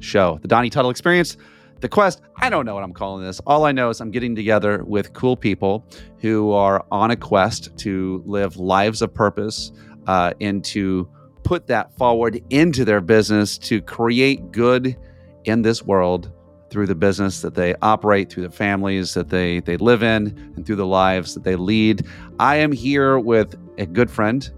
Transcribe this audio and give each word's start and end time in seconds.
show. 0.00 0.38
The 0.42 0.48
Donnie 0.48 0.70
Tuttle 0.70 0.90
Experience, 0.90 1.36
the 1.80 1.88
quest. 1.88 2.20
I 2.36 2.50
don't 2.50 2.66
know 2.66 2.74
what 2.74 2.84
I'm 2.84 2.92
calling 2.92 3.24
this. 3.24 3.40
All 3.46 3.64
I 3.64 3.72
know 3.72 3.90
is 3.90 4.00
I'm 4.00 4.10
getting 4.10 4.34
together 4.34 4.84
with 4.84 5.12
cool 5.12 5.36
people 5.36 5.86
who 6.18 6.52
are 6.52 6.84
on 6.90 7.10
a 7.10 7.16
quest 7.16 7.76
to 7.78 8.22
live 8.26 8.56
lives 8.56 9.02
of 9.02 9.12
purpose 9.14 9.72
uh, 10.06 10.32
and 10.40 10.64
to 10.64 11.08
put 11.44 11.66
that 11.68 11.96
forward 11.96 12.42
into 12.50 12.84
their 12.84 13.00
business 13.00 13.56
to 13.58 13.80
create 13.80 14.52
good 14.52 14.96
in 15.44 15.62
this 15.62 15.82
world 15.82 16.32
through 16.70 16.86
the 16.86 16.94
business 16.94 17.40
that 17.40 17.54
they 17.54 17.74
operate, 17.80 18.30
through 18.30 18.42
the 18.42 18.50
families 18.50 19.14
that 19.14 19.30
they 19.30 19.60
they 19.60 19.76
live 19.76 20.02
in, 20.02 20.26
and 20.56 20.66
through 20.66 20.76
the 20.76 20.86
lives 20.86 21.34
that 21.34 21.44
they 21.44 21.56
lead. 21.56 22.06
I 22.38 22.56
am 22.56 22.72
here 22.72 23.18
with 23.18 23.54
a 23.78 23.86
good 23.86 24.10
friend 24.10 24.48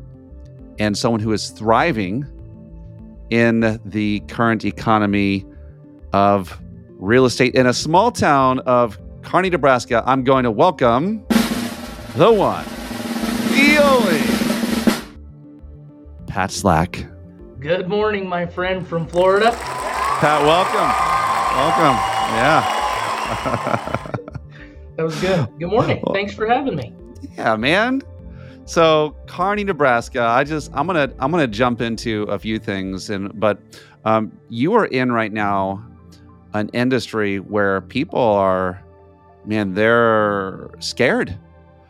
and 0.79 0.97
someone 0.97 1.21
who 1.21 1.33
is 1.33 1.51
thriving 1.51 2.27
in 3.31 3.81
the 3.85 4.21
current 4.29 4.65
economy 4.65 5.47
of 6.13 6.61
real 6.99 7.25
estate 7.25 7.55
in 7.55 7.67
a 7.67 7.73
small 7.73 8.11
town 8.11 8.59
of 8.61 8.99
Kearney, 9.23 9.51
Nebraska. 9.51 10.03
I'm 10.07 10.25
going 10.25 10.45
to 10.45 10.51
welcome 10.51 11.25
the 12.17 12.33
one, 12.33 12.65
the 13.55 13.79
only, 13.83 14.21
Pat 16.27 16.51
Slack. 16.51 17.07
Good 17.61 17.89
morning, 17.89 18.29
my 18.29 18.47
friend 18.47 18.87
from 18.87 19.07
Florida. 19.07 19.53
Pat, 19.53 20.43
welcome. 20.43 20.91
Welcome. 21.57 21.97
Yeah. 22.37 22.77
that 24.97 25.03
was 25.03 25.21
good. 25.21 25.49
Good 25.59 25.71
morning. 25.71 26.03
Thanks 26.13 26.35
for 26.35 26.47
having 26.47 26.77
me. 26.77 26.95
Yeah, 27.37 27.57
man. 27.57 28.03
So 28.65 29.17
Kearney, 29.27 29.65
Nebraska. 29.65 30.23
I 30.23 30.45
just 30.45 30.71
I'm 30.75 30.87
gonna 30.87 31.13
I'm 31.19 31.31
gonna 31.31 31.47
jump 31.47 31.81
into 31.81 32.23
a 32.25 32.39
few 32.39 32.59
things, 32.59 33.11
and 33.11 33.39
but 33.39 33.59
um, 34.05 34.33
you 34.49 34.75
are 34.75 34.87
in 34.87 35.13
right 35.13 35.33
now 35.33 35.85
an 36.55 36.69
industry 36.73 37.39
where 37.39 37.81
people 37.81 38.21
are, 38.21 38.83
man, 39.45 39.75
they're 39.75 40.71
scared. 40.79 41.37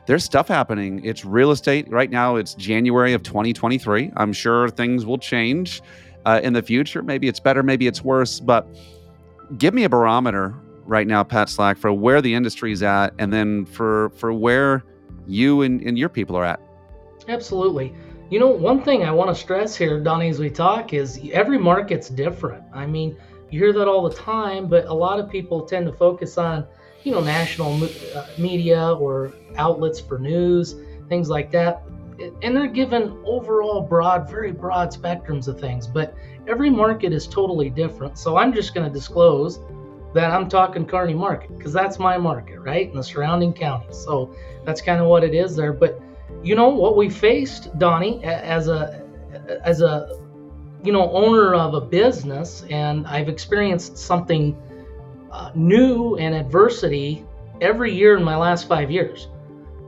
There's 0.06 0.24
stuff 0.24 0.48
happening. 0.48 1.04
It's 1.04 1.24
real 1.24 1.50
estate 1.50 1.88
right 1.90 2.10
now. 2.10 2.36
It's 2.36 2.54
January 2.54 3.12
of 3.12 3.22
2023. 3.22 4.12
I'm 4.16 4.32
sure 4.32 4.68
things 4.68 5.06
will 5.06 5.18
change 5.18 5.82
uh, 6.26 6.40
in 6.42 6.52
the 6.52 6.62
future. 6.62 7.02
Maybe 7.02 7.28
it's 7.28 7.40
better, 7.40 7.62
maybe 7.62 7.86
it's 7.86 8.02
worse, 8.02 8.40
but 8.40 8.66
give 9.56 9.72
me 9.74 9.84
a 9.84 9.88
barometer 9.88 10.54
right 10.84 11.06
now, 11.06 11.22
Pat 11.22 11.48
Slack, 11.48 11.78
for 11.78 11.92
where 11.92 12.20
the 12.20 12.34
industry 12.34 12.72
is 12.72 12.82
at, 12.82 13.14
and 13.18 13.32
then 13.32 13.66
for 13.66 14.10
for 14.10 14.32
where 14.32 14.82
you 15.30 15.62
and, 15.62 15.80
and 15.82 15.98
your 15.98 16.08
people 16.08 16.36
are 16.36 16.44
at. 16.44 16.60
Absolutely. 17.28 17.94
You 18.30 18.38
know, 18.38 18.48
one 18.48 18.82
thing 18.82 19.04
I 19.04 19.10
want 19.10 19.28
to 19.30 19.34
stress 19.34 19.74
here, 19.74 20.00
Donnie, 20.00 20.28
as 20.28 20.38
we 20.38 20.50
talk, 20.50 20.92
is 20.92 21.20
every 21.32 21.58
market's 21.58 22.08
different. 22.08 22.62
I 22.72 22.86
mean, 22.86 23.16
you 23.50 23.58
hear 23.58 23.72
that 23.72 23.88
all 23.88 24.08
the 24.08 24.14
time, 24.14 24.68
but 24.68 24.86
a 24.86 24.94
lot 24.94 25.18
of 25.18 25.28
people 25.28 25.62
tend 25.62 25.86
to 25.86 25.92
focus 25.92 26.38
on, 26.38 26.66
you 27.02 27.10
know, 27.12 27.20
national 27.20 27.82
uh, 27.82 28.26
media 28.38 28.92
or 28.92 29.32
outlets 29.56 29.98
for 29.98 30.18
news, 30.18 30.76
things 31.08 31.28
like 31.28 31.50
that. 31.50 31.82
And 32.42 32.56
they're 32.56 32.68
given 32.68 33.18
overall 33.24 33.80
broad, 33.80 34.30
very 34.30 34.52
broad 34.52 34.90
spectrums 34.90 35.48
of 35.48 35.58
things. 35.58 35.86
But 35.86 36.14
every 36.46 36.70
market 36.70 37.12
is 37.12 37.26
totally 37.26 37.70
different. 37.70 38.18
So 38.18 38.36
I'm 38.36 38.52
just 38.52 38.74
going 38.74 38.86
to 38.86 38.92
disclose 38.92 39.58
that 40.14 40.30
I'm 40.30 40.48
talking 40.48 40.86
Kearney 40.86 41.14
market 41.14 41.56
because 41.56 41.72
that's 41.72 41.98
my 41.98 42.18
market, 42.18 42.60
right? 42.60 42.88
And 42.88 42.98
the 42.98 43.02
surrounding 43.02 43.52
counties. 43.52 43.96
So 43.96 44.34
that's 44.64 44.80
kind 44.80 45.00
of 45.00 45.06
what 45.06 45.24
it 45.24 45.34
is 45.34 45.54
there. 45.54 45.72
But 45.72 46.00
you 46.42 46.54
know 46.54 46.68
what 46.68 46.96
we 46.96 47.08
faced, 47.08 47.76
Donnie, 47.78 48.22
as 48.24 48.68
a 48.68 49.02
as 49.64 49.80
a 49.80 50.18
you 50.82 50.92
know 50.92 51.10
owner 51.12 51.54
of 51.54 51.74
a 51.74 51.80
business, 51.80 52.64
and 52.70 53.06
I've 53.06 53.28
experienced 53.28 53.98
something 53.98 54.56
uh, 55.30 55.52
new 55.54 56.16
and 56.16 56.34
adversity 56.34 57.24
every 57.60 57.94
year 57.94 58.16
in 58.16 58.24
my 58.24 58.36
last 58.36 58.66
five 58.66 58.90
years. 58.90 59.28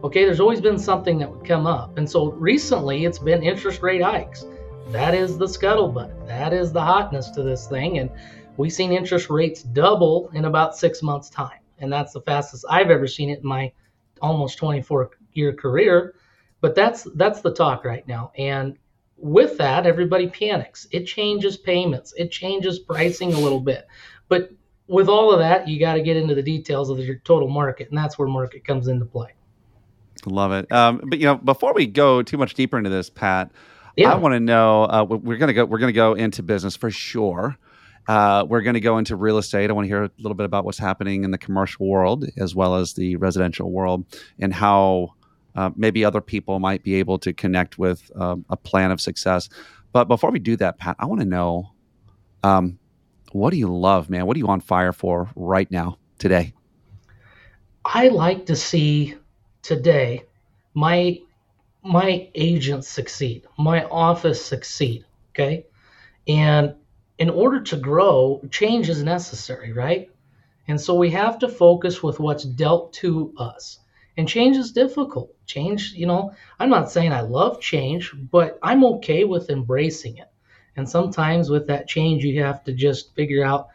Okay, 0.04 0.24
there's 0.24 0.40
always 0.40 0.60
been 0.60 0.78
something 0.78 1.18
that 1.18 1.30
would 1.30 1.44
come 1.44 1.66
up, 1.66 1.96
and 1.96 2.08
so 2.08 2.32
recently 2.32 3.05
it's 3.05 3.18
been 3.18 3.42
interest 3.42 3.82
rate 3.82 4.02
hikes. 4.02 4.44
That 4.88 5.14
is 5.14 5.38
the 5.38 5.46
scuttlebutt. 5.46 6.27
That 6.27 6.52
is 6.52 6.72
the 6.72 6.80
hotness 6.82 7.30
to 7.30 7.42
this 7.42 7.66
thing. 7.66 7.98
And 7.98 8.11
we've 8.57 8.73
seen 8.73 8.92
interest 8.92 9.30
rates 9.30 9.63
double 9.63 10.30
in 10.35 10.45
about 10.45 10.77
six 10.77 11.02
months' 11.02 11.30
time. 11.30 11.58
And 11.79 11.92
that's 11.92 12.13
the 12.13 12.20
fastest 12.20 12.64
I've 12.70 12.90
ever 12.90 13.07
seen 13.07 13.30
it 13.30 13.40
in 13.40 13.46
my 13.46 13.73
almost 14.20 14.58
24 14.58 15.11
year 15.33 15.52
career. 15.52 16.14
But 16.61 16.74
that's 16.74 17.08
that's 17.17 17.41
the 17.41 17.52
talk 17.52 17.85
right 17.85 18.07
now. 18.07 18.30
And 18.39 18.79
with 19.17 19.58
that, 19.58 19.86
everybody 19.86 20.29
panics. 20.29 20.86
It 20.91 21.07
changes 21.07 21.57
payments, 21.57 22.12
it 22.17 22.30
changes 22.30 22.79
pricing 22.79 23.33
a 23.33 23.39
little 23.39 23.61
bit. 23.61 23.86
But 24.29 24.51
with 24.86 25.08
all 25.08 25.33
of 25.33 25.39
that, 25.39 25.67
you 25.67 25.79
got 25.80 25.95
to 25.95 26.02
get 26.02 26.17
into 26.17 26.35
the 26.35 26.42
details 26.42 26.91
of 26.91 26.98
your 26.98 27.17
total 27.24 27.48
market, 27.48 27.89
and 27.89 27.98
that's 27.98 28.18
where 28.18 28.29
market 28.29 28.64
comes 28.64 28.89
into 28.89 29.07
play. 29.07 29.30
Love 30.27 30.52
it. 30.52 30.70
Um, 30.70 31.01
but 31.05 31.18
you 31.18 31.24
know, 31.24 31.36
before 31.36 31.73
we 31.74 31.86
go 31.86 32.23
too 32.23 32.36
much 32.36 32.55
deeper 32.55 32.79
into 32.79 32.91
this, 32.91 33.11
Pat, 33.11 33.51
yeah. 33.96 34.12
I 34.12 34.17
want 34.17 34.35
to 34.35 34.41
know. 34.41 34.85
Uh, 34.85 35.05
we're 35.05 35.36
gonna 35.36 35.52
go. 35.52 35.64
We're 35.64 35.79
gonna 35.79 35.92
go 35.92 36.14
into 36.14 36.42
business 36.42 36.77
for 36.77 36.91
sure. 36.91 37.57
Uh, 38.08 38.45
we're 38.48 38.63
going 38.63 38.74
to 38.74 38.80
go 38.80 38.98
into 38.98 39.14
real 39.14 39.39
estate. 39.39 39.70
I 39.70 39.73
want 39.73 39.85
to 39.85 39.89
hear 39.89 40.05
a 40.05 40.11
little 40.18 40.35
bit 40.35 40.45
about 40.45 40.64
what's 40.64 40.79
happening 40.79 41.24
in 41.24 41.30
the 41.30 41.39
commercial 41.39 41.86
world 41.86 42.24
as 42.36 42.55
well 42.55 42.74
as 42.74 42.95
the 42.95 43.17
residential 43.17 43.70
world, 43.70 44.05
and 44.40 44.52
how 44.52 45.14
uh, 45.55 45.70
maybe 45.77 46.05
other 46.05 46.20
people 46.20 46.58
might 46.58 46.83
be 46.83 46.96
able 46.96 47.18
to 47.18 47.33
connect 47.33 47.79
with 47.79 48.11
um, 48.17 48.45
a 48.51 48.57
plan 48.57 48.91
of 48.91 49.01
success. 49.01 49.48
But 49.92 50.08
before 50.08 50.30
we 50.30 50.39
do 50.39 50.57
that, 50.57 50.79
Pat, 50.79 50.96
I 50.98 51.07
want 51.07 51.20
to 51.20 51.27
know, 51.27 51.70
um, 52.42 52.79
what 53.33 53.51
do 53.51 53.57
you 53.57 53.73
love, 53.73 54.11
man? 54.11 54.27
What 54.27 54.36
are 54.36 54.39
you 54.39 54.48
on 54.48 54.61
fire 54.61 54.92
for 54.92 55.30
right 55.36 55.70
now, 55.70 55.98
today? 56.18 56.55
I 57.85 58.08
like 58.08 58.46
to 58.46 58.57
see 58.57 59.14
today 59.62 60.24
my 60.74 61.20
my 61.85 62.29
agents 62.35 62.89
succeed, 62.89 63.45
my 63.58 63.85
office 63.85 64.45
succeed. 64.45 65.05
Okay. 65.30 65.67
And 66.29 66.74
in 67.22 67.30
order 67.30 67.60
to 67.60 67.77
grow, 67.77 68.42
change 68.50 68.88
is 68.88 69.02
necessary, 69.02 69.72
right? 69.72 70.10
And 70.66 70.80
so 70.80 70.94
we 70.94 71.10
have 71.10 71.38
to 71.38 71.48
focus 71.48 72.02
with 72.02 72.18
what's 72.18 72.44
dealt 72.44 72.92
to 72.94 73.33
us. 73.36 73.78
And 74.16 74.28
change 74.28 74.56
is 74.56 74.72
difficult. 74.72 75.30
Change, 75.46 75.92
you 75.92 76.06
know, 76.06 76.32
I'm 76.58 76.68
not 76.68 76.90
saying 76.90 77.12
I 77.12 77.20
love 77.20 77.61
change, 77.61 78.12
but 78.30 78.58
I'm 78.62 78.84
okay 78.94 79.22
with 79.22 79.50
embracing 79.50 80.18
it. 80.18 80.28
And 80.77 80.88
sometimes 80.88 81.48
with 81.48 81.68
that 81.68 81.86
change, 81.86 82.24
you 82.24 82.42
have 82.42 82.64
to 82.64 82.72
just 82.72 83.14
figure 83.14 83.44
out 83.44 83.68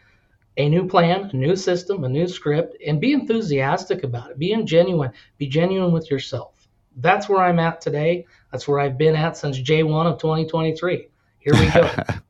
a 0.57 0.67
new 0.67 0.85
plan, 0.85 1.29
a 1.31 1.35
new 1.35 1.55
system, 1.55 2.03
a 2.03 2.09
new 2.09 2.27
script, 2.27 2.75
and 2.85 2.99
be 2.99 3.13
enthusiastic 3.13 4.03
about 4.03 4.31
it. 4.31 4.37
Be 4.37 4.55
genuine. 4.63 5.13
Be 5.37 5.47
genuine 5.47 5.93
with 5.93 6.11
yourself 6.11 6.57
that's 6.97 7.29
where 7.29 7.41
I'm 7.41 7.59
at 7.59 7.79
today. 7.79 8.25
That's 8.51 8.67
where 8.67 8.79
I've 8.79 8.97
been 8.97 9.15
at 9.15 9.37
since 9.37 9.59
J1 9.59 10.05
of 10.05 10.19
2023. 10.19 11.07
Here 11.39 11.53
we 11.53 11.71
go. 11.71 11.89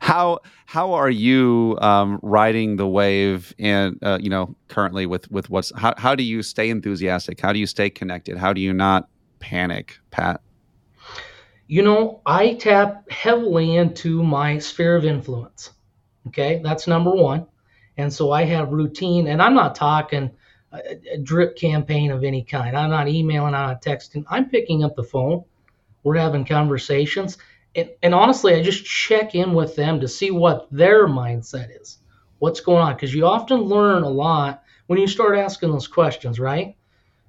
how 0.00 0.38
how 0.66 0.92
are 0.92 1.10
you 1.10 1.76
um, 1.80 2.18
riding 2.22 2.76
the 2.76 2.86
wave 2.86 3.54
and 3.58 3.98
uh, 4.02 4.18
you 4.20 4.30
know 4.30 4.54
currently 4.68 5.06
with 5.06 5.30
with 5.30 5.50
what's 5.50 5.72
how, 5.76 5.94
how 5.96 6.14
do 6.14 6.22
you 6.22 6.42
stay 6.42 6.70
enthusiastic 6.70 7.40
how 7.40 7.52
do 7.52 7.58
you 7.58 7.66
stay 7.66 7.90
connected 7.90 8.36
how 8.36 8.52
do 8.52 8.60
you 8.60 8.72
not 8.72 9.08
panic 9.40 9.98
pat 10.10 10.40
you 11.66 11.82
know 11.82 12.20
i 12.26 12.54
tap 12.54 13.10
heavily 13.10 13.76
into 13.76 14.22
my 14.22 14.58
sphere 14.58 14.96
of 14.96 15.04
influence 15.04 15.70
okay 16.28 16.60
that's 16.62 16.86
number 16.86 17.10
one 17.10 17.46
and 17.96 18.12
so 18.12 18.30
i 18.30 18.44
have 18.44 18.70
routine 18.70 19.26
and 19.26 19.42
i'm 19.42 19.54
not 19.54 19.74
talking 19.74 20.30
a, 20.74 21.14
a 21.14 21.18
drip 21.18 21.56
campaign 21.56 22.10
of 22.10 22.24
any 22.24 22.42
kind. 22.42 22.76
I'm 22.76 22.90
not 22.90 23.08
emailing, 23.08 23.54
I'm 23.54 23.68
not 23.68 23.82
texting. 23.82 24.24
I'm 24.28 24.50
picking 24.50 24.84
up 24.84 24.96
the 24.96 25.04
phone. 25.04 25.44
We're 26.02 26.16
having 26.16 26.44
conversations. 26.44 27.38
And, 27.76 27.90
and 28.02 28.14
honestly, 28.14 28.54
I 28.54 28.62
just 28.62 28.84
check 28.84 29.34
in 29.34 29.54
with 29.54 29.76
them 29.76 30.00
to 30.00 30.08
see 30.08 30.30
what 30.30 30.68
their 30.70 31.06
mindset 31.06 31.80
is, 31.80 31.98
what's 32.38 32.60
going 32.60 32.82
on. 32.82 32.94
Because 32.94 33.14
you 33.14 33.26
often 33.26 33.62
learn 33.62 34.02
a 34.02 34.08
lot 34.08 34.62
when 34.86 34.98
you 34.98 35.06
start 35.06 35.36
asking 35.36 35.72
those 35.72 35.88
questions, 35.88 36.38
right? 36.38 36.76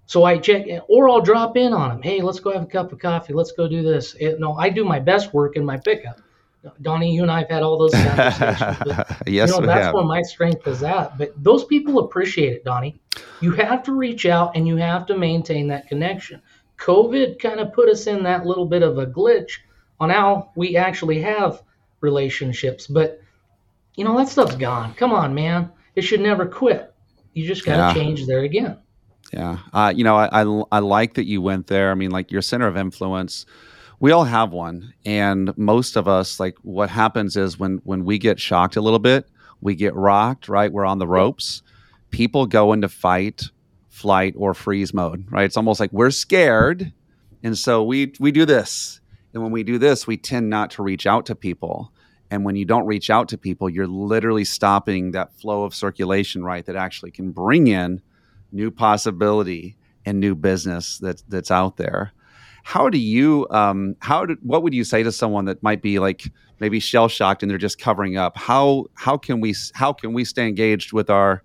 So 0.08 0.24
I 0.24 0.38
check, 0.38 0.68
or 0.88 1.10
I'll 1.10 1.22
drop 1.22 1.58
in 1.58 1.74
on 1.74 1.90
them. 1.90 2.02
Hey, 2.02 2.22
let's 2.22 2.40
go 2.40 2.52
have 2.52 2.64
a 2.64 2.68
cup 2.68 2.92
of 2.92 3.00
coffee. 3.00 3.34
Let's 3.34 3.54
go 3.54 3.68
do 3.68 3.82
this. 3.82 4.16
It, 4.20 4.40
no, 4.40 4.56
I 4.56 4.70
do 4.70 4.86
my 4.86 5.00
best 5.00 5.34
work 5.34 5.56
in 5.56 5.66
my 5.66 5.78
pickup. 5.78 6.22
Donnie, 6.82 7.14
you 7.14 7.22
and 7.22 7.32
I 7.32 7.40
have 7.40 7.50
had 7.50 7.64
all 7.64 7.78
those 7.78 7.92
conversations. 8.04 8.78
But, 8.86 9.28
yes, 9.28 9.50
you 9.50 9.60
know, 9.60 9.66
that's 9.66 9.86
have. 9.86 9.94
where 9.94 10.04
my 10.04 10.22
strength 10.22 10.68
is 10.68 10.84
at. 10.84 11.18
But 11.18 11.32
those 11.44 11.66
people 11.66 12.00
appreciate 12.00 12.54
it, 12.54 12.64
Donnie. 12.64 13.00
You 13.42 13.52
have 13.52 13.84
to 13.84 13.94
reach 13.94 14.26
out 14.26 14.56
and 14.56 14.68
you 14.68 14.78
have 14.78 15.06
to 15.08 15.18
maintain 15.18 15.68
that 15.68 15.88
connection. 15.88 16.42
COVID 16.78 17.40
kind 17.40 17.60
of 17.60 17.74
put 17.74 17.90
us 17.90 18.08
in 18.08 18.24
that 18.24 18.46
little 18.46 18.66
bit 18.66 18.84
of 18.84 18.98
a 18.98 19.06
glitch 19.06 19.60
on 20.00 20.10
how 20.10 20.52
we 20.56 20.78
actually 20.78 21.22
have 21.22 21.62
relationships. 22.02 22.88
But 22.88 23.22
you 23.96 24.04
know, 24.04 24.18
that 24.18 24.30
stuff's 24.30 24.56
gone. 24.56 24.94
Come 24.96 25.14
on, 25.14 25.34
man. 25.34 25.72
It 25.96 26.02
should 26.02 26.22
never 26.22 26.46
quit. 26.46 26.94
You 27.34 27.48
just 27.48 27.66
got 27.66 27.94
to 27.94 28.00
yeah. 28.00 28.04
change 28.04 28.28
there 28.28 28.42
again. 28.42 28.78
Yeah. 29.32 29.60
Uh, 29.74 29.94
you 29.96 30.04
know, 30.04 30.16
I, 30.16 30.44
I, 30.44 30.64
I 30.72 30.80
like 30.80 31.16
that 31.16 31.26
you 31.26 31.42
went 31.42 31.68
there. 31.68 31.92
I 31.92 31.96
mean, 31.96 32.12
like 32.12 32.32
your 32.32 32.42
center 32.42 32.68
of 32.68 32.78
influence 32.78 33.46
we 34.02 34.12
all 34.12 34.26
have 34.26 34.52
one 34.52 34.94
and 35.06 35.58
most 35.58 35.96
of 35.96 36.06
us 36.06 36.38
like 36.38 36.58
what 36.64 36.90
happens 36.90 37.38
is 37.38 37.58
when 37.58 37.80
when 37.86 38.04
we 38.04 38.18
get 38.18 38.38
shocked 38.38 38.76
a 38.76 38.82
little 38.82 39.00
bit 39.00 39.26
we 39.62 39.76
get 39.76 39.96
rocked, 39.96 40.48
right? 40.48 40.72
We're 40.72 40.86
on 40.86 41.00
the 41.00 41.08
ropes. 41.08 41.64
People 42.12 42.46
go 42.46 42.72
into 42.72 42.88
fight, 42.88 43.44
flight, 43.90 44.36
or 44.38 44.54
freeze 44.54 44.94
mode, 44.94 45.26
right? 45.32 45.46
It's 45.46 45.58
almost 45.58 45.80
like 45.80 45.92
we're 45.92 46.12
scared. 46.12 46.94
And 47.44 47.58
so 47.58 47.84
we 47.84 48.14
we 48.20 48.32
do 48.32 48.46
this. 48.46 49.02
And 49.36 49.44
when 49.44 49.52
we 49.52 49.64
do 49.64 49.78
this, 49.78 50.08
we 50.08 50.16
tend 50.16 50.50
not 50.50 50.72
to 50.72 50.84
reach 50.84 51.06
out 51.06 51.26
to 51.26 51.36
people. 51.36 51.92
And 52.32 52.46
when 52.46 52.56
you 52.56 52.64
don't 52.64 52.86
reach 52.86 53.10
out 53.10 53.28
to 53.30 53.38
people, 53.38 53.70
you're 53.70 53.86
literally 53.86 54.46
stopping 54.46 55.12
that 55.12 55.34
flow 55.34 55.66
of 55.66 55.76
circulation, 55.76 56.42
right? 56.42 56.66
That 56.66 56.78
actually 56.78 57.12
can 57.12 57.32
bring 57.32 57.68
in 57.68 58.02
new 58.54 58.72
possibility 58.72 59.76
and 60.06 60.22
new 60.22 60.36
business 60.36 61.00
that's 61.00 61.22
that's 61.24 61.52
out 61.52 61.76
there. 61.76 62.14
How 62.64 62.90
do 62.90 62.98
you 62.98 63.46
um, 63.52 63.98
how 64.00 64.26
do, 64.26 64.38
what 64.42 64.64
would 64.64 64.74
you 64.74 64.86
say 64.86 65.04
to 65.04 65.12
someone 65.12 65.46
that 65.46 65.62
might 65.62 65.82
be 65.82 66.00
like 66.00 66.32
maybe 66.62 66.80
shell 66.80 67.10
shocked 67.10 67.44
and 67.44 67.52
they're 67.52 67.58
just 67.58 67.78
covering 67.78 68.16
up? 68.16 68.38
How 68.38 68.86
how 68.94 69.18
can 69.18 69.42
we 69.42 69.54
how 69.74 69.92
can 69.92 70.14
we 70.14 70.24
stay 70.24 70.48
engaged 70.48 70.94
with 70.94 71.10
our 71.10 71.44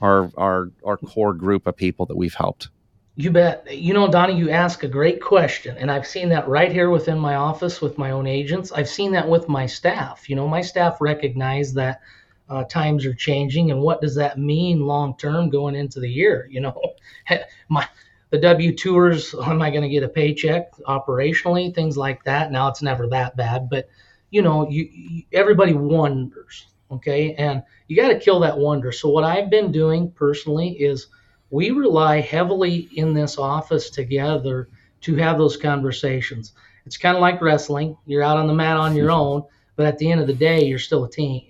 our 0.00 0.30
our 0.36 0.70
our 0.84 0.96
core 0.96 1.34
group 1.34 1.66
of 1.66 1.76
people 1.76 2.06
that 2.06 2.16
we've 2.16 2.34
helped? 2.34 2.68
You 3.18 3.30
bet. 3.30 3.66
You 3.74 3.94
know, 3.94 4.08
Donnie, 4.08 4.36
you 4.36 4.50
ask 4.50 4.82
a 4.82 4.88
great 4.88 5.22
question, 5.22 5.78
and 5.78 5.90
I've 5.90 6.06
seen 6.06 6.28
that 6.28 6.48
right 6.48 6.70
here 6.70 6.90
within 6.90 7.18
my 7.18 7.36
office 7.36 7.80
with 7.80 7.96
my 7.96 8.10
own 8.10 8.26
agents. 8.26 8.72
I've 8.72 8.90
seen 8.90 9.12
that 9.12 9.26
with 9.26 9.48
my 9.48 9.64
staff. 9.64 10.28
You 10.28 10.36
know, 10.36 10.46
my 10.46 10.60
staff 10.60 11.00
recognize 11.00 11.72
that 11.74 12.02
uh, 12.50 12.64
times 12.64 13.06
are 13.06 13.14
changing, 13.14 13.70
and 13.70 13.80
what 13.80 14.02
does 14.02 14.14
that 14.16 14.38
mean 14.38 14.80
long 14.80 15.16
term 15.16 15.48
going 15.48 15.74
into 15.74 15.98
the 15.98 16.10
year? 16.10 16.46
You 16.50 16.60
know, 16.60 16.78
my 17.70 17.88
the 18.28 18.38
W 18.38 18.76
tours, 18.76 19.34
am 19.34 19.62
I 19.62 19.70
going 19.70 19.82
to 19.82 19.88
get 19.88 20.02
a 20.02 20.08
paycheck 20.08 20.76
operationally? 20.82 21.74
Things 21.74 21.96
like 21.96 22.22
that. 22.24 22.52
Now 22.52 22.68
it's 22.68 22.82
never 22.82 23.06
that 23.08 23.34
bad, 23.34 23.70
but 23.70 23.88
you 24.28 24.42
know, 24.42 24.68
you, 24.68 24.90
you 24.92 25.22
everybody 25.32 25.72
wonders, 25.72 26.66
okay, 26.90 27.34
and 27.36 27.62
you 27.88 27.96
got 27.96 28.08
to 28.08 28.18
kill 28.18 28.40
that 28.40 28.58
wonder. 28.58 28.92
So 28.92 29.08
what 29.08 29.24
I've 29.24 29.48
been 29.48 29.72
doing 29.72 30.10
personally 30.10 30.68
is 30.68 31.06
we 31.50 31.70
rely 31.70 32.20
heavily 32.20 32.88
in 32.92 33.14
this 33.14 33.38
office 33.38 33.90
together 33.90 34.68
to 35.02 35.14
have 35.16 35.38
those 35.38 35.56
conversations. 35.56 36.52
It's 36.84 36.96
kind 36.96 37.16
of 37.16 37.20
like 37.20 37.40
wrestling. 37.40 37.96
You're 38.06 38.22
out 38.22 38.38
on 38.38 38.46
the 38.46 38.54
mat 38.54 38.76
on 38.76 38.96
your 38.96 39.10
own, 39.10 39.44
but 39.76 39.86
at 39.86 39.98
the 39.98 40.10
end 40.10 40.20
of 40.20 40.26
the 40.26 40.34
day, 40.34 40.64
you're 40.64 40.78
still 40.78 41.04
a 41.04 41.10
team. 41.10 41.46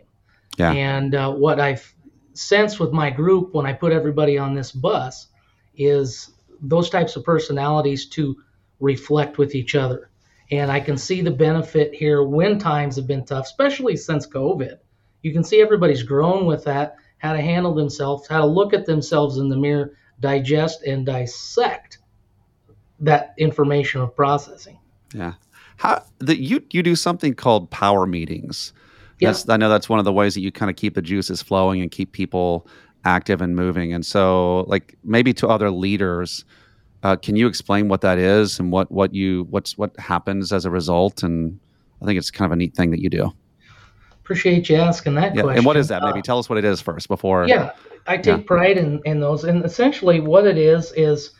Yeah. 0.58 0.72
And 0.72 1.14
uh, 1.14 1.32
what 1.32 1.60
I've 1.60 1.94
sensed 2.34 2.81
with 2.81 2.93
my 2.93 3.10
group 3.10 3.54
when 3.54 3.66
I 3.66 3.72
put 3.72 3.93
everybody 3.93 4.38
on 4.38 4.54
this 4.54 4.72
bus 4.72 5.28
is 5.76 6.31
those 6.60 6.90
types 6.90 7.16
of 7.16 7.25
personalities 7.25 8.06
to 8.06 8.37
reflect 8.81 9.38
with 9.38 9.54
each 9.54 9.75
other. 9.75 10.10
And 10.50 10.70
I 10.70 10.81
can 10.81 10.96
see 10.96 11.22
the 11.22 11.31
benefit 11.31 11.94
here 11.94 12.22
when 12.22 12.58
times 12.58 12.96
have 12.96 13.06
been 13.06 13.25
tough, 13.25 13.46
especially 13.46 13.96
since 13.96 14.26
COVID. 14.26 14.78
You 15.22 15.32
can 15.32 15.43
see 15.43 15.60
everybody's 15.60 16.02
grown 16.02 16.46
with 16.46 16.64
that, 16.64 16.96
how 17.18 17.32
to 17.32 17.40
handle 17.40 17.74
themselves, 17.74 18.26
how 18.28 18.40
to 18.40 18.46
look 18.46 18.74
at 18.74 18.86
themselves 18.86 19.38
in 19.38 19.48
the 19.48 19.56
mirror, 19.56 19.96
digest 20.20 20.82
and 20.82 21.06
dissect 21.06 21.98
that 23.00 23.34
information 23.38 24.00
of 24.00 24.14
processing. 24.14 24.78
Yeah. 25.14 25.34
How 25.76 26.02
that 26.18 26.38
you 26.38 26.62
you 26.70 26.82
do 26.82 26.96
something 26.96 27.34
called 27.34 27.70
power 27.70 28.06
meetings. 28.06 28.72
Yeah. 29.18 29.30
That's, 29.30 29.48
I 29.48 29.56
know 29.56 29.68
that's 29.68 29.88
one 29.88 29.98
of 29.98 30.04
the 30.04 30.12
ways 30.12 30.34
that 30.34 30.40
you 30.40 30.52
kind 30.52 30.70
of 30.70 30.76
keep 30.76 30.94
the 30.94 31.02
juices 31.02 31.42
flowing 31.42 31.80
and 31.80 31.90
keep 31.90 32.12
people 32.12 32.66
active 33.04 33.40
and 33.40 33.54
moving. 33.54 33.92
And 33.92 34.04
so, 34.04 34.60
like 34.69 34.96
maybe 35.04 35.32
to 35.34 35.48
other 35.48 35.70
leaders, 35.70 36.44
uh, 37.02 37.16
can 37.16 37.36
you 37.36 37.46
explain 37.46 37.88
what 37.88 38.00
that 38.02 38.19
is 38.19 38.58
and 38.58 38.72
what 38.72 38.90
what 38.90 39.14
you 39.14 39.46
what's 39.50 39.78
what 39.78 39.98
happens 39.98 40.52
as 40.52 40.64
a 40.64 40.70
result? 40.70 41.22
And 41.22 41.58
I 42.02 42.06
think 42.06 42.19
it's 42.19 42.30
kind 42.30 42.46
of 42.46 42.52
a 42.52 42.56
neat 42.56 42.74
thing 42.74 42.90
that 42.90 43.00
you 43.00 43.10
do. 43.10 43.32
Appreciate 44.26 44.69
you 44.69 44.75
asking 44.75 45.14
that 45.14 45.37
yeah. 45.37 45.43
question. 45.43 45.58
And 45.58 45.64
what 45.64 45.76
is 45.76 45.87
that? 45.87 46.02
Maybe 46.02 46.19
uh, 46.19 46.23
tell 46.23 46.40
us 46.40 46.49
what 46.49 46.58
it 46.58 46.64
is 46.64 46.81
first 46.81 47.06
before. 47.06 47.46
Yeah, 47.46 47.70
I 48.08 48.17
take 48.17 48.38
yeah. 48.38 48.43
pride 48.44 48.76
in 48.76 49.00
in 49.05 49.20
those. 49.20 49.44
And 49.44 49.64
essentially, 49.64 50.19
what 50.20 50.46
it 50.46 50.58
is 50.58 50.93
is. 50.96 51.31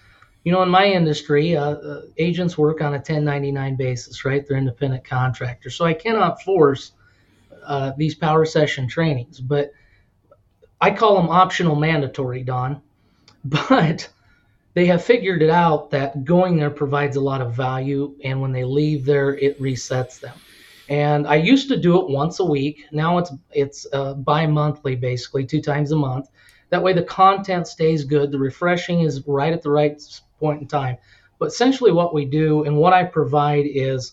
You 0.45 0.53
know, 0.53 0.63
in 0.63 0.69
my 0.69 0.87
industry, 0.87 1.57
uh, 1.57 1.73
uh 1.73 2.03
agents 2.19 2.57
work 2.57 2.81
on 2.81 2.93
a 2.93 2.99
1099 2.99 3.75
basis, 3.75 4.25
right? 4.25 4.47
They're 4.47 4.57
independent 4.57 5.05
contractors. 5.05 5.75
So 5.75 5.85
I 5.85 5.93
cannot 5.93 6.41
force 6.41 6.93
uh, 7.67 7.91
these 7.97 8.15
power 8.15 8.45
session 8.45 8.87
trainings, 8.87 9.41
but 9.41 9.73
I 10.81 10.93
call 10.93 11.17
them 11.17 11.29
optional 11.29 11.75
mandatory, 11.75 12.45
Don. 12.45 12.81
But 13.45 14.09
they 14.75 14.87
have 14.87 15.03
figured 15.03 15.43
it 15.43 15.51
out 15.51 15.91
that 15.91 16.25
going 16.25 16.57
there 16.57 16.71
provides 16.71 17.17
a 17.17 17.21
lot 17.21 17.41
of 17.41 17.53
value, 17.53 18.15
and 18.23 18.41
when 18.41 18.53
they 18.53 18.63
leave 18.63 19.05
there, 19.05 19.35
it 19.35 19.61
resets 19.61 20.21
them. 20.21 20.39
And 20.89 21.27
I 21.27 21.37
used 21.37 21.69
to 21.69 21.77
do 21.77 22.01
it 22.01 22.09
once 22.09 22.39
a 22.39 22.45
week. 22.45 22.85
Now 22.93 23.19
it's 23.19 23.33
it's 23.51 23.87
uh, 23.93 24.15
bi-monthly, 24.15 24.97
basically 24.97 25.45
two 25.45 25.61
times 25.61 25.93
a 25.93 25.97
month. 25.97 26.29
That 26.71 26.83
way, 26.83 26.93
the 26.93 27.03
content 27.03 27.67
stays 27.67 28.05
good. 28.05 28.31
The 28.31 28.39
refreshing 28.39 29.01
is 29.01 29.27
right 29.27 29.53
at 29.53 29.63
the 29.63 29.71
right 29.71 30.01
point 30.39 30.63
in 30.63 30.69
time. 30.69 30.97
But 31.39 31.47
essentially, 31.47 31.93
what 31.93 32.15
we 32.15 32.25
do 32.25 32.65
and 32.65 32.77
what 32.77 32.93
I 32.93 33.05
provide 33.05 33.67
is 33.67 34.13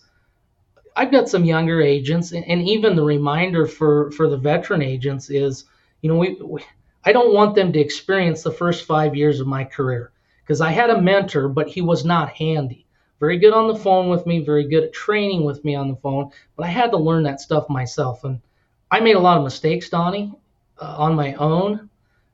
I've 0.95 1.11
got 1.11 1.29
some 1.29 1.45
younger 1.45 1.81
agents, 1.81 2.31
and, 2.31 2.45
even 2.45 2.95
the 2.95 3.03
reminder 3.03 3.65
for 3.65 4.11
for 4.11 4.29
the 4.29 4.37
veteran 4.37 4.81
agents 4.81 5.29
is, 5.29 5.65
you 6.01 6.09
know, 6.09 6.17
we, 6.17 6.35
we 6.41 6.61
I 7.05 7.11
don't 7.11 7.33
want 7.33 7.55
them 7.55 7.73
to 7.73 7.79
experience 7.79 8.43
the 8.43 8.51
first 8.51 8.85
five 8.85 9.15
years 9.15 9.39
of 9.39 9.47
my 9.47 9.63
career 9.63 10.11
because 10.41 10.61
I 10.61 10.71
had 10.71 10.89
a 10.89 11.01
mentor, 11.01 11.49
but 11.49 11.67
he 11.67 11.81
was 11.81 12.05
not 12.05 12.29
handy. 12.29 12.82
Very 13.23 13.37
good 13.37 13.53
on 13.53 13.69
the 13.69 13.75
phone 13.75 14.09
with 14.09 14.25
me, 14.25 14.43
very 14.43 14.67
good 14.67 14.83
at 14.83 14.91
training 14.91 15.45
with 15.45 15.63
me 15.63 15.75
on 15.75 15.87
the 15.87 15.95
phone, 15.95 16.29
but 16.57 16.65
I 16.65 16.69
had 16.69 16.91
to 16.91 16.97
learn 16.97 17.23
that 17.23 17.39
stuff 17.39 17.69
myself, 17.69 18.25
and 18.25 18.41
I 18.91 18.99
made 18.99 19.15
a 19.15 19.19
lot 19.21 19.37
of 19.37 19.45
mistakes, 19.45 19.87
Donnie, 19.87 20.33
uh, 20.77 20.95
on 20.97 21.15
my 21.15 21.33
own. 21.35 21.89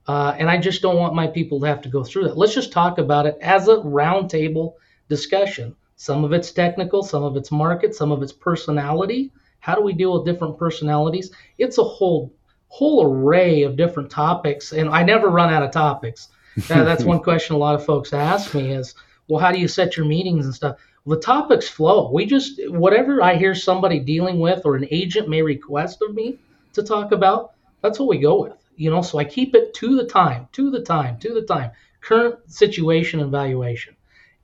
Uh, 0.08 0.34
and 0.40 0.50
I 0.50 0.58
just 0.58 0.82
don't 0.82 0.98
want 0.98 1.14
my 1.14 1.28
people 1.28 1.60
to 1.60 1.68
have 1.68 1.84
to 1.84 1.90
go 1.90 2.04
through 2.04 2.24
that. 2.24 2.40
Let's 2.40 2.56
just 2.56 2.72
talk 2.72 2.98
about 2.98 3.28
it 3.28 3.38
as 3.40 3.68
a 3.68 3.76
roundtable 3.76 4.74
discussion. 5.10 5.76
Some 5.96 6.24
of 6.24 6.34
it's 6.34 6.52
technical, 6.52 7.04
some 7.04 7.22
of 7.22 7.38
it's 7.38 7.52
market, 7.52 7.94
some 7.94 8.12
of 8.12 8.24
it's 8.24 8.34
personality. 8.34 9.32
How 9.60 9.76
do 9.76 9.84
we 9.84 9.94
deal 9.94 10.14
with 10.18 10.26
different 10.26 10.58
personalities? 10.58 11.30
It's 11.60 11.78
a 11.78 11.84
whole 11.84 12.34
whole 12.70 13.06
array 13.06 13.62
of 13.62 13.78
different 13.78 14.10
topics, 14.10 14.72
and 14.72 14.90
I 14.90 15.04
never 15.04 15.30
run 15.30 15.54
out 15.54 15.62
of 15.62 15.70
topics. 15.70 16.30
That's 16.68 17.04
one 17.14 17.20
question 17.20 17.56
a 17.56 17.60
lot 17.60 17.76
of 17.76 17.86
folks 17.86 18.12
ask 18.12 18.56
me 18.56 18.72
is, 18.72 18.96
well, 19.30 19.40
how 19.40 19.52
do 19.52 19.60
you 19.60 19.68
set 19.68 19.96
your 19.96 20.06
meetings 20.06 20.46
and 20.46 20.54
stuff? 20.54 20.78
The 21.06 21.20
topics 21.20 21.70
flow. 21.70 22.12
We 22.12 22.26
just 22.26 22.60
whatever 22.68 23.24
I 23.24 23.36
hear 23.36 23.56
somebody 23.56 24.00
dealing 24.00 24.40
with 24.40 24.66
or 24.66 24.76
an 24.76 24.88
agent 24.92 25.30
may 25.30 25.42
request 25.42 26.02
of 26.02 26.14
me 26.14 26.40
to 26.74 26.84
talk 26.84 27.12
about, 27.12 27.54
that's 27.82 28.00
what 28.00 28.10
we 28.10 28.18
go 28.18 28.42
with. 28.42 28.58
You 28.76 28.92
know, 28.92 29.02
so 29.02 29.18
I 29.18 29.24
keep 29.24 29.56
it 29.56 29.74
to 29.76 29.96
the 29.96 30.06
time, 30.06 30.48
to 30.54 30.72
the 30.72 30.82
time, 30.82 31.20
to 31.20 31.34
the 31.34 31.42
time, 31.42 31.72
current 32.02 32.36
situation 32.52 33.20
and 33.20 33.32
valuation. 33.32 33.96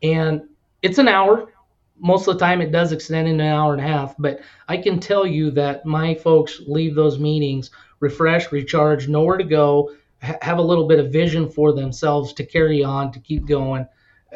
And 0.04 0.44
it's 0.82 0.98
an 0.98 1.08
hour. 1.08 1.52
Most 1.98 2.28
of 2.28 2.38
the 2.38 2.46
time, 2.46 2.62
it 2.62 2.72
does 2.72 2.92
extend 2.92 3.28
into 3.28 3.44
an 3.44 3.50
hour 3.50 3.74
and 3.74 3.82
a 3.82 3.88
half, 3.88 4.16
but 4.20 4.42
I 4.68 4.78
can 4.78 5.00
tell 5.00 5.26
you 5.26 5.52
that 5.52 5.86
my 5.86 6.14
folks 6.14 6.62
leave 6.68 6.94
those 6.94 7.18
meetings 7.18 7.72
refreshed, 8.02 8.52
recharged, 8.52 9.10
nowhere 9.10 9.38
to 9.38 9.44
go, 9.44 9.92
ha- 10.22 10.38
have 10.42 10.58
a 10.58 10.62
little 10.62 10.88
bit 10.88 11.00
of 11.00 11.12
vision 11.12 11.50
for 11.50 11.74
themselves 11.74 12.34
to 12.34 12.46
carry 12.46 12.84
on, 12.84 13.12
to 13.14 13.20
keep 13.20 13.48
going. 13.48 13.88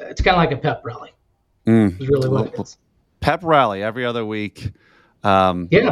It's 0.02 0.22
kind 0.22 0.36
of 0.36 0.40
like 0.40 0.52
a 0.52 0.62
pep 0.62 0.82
rally. 0.84 1.12
Mm. 1.66 2.02
Is 2.02 2.08
really 2.08 2.30
what 2.30 2.48
it 2.48 2.60
is. 2.60 2.78
Pep 3.20 3.44
rally 3.44 3.84
every 3.84 4.06
other 4.06 4.26
week. 4.26 4.72
Um, 5.24 5.68
yeah. 5.72 5.92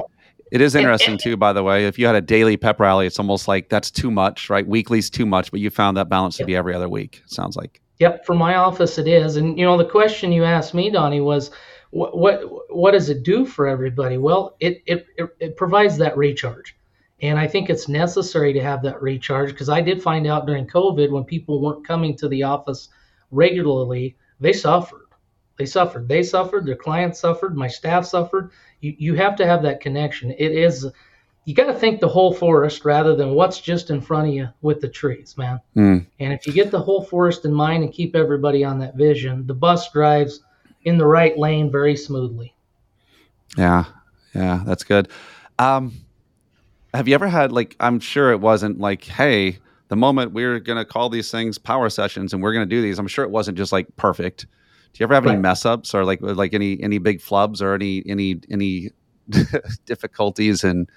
It 0.52 0.62
is 0.62 0.76
interesting 0.76 1.18
too, 1.18 1.36
by 1.36 1.52
the 1.54 1.62
way. 1.62 1.86
If 1.86 2.00
you 2.00 2.06
had 2.06 2.16
a 2.16 2.22
daily 2.22 2.56
pep 2.56 2.80
rally, 2.80 3.06
it's 3.06 3.20
almost 3.20 3.48
like 3.48 3.70
that's 3.70 3.92
too 3.92 4.10
much, 4.10 4.50
right? 4.50 4.66
Weekly's 4.66 5.10
too 5.10 5.26
much, 5.26 5.52
but 5.52 5.60
you 5.60 5.70
found 5.70 5.98
that 5.98 6.08
balance 6.08 6.38
to 6.38 6.46
be 6.46 6.56
every 6.56 6.74
other 6.74 6.88
week. 6.88 7.22
Sounds 7.26 7.58
like. 7.58 7.82
Yep, 8.00 8.26
for 8.26 8.34
my 8.34 8.56
office 8.56 8.98
it 8.98 9.08
is. 9.08 9.36
And 9.36 9.58
you 9.58 9.66
know, 9.66 9.78
the 9.78 9.86
question 9.86 10.32
you 10.32 10.44
asked 10.44 10.74
me, 10.74 10.90
Donnie, 10.90 11.20
was 11.20 11.52
what 11.90 12.18
what, 12.18 12.42
what 12.74 12.92
does 12.92 13.10
it 13.10 13.24
do 13.24 13.46
for 13.46 13.68
everybody? 13.68 14.18
Well, 14.18 14.56
it, 14.60 14.82
it 14.86 15.06
it, 15.18 15.36
it 15.40 15.58
provides 15.58 15.98
that 15.98 16.16
recharge. 16.16 16.76
And 17.22 17.40
I 17.40 17.48
think 17.48 17.70
it's 17.70 17.88
necessary 17.88 18.54
to 18.54 18.62
have 18.62 18.84
that 18.84 19.02
recharge 19.02 19.50
because 19.50 19.70
I 19.70 19.82
did 19.82 20.02
find 20.02 20.28
out 20.28 20.46
during 20.46 20.68
COVID 20.68 21.10
when 21.10 21.24
people 21.24 21.60
weren't 21.60 21.86
coming 21.86 22.16
to 22.18 22.30
the 22.30 22.44
office 22.44 22.90
regularly, 23.32 24.16
they 24.40 24.54
suffered. 24.54 25.08
They 25.58 25.66
suffered. 25.66 26.08
They 26.08 26.24
suffered. 26.24 26.66
Their 26.66 26.76
clients 26.76 27.20
suffered. 27.20 27.58
My 27.58 27.68
staff 27.68 28.06
suffered. 28.06 28.52
You, 28.82 28.96
you 28.98 29.16
have 29.16 29.36
to 29.38 29.46
have 29.46 29.64
that 29.64 29.82
connection. 29.82 30.32
It 30.32 30.52
is 30.52 30.88
you 31.48 31.54
got 31.54 31.68
to 31.68 31.74
think 31.74 32.02
the 32.02 32.10
whole 32.10 32.34
forest 32.34 32.84
rather 32.84 33.16
than 33.16 33.34
what's 33.34 33.62
just 33.62 33.90
in 33.90 34.02
front 34.02 34.28
of 34.28 34.34
you 34.34 34.50
with 34.62 34.82
the 34.82 34.90
trees, 34.90 35.38
man. 35.38 35.62
Mm. 35.78 36.06
And 36.20 36.34
if 36.34 36.46
you 36.46 36.52
get 36.52 36.72
the 36.72 36.82
whole 36.82 37.02
forest 37.02 37.46
in 37.46 37.54
mind 37.54 37.86
and 37.86 37.94
keep 37.94 38.18
everybody 38.18 38.66
on 38.66 38.80
that 38.80 38.98
vision, 38.98 39.48
the 39.48 39.54
bus 39.54 39.90
drives 39.94 40.42
in 40.84 40.98
the 40.98 41.06
right 41.06 41.38
lane 41.38 41.72
very 41.72 41.96
smoothly. 41.96 42.54
Yeah, 43.58 43.86
yeah, 44.36 44.62
that's 44.66 44.84
good. 44.84 45.08
Um, 45.58 45.94
have 46.94 47.08
you 47.08 47.14
ever 47.14 47.30
had 47.30 47.54
like? 47.54 47.78
I'm 47.80 48.02
sure 48.02 48.32
it 48.32 48.42
wasn't 48.42 48.80
like, 48.80 49.06
hey, 49.06 49.60
the 49.90 49.96
moment 49.96 50.34
we're 50.34 50.60
gonna 50.60 50.86
call 50.86 51.10
these 51.10 51.32
things 51.32 51.58
power 51.58 51.90
sessions 51.90 52.34
and 52.34 52.42
we're 52.42 52.54
gonna 52.54 52.66
do 52.66 52.82
these. 52.82 53.00
I'm 53.00 53.08
sure 53.08 53.24
it 53.24 53.32
wasn't 53.32 53.58
just 53.58 53.72
like 53.72 53.88
perfect. 53.96 54.48
Do 54.94 55.00
you 55.00 55.06
ever 55.06 55.14
have 55.14 55.26
right. 55.26 55.34
any 55.34 55.42
mess 55.42 55.66
ups 55.66 55.94
or 55.94 56.04
like 56.06 56.20
like 56.22 56.54
any 56.54 56.82
any 56.82 56.98
big 56.98 57.20
flubs 57.20 57.62
or 57.62 57.74
any 57.74 58.04
any 58.08 58.40
any 58.50 58.92
difficulties 59.86 60.64
and 60.64 60.90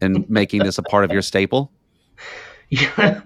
in 0.00 0.24
making 0.28 0.62
this 0.62 0.78
a 0.78 0.82
part 0.82 1.04
of 1.04 1.12
your 1.12 1.22
staple? 1.22 1.72
Yeah, 2.68 3.20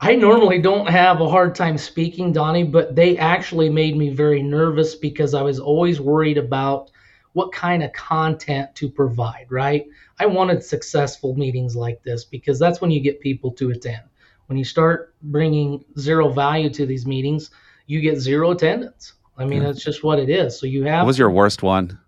I 0.00 0.14
normally 0.14 0.60
don't 0.60 0.88
have 0.88 1.20
a 1.20 1.28
hard 1.28 1.54
time 1.54 1.76
speaking, 1.76 2.32
Donnie, 2.32 2.64
but 2.64 2.94
they 2.94 3.18
actually 3.18 3.68
made 3.68 3.96
me 3.96 4.10
very 4.10 4.42
nervous 4.42 4.94
because 4.94 5.34
I 5.34 5.42
was 5.42 5.58
always 5.58 6.00
worried 6.00 6.38
about 6.38 6.90
what 7.32 7.52
kind 7.52 7.82
of 7.82 7.92
content 7.92 8.74
to 8.76 8.88
provide, 8.88 9.46
right? 9.50 9.86
I 10.20 10.26
wanted 10.26 10.62
successful 10.62 11.34
meetings 11.36 11.76
like 11.76 12.02
this 12.02 12.24
because 12.24 12.58
that's 12.58 12.80
when 12.80 12.90
you 12.90 13.00
get 13.00 13.20
people 13.20 13.50
to 13.52 13.70
attend. 13.70 14.02
When 14.48 14.56
you 14.56 14.64
start 14.64 15.14
bringing 15.22 15.84
zero 15.98 16.30
value 16.30 16.70
to 16.70 16.86
these 16.86 17.06
meetings, 17.06 17.50
you 17.86 18.00
get 18.00 18.18
zero 18.18 18.52
attendance. 18.52 19.12
I 19.36 19.44
mean, 19.44 19.62
that's 19.62 19.84
just 19.84 20.02
what 20.02 20.18
it 20.18 20.30
is. 20.30 20.58
So 20.58 20.66
you 20.66 20.84
have. 20.84 21.02
What 21.02 21.08
was 21.08 21.18
your 21.18 21.30
worst 21.30 21.62
one? 21.62 21.98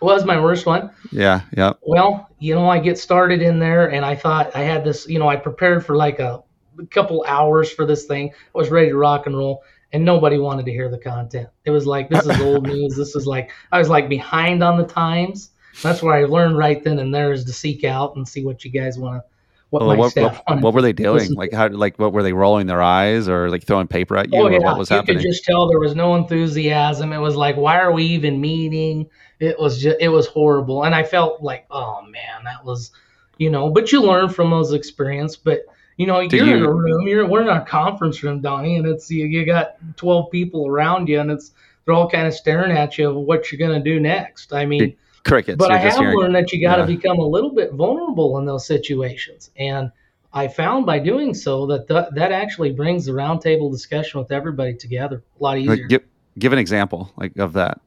Was 0.00 0.24
my 0.24 0.40
worst 0.40 0.66
one? 0.66 0.90
Yeah, 1.12 1.42
yeah. 1.56 1.74
Well, 1.82 2.28
you 2.40 2.54
know, 2.54 2.68
I 2.68 2.80
get 2.80 2.98
started 2.98 3.40
in 3.40 3.60
there, 3.60 3.92
and 3.92 4.04
I 4.04 4.16
thought 4.16 4.56
I 4.56 4.62
had 4.62 4.84
this. 4.84 5.06
You 5.06 5.18
know, 5.18 5.28
I 5.28 5.36
prepared 5.36 5.86
for 5.86 5.94
like 5.94 6.18
a 6.18 6.42
couple 6.90 7.24
hours 7.28 7.70
for 7.70 7.86
this 7.86 8.06
thing. 8.06 8.30
I 8.30 8.58
was 8.58 8.70
ready 8.70 8.88
to 8.88 8.96
rock 8.96 9.26
and 9.26 9.36
roll, 9.36 9.62
and 9.92 10.04
nobody 10.04 10.38
wanted 10.38 10.64
to 10.66 10.72
hear 10.72 10.88
the 10.88 10.98
content. 10.98 11.48
It 11.66 11.70
was 11.70 11.86
like 11.86 12.08
this 12.08 12.26
is 12.26 12.40
old 12.40 12.66
news. 12.66 12.96
This 12.96 13.14
is 13.14 13.26
like 13.26 13.52
I 13.70 13.78
was 13.78 13.88
like 13.88 14.08
behind 14.08 14.64
on 14.64 14.76
the 14.76 14.86
times. 14.86 15.50
That's 15.82 16.02
where 16.02 16.14
I 16.14 16.24
learned 16.24 16.58
right 16.58 16.82
then 16.82 16.98
and 16.98 17.14
there 17.14 17.32
is 17.32 17.44
to 17.46 17.52
seek 17.52 17.84
out 17.84 18.16
and 18.16 18.28
see 18.28 18.44
what 18.44 18.64
you 18.64 18.70
guys 18.70 18.98
want 18.98 19.22
to 19.22 19.31
what 19.72 19.86
well, 19.86 19.96
what, 19.96 20.14
what, 20.14 20.60
what, 20.60 20.74
were 20.74 20.82
they 20.82 20.92
doing? 20.92 21.32
Like 21.32 21.50
how 21.50 21.66
like 21.68 21.98
what 21.98 22.12
were 22.12 22.22
they 22.22 22.34
rolling 22.34 22.66
their 22.66 22.82
eyes 22.82 23.26
or 23.26 23.48
like 23.48 23.64
throwing 23.64 23.86
paper 23.86 24.18
at 24.18 24.30
you? 24.30 24.38
Oh, 24.38 24.48
yeah. 24.48 24.58
what 24.58 24.76
was 24.76 24.90
you 24.90 24.96
happening? 24.96 25.16
could 25.16 25.22
just 25.22 25.44
tell 25.44 25.66
there 25.66 25.80
was 25.80 25.96
no 25.96 26.14
enthusiasm. 26.14 27.10
It 27.10 27.18
was 27.20 27.36
like, 27.36 27.56
why 27.56 27.78
are 27.78 27.90
we 27.90 28.04
even 28.04 28.38
meeting? 28.38 29.08
It 29.40 29.58
was 29.58 29.80
just 29.80 29.96
it 29.98 30.08
was 30.08 30.26
horrible. 30.26 30.84
And 30.84 30.94
I 30.94 31.04
felt 31.04 31.42
like, 31.42 31.64
oh 31.70 32.02
man, 32.02 32.44
that 32.44 32.62
was 32.66 32.90
you 33.38 33.48
know, 33.48 33.70
but 33.70 33.90
you 33.92 34.02
learn 34.02 34.28
from 34.28 34.50
those 34.50 34.74
experiences. 34.74 35.38
But 35.38 35.64
you 35.96 36.06
know, 36.06 36.20
Did 36.20 36.32
you're 36.32 36.46
you, 36.48 36.56
in 36.56 36.64
a 36.64 36.70
room, 36.70 37.08
you're 37.08 37.26
we're 37.26 37.40
in 37.40 37.48
a 37.48 37.64
conference 37.64 38.22
room, 38.22 38.42
Donnie, 38.42 38.76
and 38.76 38.86
it's 38.86 39.10
you, 39.10 39.24
you 39.24 39.46
got 39.46 39.76
twelve 39.96 40.30
people 40.30 40.66
around 40.66 41.08
you 41.08 41.18
and 41.18 41.30
it's 41.30 41.52
they're 41.86 41.94
all 41.94 42.10
kind 42.10 42.26
of 42.26 42.34
staring 42.34 42.76
at 42.76 42.98
you 42.98 43.08
of 43.08 43.16
what 43.16 43.50
you're 43.50 43.58
gonna 43.58 43.82
do 43.82 43.98
next. 43.98 44.52
I 44.52 44.66
mean 44.66 44.94
crickets. 45.24 45.58
But 45.58 45.70
I 45.70 45.78
have 45.78 45.96
hearing, 45.96 46.18
learned 46.18 46.34
that 46.34 46.52
you 46.52 46.60
got 46.60 46.76
to 46.76 46.82
yeah. 46.82 46.96
become 46.96 47.18
a 47.18 47.26
little 47.26 47.50
bit 47.50 47.72
vulnerable 47.72 48.38
in 48.38 48.44
those 48.44 48.66
situations, 48.66 49.50
and 49.56 49.90
I 50.32 50.48
found 50.48 50.86
by 50.86 50.98
doing 50.98 51.34
so 51.34 51.66
that 51.66 51.88
th- 51.88 52.06
that 52.14 52.32
actually 52.32 52.72
brings 52.72 53.06
the 53.06 53.12
roundtable 53.12 53.70
discussion 53.70 54.20
with 54.20 54.32
everybody 54.32 54.74
together 54.74 55.22
a 55.38 55.42
lot 55.42 55.58
easier. 55.58 55.76
Like, 55.76 55.88
give, 55.88 56.02
give 56.38 56.52
an 56.52 56.58
example 56.58 57.12
like 57.16 57.36
of 57.36 57.52
that. 57.54 57.80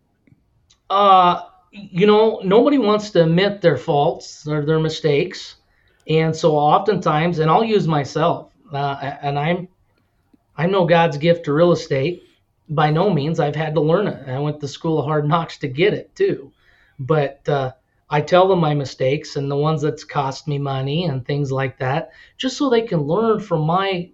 Uh, 0.90 1.44
you 1.72 2.08
know, 2.08 2.40
nobody 2.44 2.78
wants 2.78 3.10
to 3.12 3.24
admit 3.24 3.62
their 3.62 3.78
faults 3.78 4.48
or 4.48 4.66
their 4.66 4.80
mistakes, 4.80 5.56
and 6.08 6.36
so 6.36 6.56
oftentimes, 6.56 7.40
and 7.40 7.50
I'll 7.50 7.64
use 7.64 7.88
myself, 7.88 8.52
uh, 8.72 9.18
and 9.22 9.38
I'm 9.38 9.68
I'm 10.58 10.72
no 10.72 10.86
God's 10.86 11.18
gift 11.18 11.46
to 11.46 11.54
real 11.54 11.72
estate. 11.72 12.24
By 12.68 12.90
no 12.90 13.12
means, 13.12 13.40
I've 13.40 13.56
had 13.56 13.76
to 13.76 13.82
learn 13.82 14.08
it. 14.08 14.28
I 14.28 14.40
went 14.40 14.60
to 14.60 14.68
school 14.68 14.98
of 14.98 15.06
hard 15.06 15.28
knocks 15.28 15.60
to 15.60 15.68
get 15.68 15.94
it 15.94 16.16
too 16.16 16.52
but 17.00 17.48
uh, 17.48 17.72
I 18.10 18.22
tell 18.22 18.48
them 18.48 18.60
my 18.60 18.74
mistakes 18.74 19.36
and 19.36 19.50
the 19.50 19.56
ones 19.56 19.82
that's 19.82 20.04
cost 20.04 20.48
me 20.48 20.58
money 20.58 21.06
and 21.06 21.26
things 21.26 21.52
like 21.52 21.80
that, 21.80 22.12
just 22.38 22.58
so 22.58 22.70
they 22.70 22.84
can 22.84 23.02
learn 23.02 23.40
from 23.40 23.62
my 23.62 24.10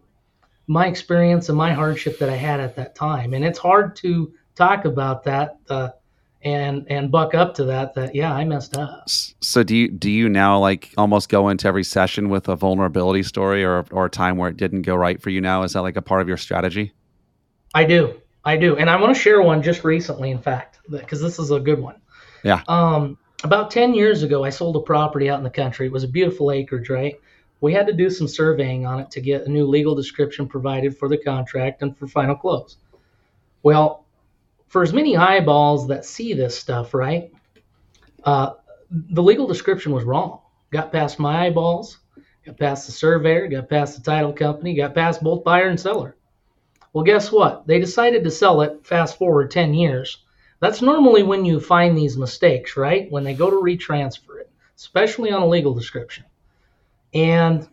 my 0.67 0.87
experience 0.87 1.49
and 1.49 1.57
my 1.57 1.73
hardship 1.73 2.19
that 2.19 2.29
I 2.29 2.35
had 2.35 2.59
at 2.59 2.75
that 2.77 2.95
time. 2.95 3.33
And 3.33 3.43
it's 3.43 3.59
hard 3.59 3.95
to 3.97 4.33
talk 4.55 4.85
about 4.85 5.23
that 5.25 5.57
uh, 5.69 5.89
and 6.43 6.85
and 6.89 7.11
buck 7.11 7.35
up 7.35 7.53
to 7.55 7.65
that. 7.65 7.93
That 7.95 8.15
yeah, 8.15 8.33
I 8.33 8.45
messed 8.45 8.77
up. 8.77 9.09
So 9.09 9.63
do 9.63 9.75
you 9.75 9.89
do 9.89 10.09
you 10.09 10.29
now 10.29 10.59
like 10.59 10.93
almost 10.97 11.29
go 11.29 11.49
into 11.49 11.67
every 11.67 11.83
session 11.83 12.29
with 12.29 12.47
a 12.47 12.55
vulnerability 12.55 13.23
story 13.23 13.63
or 13.63 13.85
or 13.91 14.05
a 14.05 14.09
time 14.09 14.37
where 14.37 14.49
it 14.49 14.57
didn't 14.57 14.83
go 14.83 14.95
right 14.95 15.21
for 15.21 15.29
you? 15.29 15.41
Now 15.41 15.63
is 15.63 15.73
that 15.73 15.81
like 15.81 15.97
a 15.97 16.01
part 16.01 16.21
of 16.21 16.27
your 16.27 16.37
strategy? 16.37 16.93
I 17.73 17.85
do, 17.85 18.19
I 18.43 18.57
do, 18.57 18.75
and 18.77 18.89
I 18.89 18.99
want 18.99 19.15
to 19.15 19.21
share 19.21 19.41
one 19.41 19.63
just 19.63 19.83
recently, 19.83 20.31
in 20.31 20.39
fact, 20.39 20.79
because 20.89 21.21
this 21.21 21.39
is 21.39 21.51
a 21.51 21.59
good 21.59 21.79
one. 21.79 21.95
Yeah. 22.43 22.61
Um, 22.67 23.17
about 23.43 23.71
10 23.71 23.93
years 23.93 24.23
ago, 24.23 24.43
I 24.43 24.49
sold 24.49 24.75
a 24.75 24.81
property 24.81 25.29
out 25.29 25.37
in 25.37 25.43
the 25.43 25.49
country. 25.49 25.87
It 25.87 25.91
was 25.91 26.03
a 26.03 26.07
beautiful 26.07 26.51
acreage, 26.51 26.89
right? 26.89 27.15
We 27.59 27.73
had 27.73 27.87
to 27.87 27.93
do 27.93 28.09
some 28.09 28.27
surveying 28.27 28.85
on 28.85 28.99
it 28.99 29.11
to 29.11 29.21
get 29.21 29.45
a 29.45 29.49
new 29.49 29.65
legal 29.65 29.95
description 29.95 30.47
provided 30.47 30.97
for 30.97 31.07
the 31.07 31.17
contract 31.17 31.81
and 31.81 31.97
for 31.97 32.07
final 32.07 32.35
close. 32.35 32.77
Well, 33.63 34.05
for 34.67 34.81
as 34.81 34.93
many 34.93 35.17
eyeballs 35.17 35.87
that 35.87 36.05
see 36.05 36.33
this 36.33 36.57
stuff, 36.57 36.93
right? 36.93 37.31
Uh, 38.23 38.53
the 38.89 39.23
legal 39.23 39.47
description 39.47 39.91
was 39.91 40.03
wrong. 40.03 40.39
Got 40.71 40.91
past 40.91 41.19
my 41.19 41.45
eyeballs, 41.45 41.99
got 42.45 42.57
past 42.57 42.85
the 42.85 42.91
surveyor, 42.91 43.47
got 43.47 43.69
past 43.69 43.97
the 43.97 44.03
title 44.03 44.33
company, 44.33 44.75
got 44.75 44.95
past 44.95 45.21
both 45.21 45.43
buyer 45.43 45.67
and 45.67 45.79
seller. 45.79 46.15
Well, 46.93 47.03
guess 47.03 47.31
what? 47.31 47.67
They 47.67 47.79
decided 47.79 48.23
to 48.23 48.31
sell 48.31 48.61
it 48.61 48.85
fast 48.85 49.17
forward 49.17 49.51
10 49.51 49.73
years 49.73 50.23
that's 50.61 50.81
normally 50.81 51.23
when 51.23 51.43
you 51.43 51.59
find 51.59 51.97
these 51.97 52.15
mistakes, 52.15 52.77
right? 52.77 53.11
When 53.11 53.23
they 53.23 53.33
go 53.33 53.49
to 53.49 53.57
retransfer 53.57 54.39
it, 54.39 54.49
especially 54.77 55.31
on 55.31 55.41
a 55.41 55.47
legal 55.47 55.73
description. 55.73 56.23
And 57.13 57.67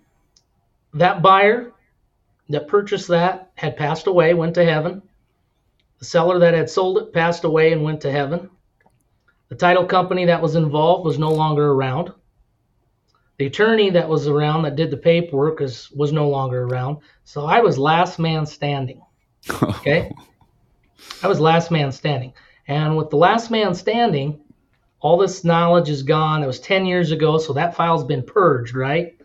that 0.95 1.23
buyer 1.23 1.73
that 2.49 2.67
purchased 2.67 3.09
that 3.09 3.51
had 3.57 3.77
passed 3.77 4.07
away, 4.07 4.33
went 4.33 4.55
to 4.55 4.65
heaven. 4.65 5.03
The 5.99 6.07
seller 6.07 6.39
that 6.39 6.55
had 6.55 6.71
sold 6.71 6.97
it 6.99 7.13
passed 7.13 7.45
away 7.45 7.73
and 7.73 7.83
went 7.85 8.01
to 8.03 8.11
heaven. 8.11 8.49
The 9.51 9.55
title 9.55 9.85
company 9.85 10.25
that 10.25 10.41
was 10.41 10.57
involved 10.57 11.05
was 11.05 11.19
no 11.19 11.31
longer 11.31 11.71
around. 11.71 12.13
The 13.37 13.47
attorney 13.47 13.91
that 13.91 14.09
was 14.09 14.27
around 14.27 14.63
that 14.63 14.77
did 14.77 14.91
the 14.91 14.97
paperwork 14.97 15.61
was, 15.61 15.91
was 15.91 16.11
no 16.11 16.29
longer 16.29 16.65
around. 16.65 16.99
So 17.25 17.45
I 17.45 17.61
was 17.61 17.79
last 17.79 18.19
man 18.19 18.47
standing. 18.47 19.03
Okay? 19.63 20.11
I 21.23 21.29
was 21.29 21.39
last 21.39 21.71
man 21.71 21.93
standing. 21.93 22.33
And 22.69 22.97
with 22.97 23.11
the 23.11 23.17
last 23.17 23.51
man 23.51 23.75
standing, 23.75 24.41
all 25.01 25.17
this 25.17 25.43
knowledge 25.43 25.89
is 25.89 26.03
gone. 26.03 26.43
It 26.43 26.47
was 26.47 26.61
10 26.61 26.87
years 26.87 27.11
ago, 27.11 27.39
so 27.39 27.53
that 27.55 27.75
file's 27.75 28.05
been 28.05 28.23
purged, 28.23 28.75
right? 28.75 29.19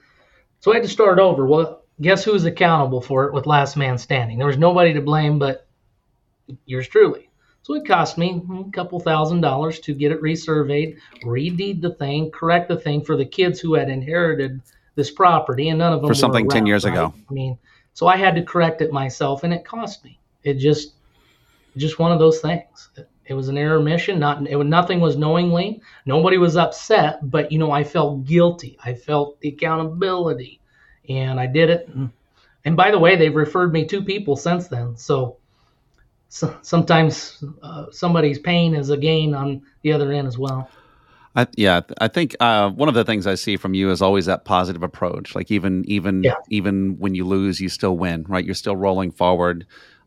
So 0.62 0.72
I 0.72 0.76
had 0.76 0.84
to 0.84 0.90
start 0.90 1.20
over. 1.20 1.46
Well, 1.46 1.84
guess 2.00 2.24
who's 2.24 2.46
accountable 2.46 3.02
for 3.02 3.26
it 3.26 3.34
with 3.34 3.46
last 3.46 3.76
man 3.76 3.98
standing? 3.98 4.38
There 4.38 4.48
was 4.48 4.58
nobody 4.58 4.94
to 4.94 5.02
blame 5.02 5.40
but 5.40 5.68
yours 6.66 6.88
truly. 6.88 7.30
So 7.64 7.76
it 7.76 7.88
cost 7.88 8.18
me 8.18 8.42
a 8.68 8.72
couple 8.72 9.00
thousand 9.00 9.42
dollars 9.42 9.80
to 9.82 9.94
get 9.94 10.12
it 10.12 10.22
resurveyed, 10.22 10.98
redeed 11.24 11.82
the 11.82 11.94
thing, 11.96 12.30
correct 12.32 12.68
the 12.68 12.78
thing 12.78 13.04
for 13.04 13.16
the 13.16 13.26
kids 13.26 13.60
who 13.60 13.74
had 13.74 13.90
inherited 13.90 14.62
this 14.96 15.10
property, 15.12 15.70
and 15.70 15.80
none 15.80 15.94
of 15.94 16.02
them 16.02 16.10
for 16.10 16.14
something 16.14 16.44
around, 16.44 16.50
10 16.50 16.66
years 16.66 16.86
right? 16.86 16.92
ago. 16.92 17.14
I 17.30 17.34
mean, 17.34 17.58
so 17.94 18.08
I 18.08 18.18
had 18.18 18.36
to 18.36 18.44
correct 18.44 18.82
it 18.82 18.92
myself, 18.92 19.44
and 19.44 19.54
it 19.54 19.66
cost 19.66 20.04
me. 20.04 20.20
It 20.44 20.56
just, 20.56 20.94
just 21.78 22.00
one 22.00 22.12
of 22.12 22.20
those 22.20 22.42
things. 22.42 22.90
It 22.98 23.10
was 23.32 23.48
an 23.48 23.58
error 23.58 23.80
mission. 23.80 24.20
Not 24.20 24.46
it, 24.46 24.58
nothing 24.66 25.00
was 25.00 25.16
knowingly. 25.16 25.82
Nobody 26.06 26.38
was 26.38 26.58
upset, 26.58 27.20
but 27.30 27.52
you 27.52 27.60
know 27.60 27.72
I 27.72 27.84
felt 27.86 28.26
guilty. 28.26 28.78
I 28.84 28.94
felt 28.94 29.40
the 29.40 29.50
accountability, 29.50 30.60
and 31.08 31.40
I 31.40 31.48
did 31.48 31.70
it. 31.70 31.88
And, 31.88 32.12
and 32.66 32.76
by 32.76 32.92
the 32.92 33.00
way, 33.00 33.16
they've 33.16 33.36
referred 33.36 33.72
me 33.72 33.86
two 33.86 34.04
people 34.04 34.36
since 34.36 34.68
then. 34.68 34.98
So, 34.98 35.38
so 36.28 36.58
sometimes 36.62 37.44
uh, 37.62 37.86
somebody's 37.92 38.40
pain 38.40 38.76
is 38.76 38.90
a 38.90 38.98
gain 38.98 39.34
on 39.34 39.62
the 39.84 39.94
other 39.94 40.12
end 40.12 40.28
as 40.28 40.38
well. 40.38 40.70
I, 41.36 41.48
yeah, 41.56 41.82
I 42.00 42.10
think 42.10 42.36
uh, 42.40 42.70
one 42.70 42.90
of 42.90 42.96
the 42.96 43.04
things 43.04 43.26
I 43.26 43.36
see 43.36 43.58
from 43.58 43.74
you 43.74 43.90
is 43.90 44.02
always 44.02 44.28
that 44.28 44.46
positive 44.46 44.84
approach. 44.84 45.34
Like 45.34 45.50
even 45.50 45.84
even 45.88 46.24
yeah. 46.24 46.36
even 46.50 46.98
when 47.00 47.16
you 47.16 47.26
lose, 47.26 47.60
you 47.60 47.70
still 47.70 47.98
win, 47.98 48.26
right? 48.28 48.46
You're 48.46 48.54
still 48.54 48.76
rolling 48.76 49.12
forward 49.12 49.66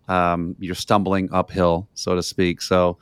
um, 0.09 0.57
you're 0.59 0.75
stumbling 0.75 1.29
uphill, 1.33 1.89
so 1.95 2.15
to 2.15 2.23
speak. 2.23 2.63
So, 2.63 2.99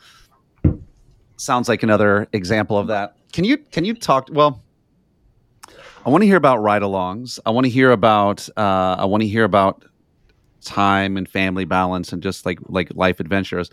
sounds 1.37 1.69
like 1.69 1.83
another 1.83 2.29
example 2.33 2.79
of 2.79 2.87
that. 2.89 3.17
Can 3.33 3.45
you 3.45 3.59
can 3.59 3.85
you 3.85 3.95
talk? 3.95 4.29
Well, 4.33 4.63
I 6.07 6.11
want 6.11 6.23
to 6.23 6.27
hear 6.27 6.37
about 6.37 6.63
ride-alongs. 6.63 7.39
I 7.47 7.51
want 7.51 7.65
to 7.65 7.71
hear 7.71 7.91
about 7.91 8.49
uh, 8.57 8.97
I 8.99 9.05
want 9.05 9.23
to 9.23 9.29
hear 9.29 9.45
about 9.45 9.85
time 10.63 11.17
and 11.17 11.29
family 11.29 11.65
balance 11.65 12.13
and 12.13 12.23
just 12.23 12.47
like 12.47 12.59
like 12.69 12.95
life 12.95 13.21
adventures. 13.21 13.71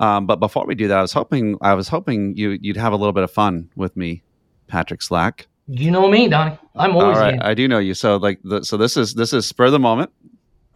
Um, 0.00 0.26
but 0.26 0.36
before 0.36 0.66
we 0.66 0.74
do 0.74 0.88
that, 0.88 0.98
I 0.98 1.02
was 1.02 1.12
hoping 1.12 1.58
I 1.60 1.74
was 1.74 1.88
hoping 1.88 2.36
you 2.36 2.58
you'd 2.60 2.76
have 2.76 2.92
a 2.92 2.96
little 2.96 3.12
bit 3.12 3.24
of 3.24 3.30
fun 3.30 3.70
with 3.76 3.96
me, 3.96 4.22
Patrick 4.66 5.02
Slack. 5.02 5.46
You 5.68 5.90
know 5.90 6.08
me, 6.08 6.28
Donnie. 6.28 6.58
I'm 6.74 6.96
always 6.96 7.16
All 7.16 7.22
right, 7.22 7.40
I 7.40 7.54
do 7.54 7.68
know 7.68 7.78
you. 7.78 7.94
So 7.94 8.16
like 8.16 8.40
the, 8.42 8.64
so 8.64 8.76
this 8.76 8.96
is 8.96 9.14
this 9.14 9.32
is 9.32 9.46
spur 9.46 9.66
of 9.66 9.72
the 9.72 9.78
moment 9.78 10.10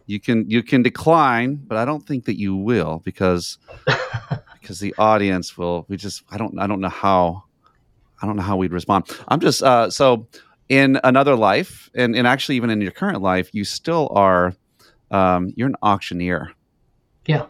you 0.07 0.19
can 0.19 0.49
you 0.49 0.63
can 0.63 0.81
decline, 0.81 1.55
but 1.55 1.77
I 1.77 1.85
don't 1.85 2.05
think 2.05 2.25
that 2.25 2.39
you 2.39 2.55
will 2.55 3.01
because 3.03 3.57
because 4.61 4.79
the 4.79 4.95
audience 4.97 5.57
will. 5.57 5.85
We 5.87 5.97
just 5.97 6.23
I 6.31 6.37
don't 6.37 6.57
I 6.57 6.65
don't 6.65 6.81
know 6.81 6.89
how 6.89 7.43
I 8.21 8.25
don't 8.25 8.37
know 8.37 8.41
how 8.41 8.57
we'd 8.57 8.71
respond. 8.71 9.05
I'm 9.27 9.39
just 9.39 9.61
uh, 9.61 9.91
so 9.91 10.27
in 10.69 10.99
another 11.03 11.35
life, 11.35 11.89
and 11.93 12.15
and 12.15 12.25
actually 12.25 12.55
even 12.55 12.69
in 12.69 12.81
your 12.81 12.91
current 12.91 13.21
life, 13.21 13.49
you 13.53 13.65
still 13.65 14.09
are 14.11 14.53
um, 15.11 15.53
you're 15.55 15.67
an 15.67 15.75
auctioneer. 15.83 16.51
Yeah. 17.25 17.45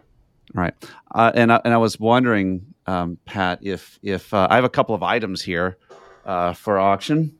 Right. 0.53 0.73
Uh, 1.13 1.31
and 1.35 1.51
I, 1.51 1.61
and 1.63 1.73
I 1.73 1.77
was 1.77 1.99
wondering, 1.99 2.73
um, 2.87 3.19
Pat, 3.25 3.59
if 3.61 3.99
if 4.01 4.33
uh, 4.33 4.47
I 4.49 4.55
have 4.55 4.63
a 4.63 4.69
couple 4.69 4.95
of 4.95 5.03
items 5.03 5.43
here 5.43 5.77
uh, 6.25 6.53
for 6.53 6.79
auction. 6.79 7.36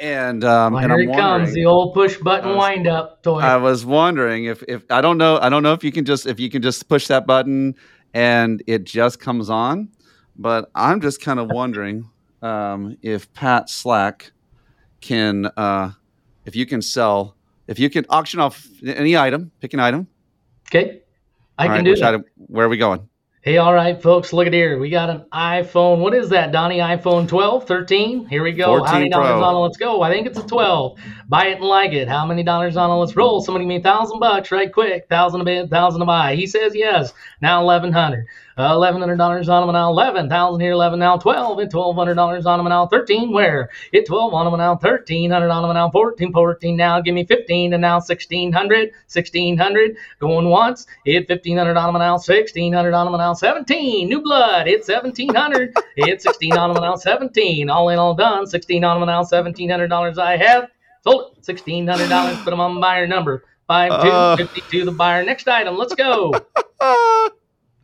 And 0.00 0.44
um, 0.44 0.74
Well, 0.74 0.82
and 0.84 0.92
here 0.92 1.02
I'm 1.02 1.08
it 1.10 1.16
comes 1.16 1.52
the 1.52 1.64
old 1.66 1.92
push 1.94 2.16
button 2.18 2.50
was- 2.50 2.56
wind 2.58 2.86
up 2.86 3.22
toy. 3.22 3.40
I 3.40 3.56
was 3.56 3.84
wondering 3.84 4.44
if 4.44 4.62
if 4.68 4.84
I 4.90 5.00
don't 5.00 5.18
know 5.18 5.38
I 5.40 5.48
don't 5.48 5.62
know 5.62 5.72
if 5.72 5.82
you 5.82 5.90
can 5.92 6.04
just 6.04 6.26
if 6.26 6.38
you 6.38 6.48
can 6.50 6.62
just 6.62 6.88
push 6.88 7.06
that 7.08 7.26
button 7.26 7.74
and 8.14 8.62
it 8.66 8.84
just 8.84 9.18
comes 9.20 9.50
on, 9.50 9.88
but 10.36 10.70
I'm 10.74 11.00
just 11.00 11.20
kind 11.20 11.38
of 11.40 11.50
wondering 11.50 12.08
um, 12.42 12.96
if 13.02 13.32
Pat 13.34 13.68
Slack 13.68 14.30
can 15.00 15.46
uh, 15.56 15.90
if 16.46 16.54
you 16.54 16.64
can 16.66 16.80
sell 16.80 17.36
if 17.66 17.78
you 17.78 17.90
can 17.90 18.06
auction 18.08 18.40
off 18.40 18.66
any 18.86 19.16
item, 19.16 19.50
pick 19.60 19.74
an 19.74 19.80
item. 19.80 20.06
okay. 20.68 21.02
I 21.58 21.64
All 21.64 21.68
can 21.74 21.84
right, 21.84 21.84
do 21.84 21.96
that. 21.96 22.08
item- 22.14 22.24
where 22.36 22.66
are 22.66 22.68
we 22.68 22.76
going? 22.76 23.08
Hey, 23.48 23.56
all 23.56 23.72
right, 23.72 24.02
folks, 24.02 24.34
look 24.34 24.46
at 24.46 24.52
here. 24.52 24.78
We 24.78 24.90
got 24.90 25.08
an 25.08 25.24
iPhone. 25.32 26.00
What 26.00 26.12
is 26.12 26.28
that, 26.28 26.52
Donnie? 26.52 26.80
iPhone 26.80 27.26
12, 27.26 27.66
13? 27.66 28.26
Here 28.26 28.42
we 28.42 28.52
go. 28.52 28.72
How 28.72 28.78
14 28.80 28.94
many 28.98 29.08
dollars 29.08 29.42
on 29.42 29.54
it? 29.54 29.58
Let's 29.60 29.78
go. 29.78 30.02
I 30.02 30.12
think 30.12 30.26
it's 30.26 30.38
a 30.38 30.46
12. 30.46 30.98
Buy 31.30 31.46
it 31.46 31.52
and 31.54 31.64
like 31.64 31.92
it. 31.92 32.08
How 32.08 32.26
many 32.26 32.42
dollars 32.42 32.76
on 32.76 32.90
it? 32.90 32.92
Let's 32.92 33.16
roll. 33.16 33.40
Somebody 33.40 33.64
give 33.64 33.68
me 33.70 33.76
a 33.76 33.80
thousand 33.80 34.18
bucks 34.18 34.52
right 34.52 34.70
quick. 34.70 35.08
Thousand 35.08 35.40
a 35.40 35.44
bid, 35.44 35.70
thousand 35.70 36.00
to 36.00 36.04
buy. 36.04 36.34
He 36.34 36.46
says 36.46 36.74
yes. 36.74 37.14
Now 37.40 37.62
eleven 37.62 37.90
hundred. 38.58 38.70
Uh, 38.70 38.74
eleven 38.74 39.00
hundred 39.00 39.16
dollars 39.16 39.48
on 39.48 39.66
them 39.66 39.72
now. 39.72 39.90
Eleven 39.90 40.28
thousand 40.28 40.60
here. 40.60 40.72
Eleven 40.72 40.98
now. 40.98 41.16
Twelve. 41.16 41.58
And 41.58 41.70
twelve 41.70 41.96
hundred 41.96 42.14
dollars 42.14 42.46
on 42.46 42.58
them 42.58 42.68
now. 42.68 42.86
Thirteen. 42.86 43.32
Where? 43.32 43.70
It 43.92 44.06
twelve 44.06 44.34
on 44.34 44.50
them 44.50 44.58
now. 44.58 44.76
Thirteen 44.76 45.30
hundred 45.30 45.50
on 45.50 45.62
them 45.62 45.74
now. 45.74 45.90
Fourteen. 45.90 46.32
Fourteen 46.32 46.76
now. 46.76 47.00
Give 47.00 47.14
me 47.14 47.24
fifteen. 47.24 47.72
And 47.72 47.80
now 47.80 48.00
sixteen 48.00 48.52
hundred. 48.52 48.90
Sixteen 49.06 49.56
hundred. 49.56 49.96
Going 50.20 50.48
once. 50.48 50.86
Fifteen 51.04 51.56
hundred 51.56 51.76
on 51.76 51.92
them 51.92 52.00
now. 52.00 52.16
Sixteen 52.16 52.72
hundred 52.72 52.94
on 52.94 53.06
them 53.10 53.18
now. 53.18 53.32
Seventeen. 53.34 54.08
New 54.08 54.20
blood. 54.22 54.68
It's 54.68 54.86
seventeen 54.86 55.34
hundred. 55.34 55.74
It's 55.96 56.24
sixteen 56.24 56.56
on 56.56 56.72
them 56.74 56.82
now. 56.82 56.96
Seventeen. 56.96 57.70
All 57.70 57.88
in, 57.90 57.98
all 57.98 58.14
done. 58.14 58.46
Sixteen 58.46 58.84
on 58.84 59.00
them 59.00 59.06
now. 59.06 59.22
Seventeen 59.22 59.70
hundred 59.70 59.88
dollars 59.88 60.18
I 60.18 60.36
have. 60.36 60.68
Sold 61.02 61.36
it. 61.36 61.44
Sixteen 61.44 61.86
hundred 61.86 62.08
dollars. 62.08 62.36
Put 62.38 62.50
them 62.50 62.60
on 62.60 62.80
buyer 62.80 63.06
number. 63.06 63.44
Five 63.66 64.02
two 64.02 64.08
Uh. 64.10 64.36
fifty 64.36 64.62
two. 64.70 64.84
The 64.84 64.92
buyer. 64.92 65.22
Next 65.24 65.46
item. 65.46 65.76
Let's 65.76 65.94
go. 65.94 66.32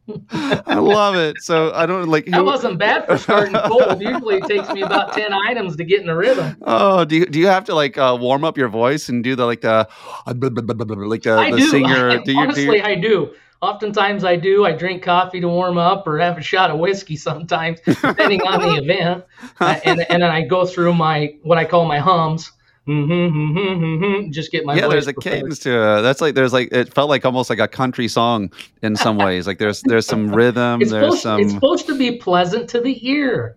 I 0.30 0.74
love 0.74 1.16
it. 1.16 1.36
So 1.40 1.72
I 1.72 1.86
don't 1.86 2.08
like 2.08 2.26
That 2.26 2.36
who. 2.36 2.44
wasn't 2.44 2.78
bad 2.78 3.06
for 3.06 3.16
starting 3.16 3.54
cold. 3.64 4.00
Usually 4.00 4.36
it 4.36 4.44
takes 4.44 4.68
me 4.70 4.82
about 4.82 5.12
ten 5.14 5.32
items 5.32 5.76
to 5.76 5.84
get 5.84 6.00
in 6.00 6.06
the 6.06 6.14
rhythm. 6.14 6.56
Oh, 6.62 7.04
do 7.04 7.16
you 7.16 7.26
do 7.26 7.38
you 7.38 7.46
have 7.46 7.64
to 7.64 7.74
like 7.74 7.96
uh, 7.96 8.16
warm 8.20 8.44
up 8.44 8.58
your 8.58 8.68
voice 8.68 9.08
and 9.08 9.24
do 9.24 9.34
the 9.34 9.46
like 9.46 9.62
the 9.62 9.88
like 10.26 10.40
the, 10.40 11.32
I 11.32 11.50
the 11.50 11.60
singer? 11.68 12.18
Do 12.24 12.32
you, 12.32 12.38
Honestly, 12.38 12.66
do 12.66 12.76
you, 12.76 12.82
I 12.82 12.94
do. 12.94 13.34
Oftentimes 13.62 14.24
I 14.24 14.36
do. 14.36 14.66
I 14.66 14.72
drink 14.72 15.02
coffee 15.02 15.40
to 15.40 15.48
warm 15.48 15.78
up 15.78 16.06
or 16.06 16.18
have 16.18 16.36
a 16.36 16.42
shot 16.42 16.70
of 16.70 16.78
whiskey 16.78 17.16
sometimes, 17.16 17.80
depending 17.80 18.42
on 18.42 18.60
the 18.60 18.82
event. 18.82 19.24
Uh, 19.58 19.80
and, 19.84 20.00
and 20.10 20.22
then 20.22 20.30
I 20.30 20.42
go 20.42 20.66
through 20.66 20.92
my 20.94 21.34
what 21.42 21.56
I 21.56 21.64
call 21.64 21.86
my 21.86 21.98
hums. 21.98 22.52
Mm-hmm, 22.86 23.12
mm-hmm, 23.12 24.04
mm-hmm, 24.04 24.30
just 24.30 24.52
get 24.52 24.66
my 24.66 24.76
yeah, 24.76 24.88
there's 24.88 25.06
a 25.06 25.14
cadence 25.14 25.58
to 25.60 25.70
it. 25.70 26.02
That's 26.02 26.20
like 26.20 26.34
there's 26.34 26.52
like 26.52 26.68
it 26.70 26.92
felt 26.92 27.08
like 27.08 27.24
almost 27.24 27.48
like 27.48 27.58
a 27.58 27.68
country 27.68 28.08
song 28.08 28.52
in 28.82 28.94
some 28.94 29.16
ways. 29.16 29.46
Like 29.46 29.58
there's 29.58 29.80
there's 29.82 30.06
some 30.06 30.28
rhythm. 30.34 30.82
It's 30.82 30.90
there's 30.90 31.22
supposed, 31.22 31.42
it's 31.42 31.54
supposed 31.54 31.86
to 31.86 31.96
be 31.96 32.18
pleasant 32.18 32.68
to 32.70 32.82
the 32.82 33.08
ear. 33.08 33.56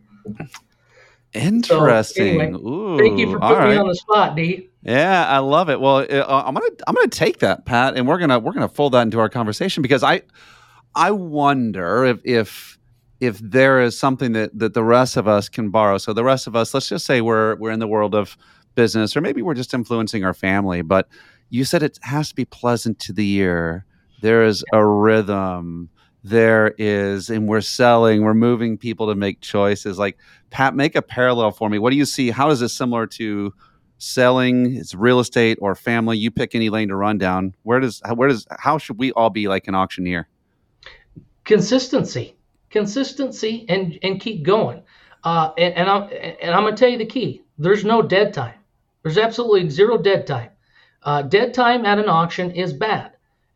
interesting. 1.33 2.39
anyway, 2.39 2.57
Ooh, 2.57 2.97
Thank 2.97 3.19
you 3.19 3.29
for 3.33 3.39
putting 3.39 3.71
me 3.71 3.75
on 3.75 3.87
the 3.89 3.95
spot, 3.95 4.37
D. 4.37 4.69
Yeah, 4.83 5.27
I 5.27 5.39
love 5.39 5.69
it. 5.69 5.81
Well, 5.81 5.97
uh, 6.09 6.43
I'm 6.45 6.53
gonna 6.53 6.69
I'm 6.87 6.95
gonna 6.95 7.09
take 7.09 7.39
that, 7.39 7.65
Pat, 7.65 7.97
and 7.97 8.07
we're 8.07 8.19
gonna 8.19 8.39
we're 8.39 8.53
gonna 8.53 8.69
fold 8.69 8.93
that 8.93 9.01
into 9.01 9.19
our 9.19 9.27
conversation 9.27 9.81
because 9.81 10.03
I 10.03 10.21
I 10.95 11.11
wonder 11.11 12.05
if 12.05 12.21
if 12.23 12.79
if 13.19 13.39
there 13.39 13.81
is 13.81 13.99
something 13.99 14.31
that 14.31 14.57
that 14.57 14.73
the 14.73 14.85
rest 14.85 15.17
of 15.17 15.27
us 15.27 15.49
can 15.49 15.69
borrow. 15.69 15.97
So 15.97 16.13
the 16.13 16.23
rest 16.23 16.47
of 16.47 16.55
us, 16.55 16.73
let's 16.73 16.87
just 16.87 17.05
say 17.05 17.19
we're 17.19 17.55
we're 17.55 17.71
in 17.71 17.79
the 17.79 17.87
world 17.89 18.15
of 18.15 18.37
business, 18.77 19.17
or 19.17 19.21
maybe 19.21 19.41
we're 19.41 19.53
just 19.53 19.73
influencing 19.73 20.23
our 20.23 20.33
family. 20.33 20.81
But 20.81 21.09
you 21.49 21.65
said 21.65 21.83
it 21.83 21.99
has 22.03 22.29
to 22.29 22.35
be 22.35 22.45
pleasant 22.45 22.99
to 22.99 23.13
the 23.13 23.29
ear. 23.33 23.85
There 24.21 24.45
is 24.45 24.63
a 24.71 24.85
rhythm. 24.85 25.89
There 26.23 26.73
is, 26.77 27.29
and 27.29 27.47
we're 27.47 27.61
selling. 27.61 28.23
We're 28.23 28.33
moving 28.33 28.77
people 28.77 29.07
to 29.07 29.15
make 29.15 29.41
choices. 29.41 29.99
Like 29.99 30.17
Pat, 30.49 30.75
make 30.75 30.95
a 30.95 31.01
parallel 31.01 31.51
for 31.51 31.69
me. 31.69 31.77
What 31.77 31.89
do 31.89 31.97
you 31.97 32.05
see? 32.05 32.29
How 32.29 32.49
is 32.51 32.61
this 32.61 32.73
similar 32.73 33.05
to 33.07 33.53
selling? 33.97 34.77
It's 34.77 34.95
real 34.95 35.19
estate 35.19 35.57
or 35.61 35.75
family. 35.75 36.17
You 36.17 36.31
pick 36.31 36.55
any 36.55 36.69
lane 36.69 36.87
to 36.87 36.95
run 36.95 37.17
down. 37.17 37.53
Where 37.63 37.81
does 37.81 38.01
where 38.15 38.29
does 38.29 38.47
how 38.59 38.77
should 38.77 38.97
we 38.97 39.11
all 39.11 39.29
be 39.29 39.49
like 39.49 39.67
an 39.67 39.75
auctioneer? 39.75 40.29
consistency 41.47 42.35
consistency 42.69 43.65
and 43.69 43.97
and 44.03 44.19
keep 44.19 44.43
going 44.43 44.83
uh, 45.23 45.51
and, 45.57 45.73
and 45.75 45.89
i'm 45.89 46.09
and 46.11 46.53
i'm 46.53 46.63
going 46.63 46.75
to 46.75 46.79
tell 46.79 46.89
you 46.89 46.97
the 46.97 47.05
key 47.05 47.41
there's 47.57 47.85
no 47.85 48.01
dead 48.01 48.33
time 48.33 48.56
there's 49.07 49.25
absolutely 49.25 49.69
zero 49.69 49.97
dead 49.97 50.27
time. 50.27 50.49
Uh, 51.03 51.21
dead 51.21 51.53
time 51.53 51.85
at 51.85 51.99
an 51.99 52.09
auction 52.09 52.51
is 52.51 52.73
bad. 52.73 53.13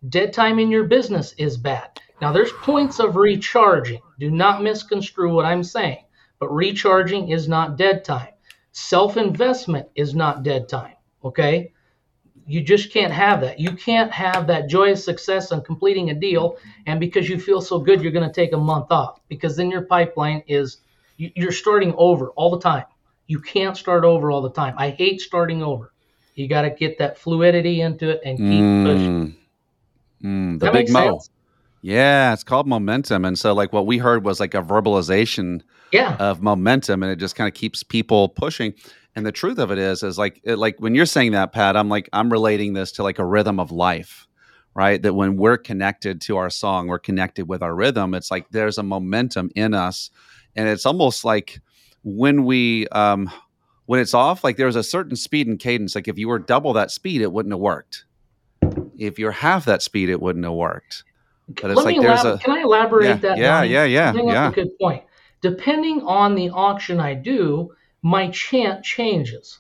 Dead 0.08 0.32
time 0.32 0.60
in 0.60 0.72
your 0.72 0.86
business 0.86 1.34
is 1.38 1.58
bad. 1.58 2.00
Now 2.22 2.32
there's 2.32 2.54
points 2.54 3.00
of 3.00 3.18
recharging. 3.18 4.02
Do 4.20 4.32
not 4.32 4.64
misconstrue 4.64 5.34
what 5.34 5.46
i'm 5.46 5.64
saying 5.64 6.06
but 6.40 6.54
recharging 6.54 7.30
is 7.30 7.48
not 7.50 7.78
dead 7.78 8.04
time. 8.06 8.30
Self-investment 8.72 9.90
is 9.96 10.16
not 10.16 10.44
dead 10.44 10.70
time 10.70 10.96
okay? 11.24 11.74
You 12.48 12.62
just 12.64 12.92
can't 12.92 13.14
have 13.14 13.42
that. 13.42 13.60
You 13.60 13.74
can't 13.74 14.12
have 14.12 14.48
that 14.48 14.70
joyous 14.70 15.06
success 15.06 15.52
on 15.52 15.64
completing 15.64 16.10
a 16.10 16.14
deal, 16.16 16.58
and 16.88 17.00
because 17.00 17.30
you 17.30 17.40
feel 17.40 17.62
so 17.62 17.80
good, 17.80 18.02
you're 18.02 18.12
going 18.12 18.28
to 18.28 18.34
take 18.34 18.54
a 18.54 18.58
month 18.58 18.88
off 18.92 19.20
because 19.30 19.56
then 19.56 19.70
your 19.72 19.84
pipeline 19.84 20.44
is 20.48 20.80
you- 21.18 21.32
you're 21.36 21.52
starting 21.52 21.94
over 21.98 22.30
all 22.32 22.52
the 22.52 22.60
time. 22.60 22.86
You 23.32 23.40
can't 23.40 23.78
start 23.78 24.04
over 24.04 24.30
all 24.30 24.42
the 24.42 24.52
time. 24.52 24.74
I 24.78 24.90
hate 24.90 25.22
starting 25.22 25.64
over. 25.64 25.94
You 26.36 26.50
got 26.50 26.64
to 26.64 26.70
get 26.70 26.98
that 26.98 27.18
fluidity 27.18 27.80
into 27.80 28.10
it 28.10 28.20
and 28.26 28.38
keep 28.38 28.60
pushing. 28.86 29.36
Mm. 30.22 30.56
Mm, 30.56 30.60
the 30.60 30.66
That 30.66 30.74
big 30.74 30.90
mo. 30.90 31.12
sense? 31.12 31.30
Yeah, 31.82 32.34
it's 32.34 32.44
called 32.44 32.68
momentum. 32.68 33.24
And 33.24 33.40
so 33.40 33.54
like 33.54 33.72
what 33.72 33.86
we 33.86 34.00
heard 34.00 34.26
was 34.26 34.42
like 34.42 34.54
a 34.54 34.62
verbalization 34.62 35.62
Yeah, 35.94 36.18
of 36.20 36.42
momentum 36.42 37.04
and 37.04 37.12
it 37.12 37.16
just 37.20 37.38
kind 37.38 37.48
of 37.48 37.54
keeps 37.54 37.84
people 37.84 38.28
pushing. 38.28 38.74
And 39.16 39.26
the 39.26 39.32
truth 39.32 39.60
of 39.60 39.72
it 39.72 39.78
is 39.78 40.04
is 40.04 40.18
like 40.18 40.42
it, 40.44 40.58
like 40.58 40.76
when 40.80 40.94
you're 40.94 41.06
saying 41.06 41.32
that 41.32 41.54
Pat, 41.54 41.78
I'm 41.78 41.88
like 41.88 42.10
I'm 42.12 42.30
relating 42.34 42.74
this 42.74 42.92
to 42.94 43.04
like 43.04 43.18
a 43.18 43.26
rhythm 43.26 43.62
of 43.62 43.72
life. 43.72 44.28
Right? 44.76 45.02
That 45.02 45.14
when 45.14 45.38
we're 45.38 45.58
connected 45.58 46.20
to 46.24 46.36
our 46.36 46.50
song, 46.50 46.88
we're 46.88 47.00
connected 47.00 47.48
with 47.48 47.64
our 47.64 47.74
rhythm. 47.74 48.14
It's 48.14 48.30
like 48.30 48.50
there's 48.52 48.78
a 48.78 48.84
momentum 48.84 49.52
in 49.56 49.74
us 49.74 50.10
and 50.54 50.68
it's 50.68 50.86
almost 50.86 51.24
like 51.24 51.62
when 52.04 52.46
we 52.46 52.88
um 52.90 53.30
when 53.86 54.00
it's 54.00 54.14
off 54.14 54.44
like 54.44 54.58
there's 54.58 54.76
a 54.76 54.84
certain 54.84 55.16
speed 55.16 55.48
and 55.48 55.60
cadence 55.60 55.96
like 55.96 56.08
if 56.08 56.18
you 56.18 56.28
were 56.28 56.40
double 56.40 56.74
that 56.74 56.92
speed 56.92 57.22
it 57.22 57.32
wouldn't 57.32 57.54
have 57.54 57.60
worked. 57.60 58.06
If 58.98 59.18
you're 59.20 59.32
half 59.32 59.66
that 59.66 59.82
speed 59.82 60.10
it 60.10 60.22
wouldn't 60.22 60.46
have 60.46 60.54
worked. 60.54 61.04
But 61.48 61.72
it's 61.72 61.78
Let 61.78 61.86
like 61.86 61.98
me 61.98 62.04
there's 62.04 62.22
elab- 62.22 62.36
a 62.36 62.38
Can 62.38 62.58
I 62.58 62.62
elaborate 62.62 63.06
yeah, 63.06 63.16
that? 63.16 63.38
yeah, 63.38 63.58
Donnie? 63.58 63.70
yeah, 63.74 63.84
yeah, 63.84 64.10
I 64.10 64.14
think 64.14 64.28
that's 64.28 64.34
yeah. 64.36 64.50
a 64.50 64.52
good 64.66 64.80
point. 64.80 65.04
Depending 65.42 66.02
on 66.04 66.36
the 66.36 66.50
auction 66.52 67.00
I 67.00 67.16
do, 67.16 67.74
my 68.02 68.30
chant 68.30 68.84
changes. 68.84 69.60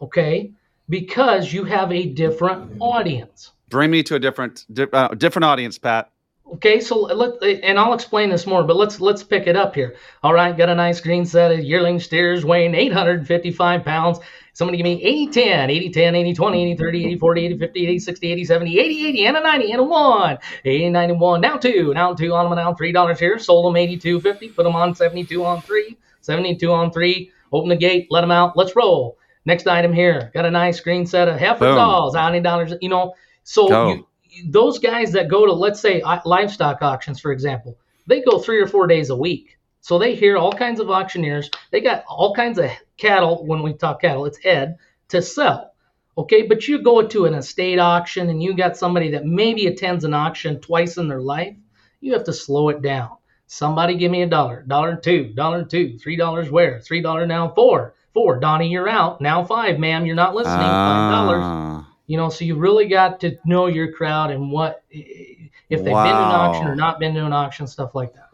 Okay, 0.00 0.52
because 0.88 1.52
you 1.52 1.64
have 1.64 1.90
a 1.90 2.06
different 2.06 2.76
audience. 2.80 3.52
Bring 3.70 3.90
me 3.90 4.02
to 4.04 4.14
a 4.16 4.18
different 4.18 4.66
di- 4.72 4.86
uh, 4.92 5.08
different 5.08 5.44
audience, 5.46 5.78
Pat. 5.78 6.10
Okay, 6.54 6.78
so 6.78 7.00
let 7.00 7.42
and 7.42 7.76
I'll 7.76 7.92
explain 7.92 8.30
this 8.30 8.46
more, 8.46 8.62
but 8.62 8.76
let's 8.76 9.00
let's 9.00 9.24
pick 9.24 9.48
it 9.48 9.56
up 9.56 9.74
here. 9.74 9.96
All 10.22 10.32
right, 10.32 10.56
got 10.56 10.68
a 10.68 10.74
nice 10.76 11.00
green 11.00 11.24
set 11.24 11.50
of 11.50 11.58
yearling 11.58 11.98
steers 11.98 12.44
weighing 12.44 12.74
855 12.74 13.84
pounds. 13.84 14.20
Somebody 14.52 14.78
give 14.78 14.84
me 14.84 15.02
80 15.02 15.26
10, 15.32 15.70
80 15.70 15.90
10, 15.90 16.14
80 16.14 16.34
20, 16.34 16.62
80 16.62 16.76
30, 16.76 17.04
80 17.04 17.18
40, 17.18 17.44
80 17.46 17.58
50, 17.58 17.86
80 17.88 17.98
60, 17.98 18.32
80 18.32 18.44
70, 18.44 18.78
80 18.78 19.06
80, 19.08 19.26
and 19.26 19.36
a 19.36 19.40
90, 19.40 19.72
and 19.72 19.80
a 19.80 19.84
1. 19.84 20.38
80 20.64 20.88
91, 20.90 21.40
now 21.40 21.56
2, 21.56 21.92
now 21.94 22.14
2 22.14 22.32
on 22.32 22.48
them, 22.48 22.56
now 22.56 22.72
$3 22.72 23.18
here. 23.18 23.38
Sold 23.38 23.66
them 23.66 23.76
82 23.76 24.20
50, 24.20 24.48
put 24.50 24.62
them 24.62 24.76
on 24.76 24.94
72 24.94 25.44
on 25.44 25.60
3, 25.60 25.96
72 26.20 26.72
on 26.72 26.90
3. 26.90 27.32
Open 27.52 27.68
the 27.68 27.76
gate, 27.76 28.06
let 28.08 28.22
them 28.22 28.30
out, 28.30 28.56
let's 28.56 28.74
roll. 28.74 29.18
Next 29.44 29.66
item 29.66 29.92
here, 29.92 30.30
got 30.32 30.46
a 30.46 30.50
nice 30.50 30.80
green 30.80 31.06
set 31.06 31.28
of 31.28 31.38
heifer 31.38 31.66
Boom. 31.66 31.76
dolls, 31.76 32.14
$90, 32.14 32.78
you 32.80 32.88
know. 32.88 33.14
So 33.42 33.88
you, 33.88 34.06
those 34.44 34.78
guys 34.78 35.12
that 35.12 35.28
go 35.28 35.46
to 35.46 35.52
let's 35.52 35.80
say 35.80 36.02
livestock 36.24 36.82
auctions 36.82 37.20
for 37.20 37.32
example 37.32 37.78
they 38.06 38.22
go 38.22 38.38
three 38.38 38.60
or 38.60 38.66
four 38.66 38.86
days 38.86 39.10
a 39.10 39.16
week. 39.16 39.58
So 39.80 39.98
they 39.98 40.14
hear 40.14 40.36
all 40.36 40.52
kinds 40.52 40.80
of 40.80 40.90
auctioneers. 40.90 41.50
They 41.70 41.80
got 41.80 42.04
all 42.08 42.34
kinds 42.34 42.58
of 42.58 42.70
cattle. 42.96 43.44
When 43.46 43.62
we 43.62 43.74
talk 43.74 44.00
cattle 44.00 44.26
it's 44.26 44.38
head 44.38 44.78
to 45.08 45.22
sell. 45.22 45.72
Okay 46.18 46.42
but 46.42 46.66
you 46.66 46.82
go 46.82 47.06
to 47.06 47.26
an 47.26 47.34
estate 47.34 47.78
auction 47.78 48.30
and 48.30 48.42
you 48.42 48.54
got 48.56 48.76
somebody 48.76 49.10
that 49.10 49.26
maybe 49.26 49.66
attends 49.66 50.04
an 50.04 50.14
auction 50.14 50.60
twice 50.60 50.96
in 50.96 51.08
their 51.08 51.20
life 51.20 51.56
you 52.00 52.12
have 52.12 52.24
to 52.24 52.32
slow 52.32 52.68
it 52.68 52.82
down. 52.82 53.10
Somebody 53.48 53.96
give 53.96 54.10
me 54.10 54.22
a 54.22 54.26
dollar 54.26 54.62
dollar 54.62 54.96
two 54.96 55.32
dollar 55.34 55.64
two 55.64 55.98
three 55.98 56.16
dollars 56.16 56.50
where 56.50 56.80
three 56.80 57.02
dollar 57.02 57.26
now 57.26 57.48
four 57.50 57.94
four 58.12 58.40
donnie 58.40 58.68
you're 58.68 58.88
out 58.88 59.20
now 59.20 59.44
five 59.44 59.78
ma'am 59.78 60.06
you're 60.06 60.16
not 60.16 60.34
listening 60.34 60.56
five 60.56 61.12
dollars. 61.12 61.42
Ah, 61.42 61.65
you 62.06 62.16
know, 62.16 62.28
so 62.28 62.44
you 62.44 62.56
really 62.56 62.86
got 62.88 63.20
to 63.20 63.36
know 63.44 63.66
your 63.66 63.92
crowd 63.92 64.30
and 64.30 64.50
what 64.50 64.84
if 64.90 65.50
they've 65.68 65.84
been 65.84 65.94
to 65.94 65.94
an 65.94 66.32
auction 66.32 66.66
or 66.66 66.76
not 66.76 67.00
been 67.00 67.14
to 67.14 67.24
an 67.24 67.32
auction, 67.32 67.66
stuff 67.66 67.94
like 67.94 68.14
that. 68.14 68.30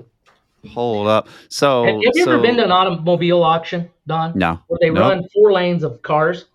Hold 0.71 1.09
up. 1.09 1.29
So 1.49 1.85
Have, 1.85 1.95
have 1.95 2.13
you 2.15 2.25
so, 2.25 2.33
ever 2.33 2.43
been 2.43 2.57
to 2.57 2.65
an 2.65 2.73
automobile 2.73 3.43
auction, 3.43 3.91
Don? 4.07 4.33
No. 4.39 4.61
Where 4.69 4.79
they 4.81 4.91
Nope. 4.91 5.01
run 5.01 5.29
four 5.35 5.53
lanes 5.53 5.83
of 5.83 6.03
cars? 6.03 6.47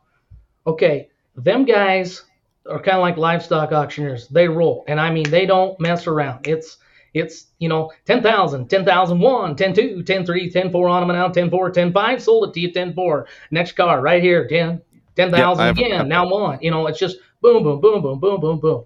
Okay, 0.65 1.10
them 1.36 1.65
guys 1.65 2.23
are 2.69 2.80
kind 2.80 2.97
of 2.97 3.01
like 3.01 3.17
livestock 3.17 3.71
auctioneers. 3.71 4.27
They 4.27 4.47
roll, 4.47 4.86
and 4.88 4.99
I 4.99 5.12
mean 5.12 5.30
they 5.30 5.45
don't 5.45 5.80
mess 5.80 6.08
around. 6.08 6.47
It's 6.47 6.77
it's 7.13 7.47
you 7.60 7.69
know 7.69 7.91
10,000, 8.06 8.69
10,001, 8.69 9.56
10,2, 9.56 10.03
10,3, 10.06 10.53
10,4 10.53 10.89
on 10.89 11.08
them 11.08 11.15
now, 11.15 11.30
10,4, 11.30 11.91
10,5, 11.91 12.21
sold 12.21 12.49
it 12.49 12.53
to 12.53 12.60
you 12.60 12.71
10,4. 12.71 13.25
Next 13.51 13.73
car 13.73 14.01
right 14.01 14.21
here, 14.21 14.47
10, 14.47 14.82
10,000 15.17 15.63
I've- 15.63 15.82
again. 15.84 15.99
I've- 16.01 16.10
now 16.10 16.27
one. 16.30 16.60
You 16.62 16.71
know, 16.71 16.88
it's 16.88 16.99
just 16.99 17.17
boom, 17.41 17.63
boom, 17.63 17.82
boom, 17.82 18.01
boom, 18.01 18.19
boom, 18.19 18.39
boom, 18.39 18.60
boom. 18.60 18.84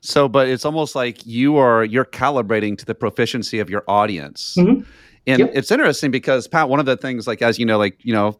So, 0.00 0.28
but 0.28 0.48
it's 0.48 0.64
almost 0.64 0.94
like 0.94 1.26
you 1.26 1.56
are 1.56 1.84
you're 1.84 2.04
calibrating 2.04 2.76
to 2.78 2.84
the 2.84 2.94
proficiency 2.94 3.58
of 3.58 3.68
your 3.70 3.82
audience, 3.88 4.54
Mhm. 4.58 4.84
and 5.26 5.38
Yep. 5.40 5.50
it's 5.54 5.70
interesting 5.70 6.10
because 6.10 6.46
Pat, 6.46 6.68
one 6.68 6.78
of 6.80 6.86
the 6.86 6.96
things, 6.96 7.26
like 7.26 7.42
as 7.42 7.58
you 7.58 7.66
know, 7.66 7.78
like 7.78 7.96
you 8.04 8.12
know, 8.12 8.38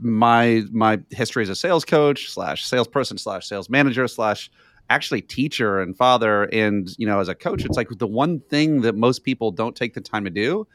my 0.00 0.62
my 0.70 1.00
history 1.10 1.42
as 1.42 1.48
a 1.48 1.56
sales 1.56 1.84
coach 1.84 2.28
slash 2.30 2.64
salesperson 2.64 3.18
slash 3.18 3.46
sales 3.46 3.68
manager 3.68 4.06
slash 4.06 4.50
actually 4.88 5.20
teacher 5.20 5.80
and 5.80 5.96
father, 5.96 6.44
and 6.52 6.90
you 6.96 7.06
know, 7.06 7.18
as 7.20 7.28
a 7.28 7.34
coach, 7.34 7.64
it's 7.64 7.76
like 7.76 7.88
the 7.98 8.06
one 8.06 8.40
thing 8.48 8.82
that 8.82 8.94
most 8.96 9.24
people 9.24 9.50
don't 9.50 9.74
take 9.76 9.94
the 9.94 10.00
time 10.00 10.24
to 10.24 10.30
do 10.30 10.66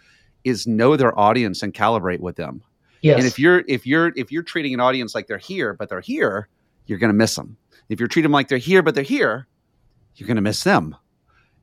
is 0.43 0.67
know 0.67 0.95
their 0.97 1.17
audience 1.17 1.63
and 1.63 1.73
calibrate 1.73 2.19
with 2.19 2.36
them. 2.36 2.62
Yes. 3.01 3.17
And 3.19 3.27
if 3.27 3.38
you're 3.39 3.63
if 3.67 3.86
you're 3.86 4.12
if 4.15 4.31
you're 4.31 4.43
treating 4.43 4.73
an 4.73 4.79
audience 4.79 5.13
like 5.15 5.27
they're 5.27 5.38
here, 5.38 5.73
but 5.73 5.89
they're 5.89 6.01
here, 6.01 6.47
you're 6.88 6.99
going 6.99 7.10
to 7.12 7.17
miss 7.17 7.36
them. 7.36 7.58
If 7.89 7.99
you're 7.99 8.08
treating 8.08 8.25
them 8.25 8.34
like 8.34 8.47
they're 8.47 8.58
here, 8.58 8.81
but 8.81 8.95
they're 8.95 9.03
here, 9.03 9.47
you're 10.15 10.27
going 10.27 10.36
to 10.38 10.41
miss 10.41 10.63
them. 10.63 10.95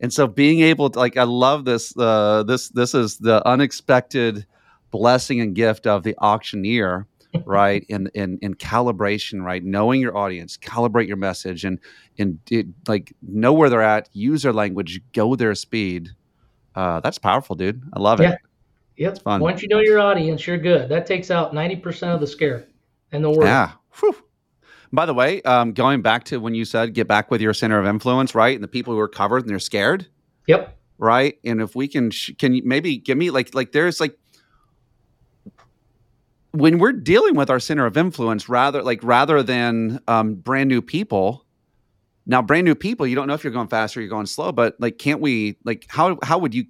And 0.01 0.13
so 0.13 0.27
being 0.27 0.61
able 0.61 0.91
to 0.91 0.99
like 0.99 1.17
I 1.17 1.23
love 1.25 1.65
this 1.65 1.97
uh 1.97 2.43
this 2.45 2.69
this 2.71 2.95
is 2.95 3.19
the 3.19 3.47
unexpected 3.47 4.47
blessing 4.91 5.41
and 5.41 5.55
gift 5.55 5.87
of 5.87 6.03
the 6.03 6.17
auctioneer, 6.19 7.07
right? 7.45 7.85
In 7.89 8.09
in 8.15 8.39
in 8.43 8.55
calibration, 8.55 9.43
right? 9.43 9.65
Knowing 9.65 10.01
your 10.01 10.17
audience, 10.17 10.57
calibrate 10.57 11.07
your 11.09 11.17
message 11.17 11.65
and 11.65 11.79
and 12.19 12.39
it, 12.51 12.67
like 12.89 13.13
know 13.23 13.53
where 13.53 13.71
they're 13.71 13.81
at, 13.83 14.09
use 14.13 14.43
their 14.43 14.53
language, 14.53 15.01
go 15.13 15.35
their 15.37 15.55
speed. 15.55 16.11
Uh 16.75 17.01
that's 17.01 17.19
powerful, 17.19 17.55
dude. 17.57 17.83
I 17.93 18.01
love 18.01 18.21
Yeah. 18.21 18.33
it. 18.33 18.39
Yep. 19.03 19.23
fun. 19.23 19.41
Once 19.41 19.63
you 19.63 19.69
know 19.69 19.81
your 19.81 19.99
audience, 19.99 20.47
you're 20.47 20.59
good. 20.59 20.89
That 20.89 21.07
takes 21.07 21.31
out 21.31 21.53
90% 21.53 22.15
of 22.15 22.21
the 22.21 22.27
scare 22.27 22.67
in 23.11 23.21
the 23.23 23.31
world. 23.31 23.45
Yeah. 23.45 23.73
Whew. 24.01 24.17
By 24.93 25.07
the 25.07 25.15
way, 25.15 25.43
um, 25.43 25.73
going 25.73 26.03
back 26.03 26.25
to 26.25 26.39
when 26.39 26.55
you 26.55 26.65
said 26.65 26.95
get 26.95 27.09
back 27.09 27.31
with 27.31 27.41
your 27.41 27.53
center 27.55 27.79
of 27.81 27.87
influence, 27.87 28.35
right? 28.35 28.55
And 28.55 28.63
the 28.63 28.69
people 28.69 28.93
who 28.93 29.01
are 29.01 29.09
covered 29.09 29.43
and 29.43 29.51
they're 29.51 29.59
scared, 29.59 30.07
Yep. 30.47 30.77
right? 30.99 31.39
And 31.45 31.61
if 31.61 31.75
we 31.75 31.89
can, 31.89 32.11
sh- 32.11 32.33
can 32.39 32.55
you 32.55 32.63
maybe 32.65 32.97
give 32.99 33.17
me 33.19 33.31
like 33.31 33.55
like 33.55 33.73
there's 33.73 34.01
like 34.01 34.17
when 36.53 36.79
we're 36.79 36.93
dealing 36.93 37.35
with 37.35 37.49
our 37.51 37.59
center 37.61 37.87
of 37.87 37.97
influence, 37.97 38.49
rather 38.49 38.83
like 38.83 39.01
rather 39.03 39.43
than 39.43 40.01
um, 40.09 40.35
brand 40.35 40.69
new 40.69 40.83
people. 40.83 41.47
Now, 42.27 42.41
brand 42.41 42.65
new 42.67 42.75
people, 42.77 43.07
you 43.07 43.17
don't 43.17 43.27
know 43.27 43.35
if 43.35 43.43
you're 43.43 43.53
going 43.53 43.67
fast 43.69 43.97
or 43.97 44.01
you're 44.01 44.11
going 44.11 44.27
slow, 44.27 44.53
but 44.53 44.77
like, 44.79 44.99
can't 44.99 45.21
we 45.21 45.57
like 45.65 45.87
how 45.89 46.19
how 46.23 46.39
would 46.39 46.55
you 46.55 46.67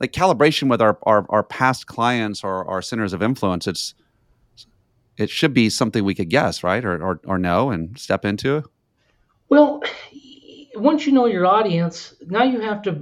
like 0.00 0.12
calibration 0.12 0.68
with 0.68 0.80
our 0.80 0.98
our, 1.02 1.26
our 1.28 1.42
past 1.42 1.86
clients 1.86 2.44
or 2.44 2.64
our 2.68 2.82
centers 2.82 3.12
of 3.12 3.22
influence? 3.22 3.66
It's 3.66 3.94
it 5.16 5.30
should 5.30 5.52
be 5.52 5.68
something 5.68 6.04
we 6.04 6.14
could 6.14 6.30
guess, 6.30 6.62
right, 6.62 6.84
or 6.84 7.02
or, 7.02 7.20
or 7.24 7.38
know 7.38 7.70
and 7.70 7.98
step 7.98 8.24
into. 8.24 8.64
Well, 9.48 9.82
once 10.74 11.06
you 11.06 11.12
know 11.12 11.26
your 11.26 11.46
audience, 11.46 12.14
now 12.26 12.44
you 12.44 12.60
have 12.60 12.82
to 12.82 12.92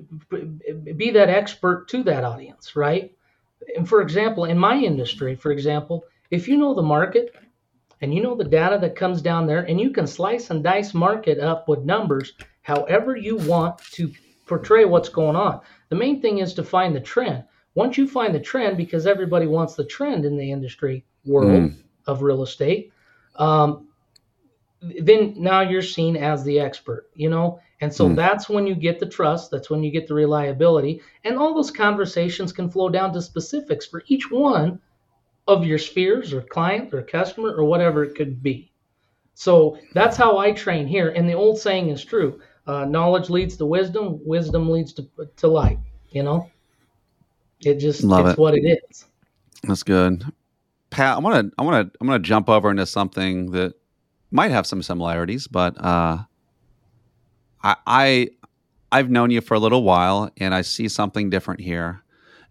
be 0.96 1.10
that 1.10 1.28
expert 1.28 1.88
to 1.88 2.02
that 2.04 2.24
audience, 2.24 2.76
right? 2.76 3.12
And 3.76 3.88
for 3.88 4.00
example, 4.00 4.44
in 4.44 4.58
my 4.58 4.76
industry, 4.76 5.34
for 5.34 5.50
example, 5.50 6.04
if 6.30 6.48
you 6.48 6.56
know 6.56 6.74
the 6.74 6.82
market 6.82 7.34
and 8.00 8.14
you 8.14 8.22
know 8.22 8.34
the 8.34 8.44
data 8.44 8.78
that 8.80 8.96
comes 8.96 9.22
down 9.22 9.46
there 9.46 9.62
and 9.62 9.80
you 9.80 9.90
can 9.90 10.06
slice 10.06 10.50
and 10.50 10.62
dice 10.62 10.94
market 10.94 11.38
up 11.38 11.68
with 11.68 11.84
numbers 11.84 12.34
however 12.62 13.16
you 13.16 13.36
want 13.36 13.78
to 13.78 14.12
portray 14.46 14.84
what's 14.84 15.08
going 15.08 15.36
on. 15.36 15.60
The 15.88 15.96
main 15.96 16.20
thing 16.20 16.38
is 16.38 16.54
to 16.54 16.64
find 16.64 16.94
the 16.94 17.00
trend. 17.00 17.44
Once 17.74 17.98
you 17.98 18.08
find 18.08 18.34
the 18.34 18.40
trend, 18.40 18.76
because 18.76 19.06
everybody 19.06 19.46
wants 19.46 19.74
the 19.74 19.84
trend 19.84 20.24
in 20.24 20.36
the 20.36 20.50
industry 20.50 21.04
world 21.24 21.72
of 22.06 22.22
real 22.22 22.42
estate, 22.42 22.92
um, 23.36 23.88
then 24.80 25.34
now 25.36 25.60
you're 25.60 25.82
seen 25.82 26.16
as 26.16 26.44
the 26.44 26.58
expert, 26.60 27.08
you 27.14 27.28
know? 27.28 27.60
And 27.80 27.92
so 27.92 28.08
Hmm. 28.08 28.14
that's 28.14 28.48
when 28.48 28.66
you 28.66 28.74
get 28.74 28.98
the 28.98 29.06
trust, 29.06 29.50
that's 29.50 29.68
when 29.68 29.82
you 29.82 29.90
get 29.90 30.06
the 30.06 30.14
reliability, 30.14 31.02
and 31.24 31.36
all 31.36 31.54
those 31.54 31.70
conversations 31.70 32.52
can 32.52 32.70
flow 32.70 32.88
down 32.88 33.12
to 33.12 33.20
specifics 33.22 33.86
for 33.86 34.02
each 34.06 34.30
one 34.30 34.80
of 35.46 35.66
your 35.66 35.78
spheres 35.78 36.32
or 36.32 36.40
client 36.40 36.92
or 36.94 37.02
customer 37.02 37.54
or 37.54 37.64
whatever 37.64 38.02
it 38.02 38.14
could 38.14 38.42
be. 38.42 38.72
So 39.34 39.78
that's 39.92 40.16
how 40.16 40.38
I 40.38 40.52
train 40.52 40.86
here. 40.86 41.10
And 41.10 41.28
the 41.28 41.34
old 41.34 41.58
saying 41.58 41.90
is 41.90 42.04
true 42.04 42.40
uh, 42.66 42.84
knowledge 42.84 43.30
leads 43.30 43.56
to 43.56 43.66
wisdom, 43.66 44.18
wisdom 44.24 44.70
leads 44.70 44.92
to, 44.94 45.08
to 45.36 45.48
light, 45.48 45.78
you 46.10 46.22
know? 46.22 46.50
It 47.60 47.76
just, 47.78 48.02
Love 48.02 48.26
it's 48.26 48.38
it. 48.38 48.40
what 48.40 48.54
it 48.54 48.80
is. 48.90 49.06
That's 49.62 49.82
good. 49.82 50.24
Pat, 50.90 51.16
I 51.16 51.20
want 51.20 51.50
to 51.50 51.54
I 51.58 51.62
want 51.62 51.92
to 51.92 51.98
I'm 52.00 52.06
going 52.06 52.20
to 52.22 52.26
jump 52.26 52.48
over 52.48 52.70
into 52.70 52.86
something 52.86 53.50
that 53.52 53.74
might 54.30 54.50
have 54.50 54.66
some 54.66 54.82
similarities, 54.82 55.46
but 55.46 55.76
uh 55.82 56.18
I 57.62 57.76
I 57.86 58.28
I've 58.92 59.10
known 59.10 59.30
you 59.30 59.40
for 59.40 59.54
a 59.54 59.58
little 59.58 59.82
while 59.82 60.30
and 60.38 60.54
I 60.54 60.62
see 60.62 60.88
something 60.88 61.28
different 61.28 61.60
here. 61.60 62.02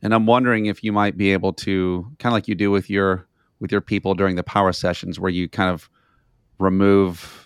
And 0.01 0.13
I'm 0.13 0.25
wondering 0.25 0.65
if 0.65 0.83
you 0.83 0.91
might 0.91 1.17
be 1.17 1.31
able 1.31 1.53
to 1.53 2.03
kind 2.19 2.31
of 2.31 2.33
like 2.33 2.47
you 2.47 2.55
do 2.55 2.71
with 2.71 2.89
your 2.89 3.27
with 3.59 3.71
your 3.71 3.81
people 3.81 4.13
during 4.13 4.35
the 4.35 4.43
power 4.43 4.73
sessions 4.73 5.19
where 5.19 5.31
you 5.31 5.47
kind 5.47 5.69
of 5.69 5.89
remove 6.59 7.44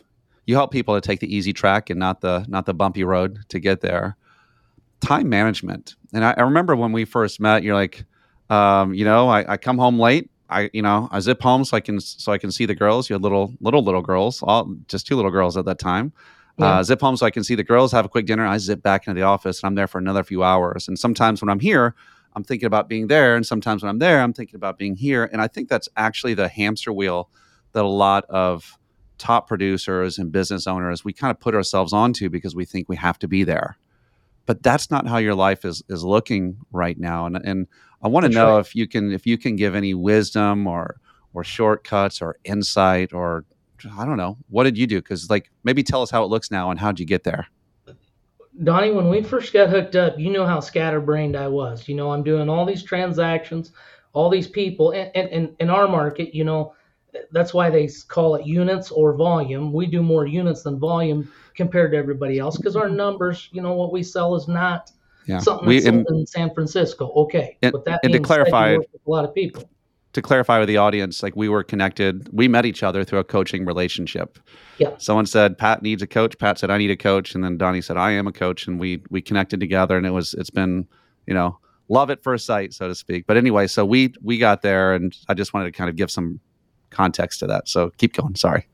you 0.50 0.56
help 0.56 0.72
people 0.72 0.96
to 0.96 1.02
take 1.02 1.20
the 1.20 1.34
easy 1.34 1.54
track 1.54 1.92
and 1.92 2.00
not 2.00 2.22
the 2.22 2.44
not 2.48 2.66
the 2.66 2.74
bumpy 2.74 3.04
road 3.04 3.38
to 3.50 3.60
get 3.60 3.82
there. 3.82 4.18
Time 5.00 5.30
management. 5.30 5.96
And 6.12 6.26
I, 6.26 6.34
I 6.36 6.42
remember 6.42 6.76
when 6.76 6.92
we 6.92 7.06
first 7.06 7.40
met, 7.40 7.62
you're 7.62 7.76
like, 7.76 8.04
um, 8.50 8.96
you 8.96 9.06
know, 9.06 9.30
I, 9.30 9.54
I 9.54 9.58
come 9.58 9.78
home 9.78 10.00
late. 10.00 10.32
I, 10.50 10.72
you 10.74 10.82
know, 10.82 11.08
I 11.12 11.20
zip 11.20 11.40
home 11.40 11.64
so 11.66 11.78
I 11.78 11.82
can 11.82 12.00
so 12.00 12.32
I 12.32 12.40
can 12.40 12.52
see 12.52 12.66
the 12.66 12.74
girls. 12.74 13.08
You 13.08 13.14
had 13.14 13.22
little 13.22 13.54
little 13.62 13.84
little 13.84 14.02
girls, 14.02 14.42
all 14.42 14.74
just 14.88 15.06
two 15.06 15.16
little 15.16 15.30
girls 15.30 15.56
at 15.56 15.66
that 15.66 15.78
time. 15.78 16.14
Yeah. 16.58 16.80
Uh, 16.80 16.84
zip 16.84 17.00
home 17.00 17.16
so 17.16 17.28
I 17.28 17.30
can 17.30 17.44
see 17.44 17.54
the 17.54 17.64
girls, 17.64 17.92
have 17.92 18.06
a 18.06 18.10
quick 18.10 18.26
dinner. 18.26 18.48
I 18.48 18.58
zip 18.58 18.82
back 18.82 19.06
into 19.06 19.20
the 19.20 19.28
office 19.28 19.62
and 19.62 19.68
I'm 19.68 19.76
there 19.76 19.88
for 19.88 20.00
another 20.00 20.24
few 20.24 20.44
hours. 20.44 20.88
And 20.88 20.98
sometimes 20.98 21.44
when 21.44 21.50
I'm 21.50 21.60
here, 21.60 21.94
I'm 22.34 22.44
thinking 22.44 22.66
about 22.66 22.90
being 22.90 23.06
there, 23.06 23.36
and 23.36 23.46
sometimes 23.46 23.84
when 23.84 23.92
I'm 23.92 24.00
there, 24.00 24.20
I'm 24.20 24.34
thinking 24.34 24.56
about 24.56 24.80
being 24.80 24.96
here. 24.96 25.30
And 25.32 25.44
I 25.44 25.48
think 25.48 25.70
that's 25.70 25.90
actually 25.96 26.34
the 26.34 26.48
hamster 26.48 26.92
wheel 26.92 27.30
that 27.74 27.86
a 27.86 27.88
lot 27.88 28.26
of 28.30 28.79
top 29.20 29.48
producers 29.48 30.18
and 30.18 30.32
business 30.32 30.66
owners 30.66 31.04
we 31.04 31.14
kind 31.14 31.30
of 31.30 31.40
put 31.40 31.54
ourselves 31.54 31.94
onto 31.94 32.30
because 32.30 32.56
we 32.56 32.66
think 32.66 32.90
we 32.90 32.96
have 32.96 33.20
to 33.20 33.28
be 33.28 33.44
there. 33.44 33.78
But 34.46 34.64
that's 34.64 34.90
not 34.90 35.08
how 35.08 35.18
your 35.18 35.36
life 35.36 35.64
is 35.66 35.84
is 35.90 36.04
looking 36.04 36.58
right 36.72 36.98
now. 36.98 37.26
And 37.28 37.36
and 37.38 37.68
I 38.02 38.08
want 38.08 38.26
to 38.26 38.32
know 38.32 38.56
right. 38.56 38.60
if 38.60 38.76
you 38.76 38.88
can 38.88 39.12
if 39.12 39.28
you 39.28 39.38
can 39.38 39.56
give 39.56 39.76
any 39.76 39.94
wisdom 39.94 40.66
or 40.66 41.00
or 41.34 41.44
shortcuts 41.44 42.22
or 42.22 42.38
insight 42.44 43.14
or 43.14 43.46
I 43.98 44.06
don't 44.06 44.18
know 44.18 44.38
what 44.50 44.64
did 44.64 44.78
you 44.78 44.88
do 44.88 45.00
because 45.00 45.30
like 45.30 45.52
maybe 45.64 45.84
tell 45.84 46.02
us 46.02 46.10
how 46.10 46.24
it 46.24 46.28
looks 46.28 46.50
now 46.50 46.72
and 46.72 46.80
how'd 46.80 47.00
you 47.00 47.06
get 47.06 47.24
there. 47.24 47.48
Donnie, 48.64 48.92
when 48.92 49.10
we 49.10 49.24
first 49.24 49.54
got 49.54 49.70
hooked 49.70 49.96
up, 49.96 50.20
you 50.20 50.30
know 50.32 50.46
how 50.46 50.60
scatterbrained 50.60 51.38
I 51.38 51.48
was. 51.48 51.88
You 51.88 51.96
know, 51.96 52.12
I'm 52.12 52.24
doing 52.24 52.50
all 52.50 52.66
these 52.66 52.84
transactions, 52.84 53.72
all 54.12 54.30
these 54.30 54.48
people, 54.48 54.92
and, 54.92 55.56
in 55.60 55.70
our 55.70 55.88
market, 55.88 56.36
you 56.36 56.44
know, 56.44 56.74
that's 57.32 57.54
why 57.54 57.70
they 57.70 57.90
call 58.08 58.36
it 58.36 58.46
units 58.46 58.92
or 58.92 59.14
volume. 59.14 59.72
We 59.74 59.86
do 59.88 60.02
more 60.02 60.26
units 60.28 60.64
than 60.64 60.80
volume 60.80 61.32
compared 61.56 61.92
to 61.92 61.98
everybody 61.98 62.40
else 62.40 62.58
because 62.58 62.76
our 62.76 62.90
numbers, 62.90 63.50
you 63.52 63.62
know, 63.62 63.74
what 63.74 63.92
we 63.92 64.04
sell 64.04 64.36
is 64.36 64.48
not 64.48 64.92
Yeah, 65.26 65.40
something 65.40 65.68
we 65.68 65.86
and 65.86 66.06
in 66.10 66.26
San 66.26 66.54
Francisco. 66.54 67.12
Okay, 67.16 67.58
And- 67.62 67.72
but 67.72 67.86
that 67.86 68.00
and 68.04 68.14
to 68.14 68.20
being 68.20 68.26
said, 68.26 68.38
we 68.40 68.50
clarify- 68.50 68.74
a 68.74 69.10
lot 69.10 69.26
of 69.26 69.34
people. 69.36 69.64
to 70.14 70.22
clarify 70.24 70.58
with 70.60 70.68
the 70.68 70.78
audience, 70.78 71.22
like 71.22 71.36
we 71.36 71.48
were 71.50 71.64
connected, 71.64 72.28
we 72.34 72.48
met 72.48 72.66
each 72.66 72.82
other 72.82 73.04
through 73.04 73.20
a 73.20 73.24
coaching 73.24 73.64
relationship. 73.66 74.40
Yeah. 74.80 74.92
Someone 74.98 75.26
said 75.28 75.58
Pat 75.58 75.84
needs 75.84 76.02
a 76.02 76.08
coach. 76.08 76.38
Pat 76.40 76.58
said 76.58 76.72
I 76.72 76.78
need 76.80 76.90
a 76.90 76.98
coach, 76.98 77.36
and 77.36 77.44
then 77.44 77.58
Donnie 77.58 77.82
said 77.82 77.96
I 77.98 78.12
am 78.12 78.26
a 78.28 78.32
coach, 78.32 78.66
and 78.68 78.80
we 78.80 79.04
we 79.12 79.22
connected 79.22 79.60
together, 79.60 79.98
and 79.98 80.06
it 80.08 80.12
was 80.12 80.34
it's 80.34 80.50
been 80.50 80.88
you 81.28 81.34
know 81.36 81.60
love 81.90 82.10
at 82.10 82.24
first 82.24 82.46
sight, 82.46 82.74
so 82.74 82.88
to 82.88 82.96
speak. 82.96 83.26
But 83.28 83.38
anyway, 83.38 83.68
so 83.68 83.86
we 83.86 84.14
we 84.22 84.38
got 84.40 84.62
there, 84.64 84.94
and 84.94 85.16
I 85.28 85.34
just 85.36 85.54
wanted 85.54 85.66
to 85.66 85.72
kind 85.78 85.90
of 85.90 85.96
give 85.96 86.10
some 86.10 86.40
context 86.90 87.40
to 87.40 87.48
that. 87.48 87.68
So 87.68 87.92
keep 87.98 88.14
going. 88.14 88.36
Sorry. 88.36 88.68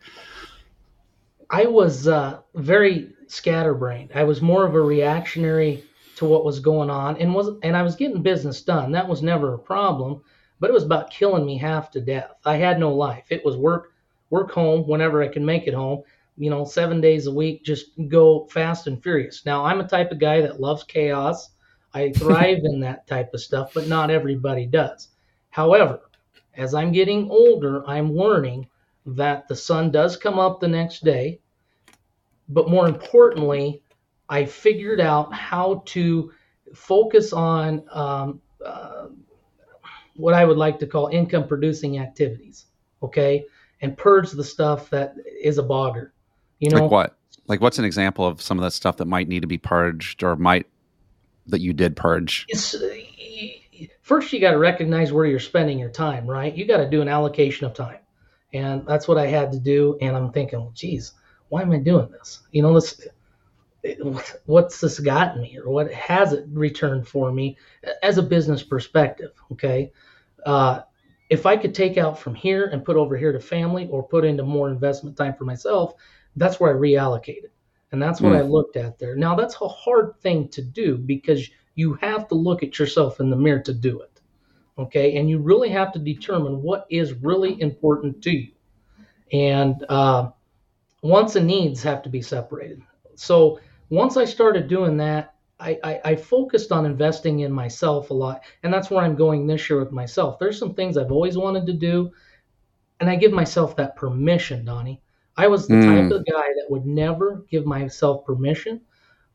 I 1.49 1.65
was 1.65 2.08
uh, 2.08 2.39
very 2.56 3.13
scatterbrained. 3.28 4.12
I 4.15 4.23
was 4.23 4.41
more 4.41 4.65
of 4.65 4.75
a 4.75 4.82
reactionary 4.82 5.84
to 6.15 6.25
what 6.25 6.45
was 6.45 6.60
going 6.60 6.89
on, 6.89 7.17
and 7.17 7.34
was 7.34 7.49
and 7.63 7.75
I 7.75 7.84
was 7.84 7.95
getting 7.95 8.21
business 8.21 8.62
done. 8.62 8.91
That 8.91 9.08
was 9.08 9.21
never 9.21 9.54
a 9.54 9.60
problem, 9.60 10.23
but 10.60 10.69
it 10.69 10.73
was 10.73 10.84
about 10.84 11.12
killing 11.12 11.45
me 11.45 11.58
half 11.58 11.91
to 11.91 12.01
death. 12.01 12.32
I 12.45 12.56
had 12.56 12.80
no 12.80 12.93
life. 12.93 13.25
It 13.30 13.43
was 13.45 13.58
work, 13.58 13.91
work 14.30 14.51
home 14.51 14.88
whenever 14.88 15.21
I 15.21 15.28
could 15.28 15.41
make 15.41 15.67
it 15.67 15.73
home. 15.73 16.04
You 16.38 16.49
know, 16.49 16.65
seven 16.65 16.99
days 16.99 17.28
a 17.28 17.34
week, 17.34 17.63
just 17.63 17.91
go 18.08 18.47
fast 18.47 18.88
and 18.88 19.01
furious. 19.01 19.45
Now 19.45 19.63
I'm 19.65 19.80
a 19.80 19.88
type 19.88 20.12
of 20.12 20.19
guy 20.19 20.41
that 20.41 20.60
loves 20.60 20.84
chaos. 20.84 21.49
I 21.93 22.12
thrive 22.12 22.60
in 22.63 22.82
that 22.82 23.08
type 23.08 23.34
of 23.34 23.39
stuff, 23.39 23.73
but 23.73 23.88
not 23.88 24.10
everybody 24.12 24.65
does. 24.65 25.10
However, 25.49 26.01
as 26.58 26.74
I'm 26.74 26.91
getting 26.91 27.30
older, 27.30 27.88
I'm 27.88 28.13
learning 28.13 28.68
that 29.06 29.48
the 29.48 29.56
sun 29.56 29.91
does 29.91 30.18
come 30.18 30.39
up 30.39 30.60
the 30.60 30.68
next 30.68 31.04
day. 31.04 31.39
But 32.50 32.70
more 32.70 32.88
importantly, 32.88 33.82
I 34.30 34.46
figured 34.46 35.02
out 35.02 35.34
how 35.34 35.84
to 35.88 36.32
focus 36.74 37.34
on 37.34 37.84
um, 37.91 38.41
uh, 38.63 39.08
what 40.15 40.34
I 40.34 40.46
would 40.46 40.58
like 40.58 40.80
to 40.80 40.88
call 40.88 41.08
income 41.08 41.48
producing 41.48 42.00
activities. 42.00 42.65
Okay. 43.04 43.46
And 43.82 43.98
purge 43.98 44.32
the 44.32 44.44
stuff 44.44 44.89
that 44.89 45.15
is 45.41 45.58
a 45.58 45.63
bogger. 45.63 46.12
You 46.60 46.72
know, 46.72 46.84
like 46.84 46.91
what? 46.91 47.18
Like 47.48 47.62
what's 47.62 47.78
an 47.78 47.86
example 47.86 48.26
of 48.26 48.41
some 48.41 48.58
of 48.58 48.63
that 48.63 48.72
stuff 48.72 48.98
that 48.98 49.06
might 49.06 49.28
need 49.28 49.41
to 49.41 49.48
be 49.48 49.58
purged 49.58 50.24
or 50.24 50.36
might 50.36 50.68
that 51.48 51.62
you 51.62 51.74
did 51.74 51.96
purge? 51.96 52.46
It's, 52.48 52.76
first, 54.02 54.32
you 54.34 54.40
got 54.40 54.52
to 54.52 54.58
recognize 54.58 55.12
where 55.12 55.26
you're 55.26 55.40
spending 55.40 55.80
your 55.80 55.90
time, 55.90 56.26
right? 56.28 56.56
You 56.56 56.66
got 56.66 56.78
to 56.78 56.90
do 56.90 57.02
an 57.02 57.08
allocation 57.08 57.66
of 57.66 57.74
time. 57.74 58.00
And 58.54 58.86
that's 58.86 59.08
what 59.08 59.18
I 59.18 59.28
had 59.28 59.52
to 59.52 59.60
do. 59.60 59.98
And 60.02 60.16
I'm 60.16 60.32
thinking, 60.32 60.60
well, 60.60 60.72
geez, 60.74 61.14
why 61.50 61.62
am 61.62 61.72
I 61.72 61.78
doing 61.78 62.10
this? 62.12 62.42
You 62.52 62.62
know, 62.62 62.74
this, 62.74 63.08
what's 64.46 64.80
this 64.80 65.00
gotten 65.00 65.42
me 65.42 65.58
or 65.58 65.70
what 65.70 65.92
has 65.92 66.34
it 66.34 66.46
returned 66.52 67.08
for 67.08 67.32
me 67.32 67.58
as 68.02 68.18
a 68.18 68.24
business 68.24 68.64
perspective? 68.64 69.32
Okay. 69.52 69.92
Uh, 70.46 70.82
if 71.30 71.46
I 71.46 71.58
could 71.58 71.74
take 71.74 71.98
out 71.98 72.20
from 72.20 72.36
here 72.36 72.66
and 72.66 72.86
put 72.86 72.98
over 72.98 73.18
here 73.18 73.32
to 73.32 73.40
family 73.40 73.88
or 73.90 74.04
put 74.04 74.26
into 74.26 74.44
more 74.44 74.70
investment 74.70 75.18
time 75.18 75.34
for 75.34 75.44
myself, 75.44 75.96
that's 76.36 76.60
where 76.60 76.76
I 76.76 76.80
reallocated. 76.80 77.50
And 77.92 78.02
that's 78.02 78.22
what 78.22 78.34
mm. 78.34 78.38
I 78.38 78.42
looked 78.42 78.78
at 78.78 79.00
there. 79.00 79.16
Now, 79.16 79.36
that's 79.36 79.60
a 79.62 79.68
hard 79.68 80.20
thing 80.22 80.50
to 80.50 80.62
do 80.62 80.98
because 80.98 81.50
you 81.76 81.94
have 81.96 82.28
to 82.30 82.36
look 82.36 82.64
at 82.64 82.80
yourself 82.80 83.20
in 83.20 83.30
the 83.30 83.36
mirror 83.36 83.60
to 83.60 83.74
do 83.74 84.00
it. 84.00 84.22
Okay. 84.78 85.18
And 85.18 85.30
you 85.30 85.40
really 85.40 85.70
have 85.70 85.94
to 85.94 86.00
determine 86.00 86.62
what 86.62 86.86
is 86.90 87.14
really 87.14 87.62
important 87.62 88.22
to 88.24 88.32
you. 88.32 88.52
And 89.32 89.84
uh, 89.88 90.32
wants 91.02 91.36
and 91.36 91.48
needs 91.48 91.84
have 91.84 92.02
to 92.04 92.10
be 92.10 92.22
separated. 92.22 92.82
So 93.16 93.60
once 93.90 94.18
I 94.18 94.26
started 94.26 94.68
doing 94.68 94.98
that, 94.98 95.36
I, 95.60 95.80
I, 95.84 96.02
I, 96.04 96.16
focused 96.18 96.74
on 96.74 96.86
investing 96.86 97.40
in 97.40 97.52
myself 97.52 98.10
a 98.10 98.14
lot. 98.14 98.42
And 98.64 98.74
that's 98.74 98.90
where 98.90 99.04
I'm 99.04 99.16
going 99.16 99.48
this 99.48 99.70
year 99.70 99.80
with 99.80 99.94
myself. 99.94 100.38
There's 100.38 100.60
some 100.60 100.74
things 100.74 100.98
I've 100.98 101.14
always 101.14 101.38
wanted 101.38 101.66
to 101.68 101.74
do. 101.74 102.12
And 103.00 103.10
I 103.10 103.16
give 103.16 103.32
myself 103.32 103.76
that 103.78 103.96
permission, 103.96 104.66
Donnie. 104.66 105.02
I 105.38 105.48
was 105.48 105.68
the 105.68 105.76
mm. 105.76 105.84
type 105.86 106.12
of 106.12 106.26
guy 106.26 106.48
that 106.56 106.66
would 106.70 106.86
never 106.86 107.46
give 107.50 107.66
myself 107.66 108.26
permission. 108.26 108.82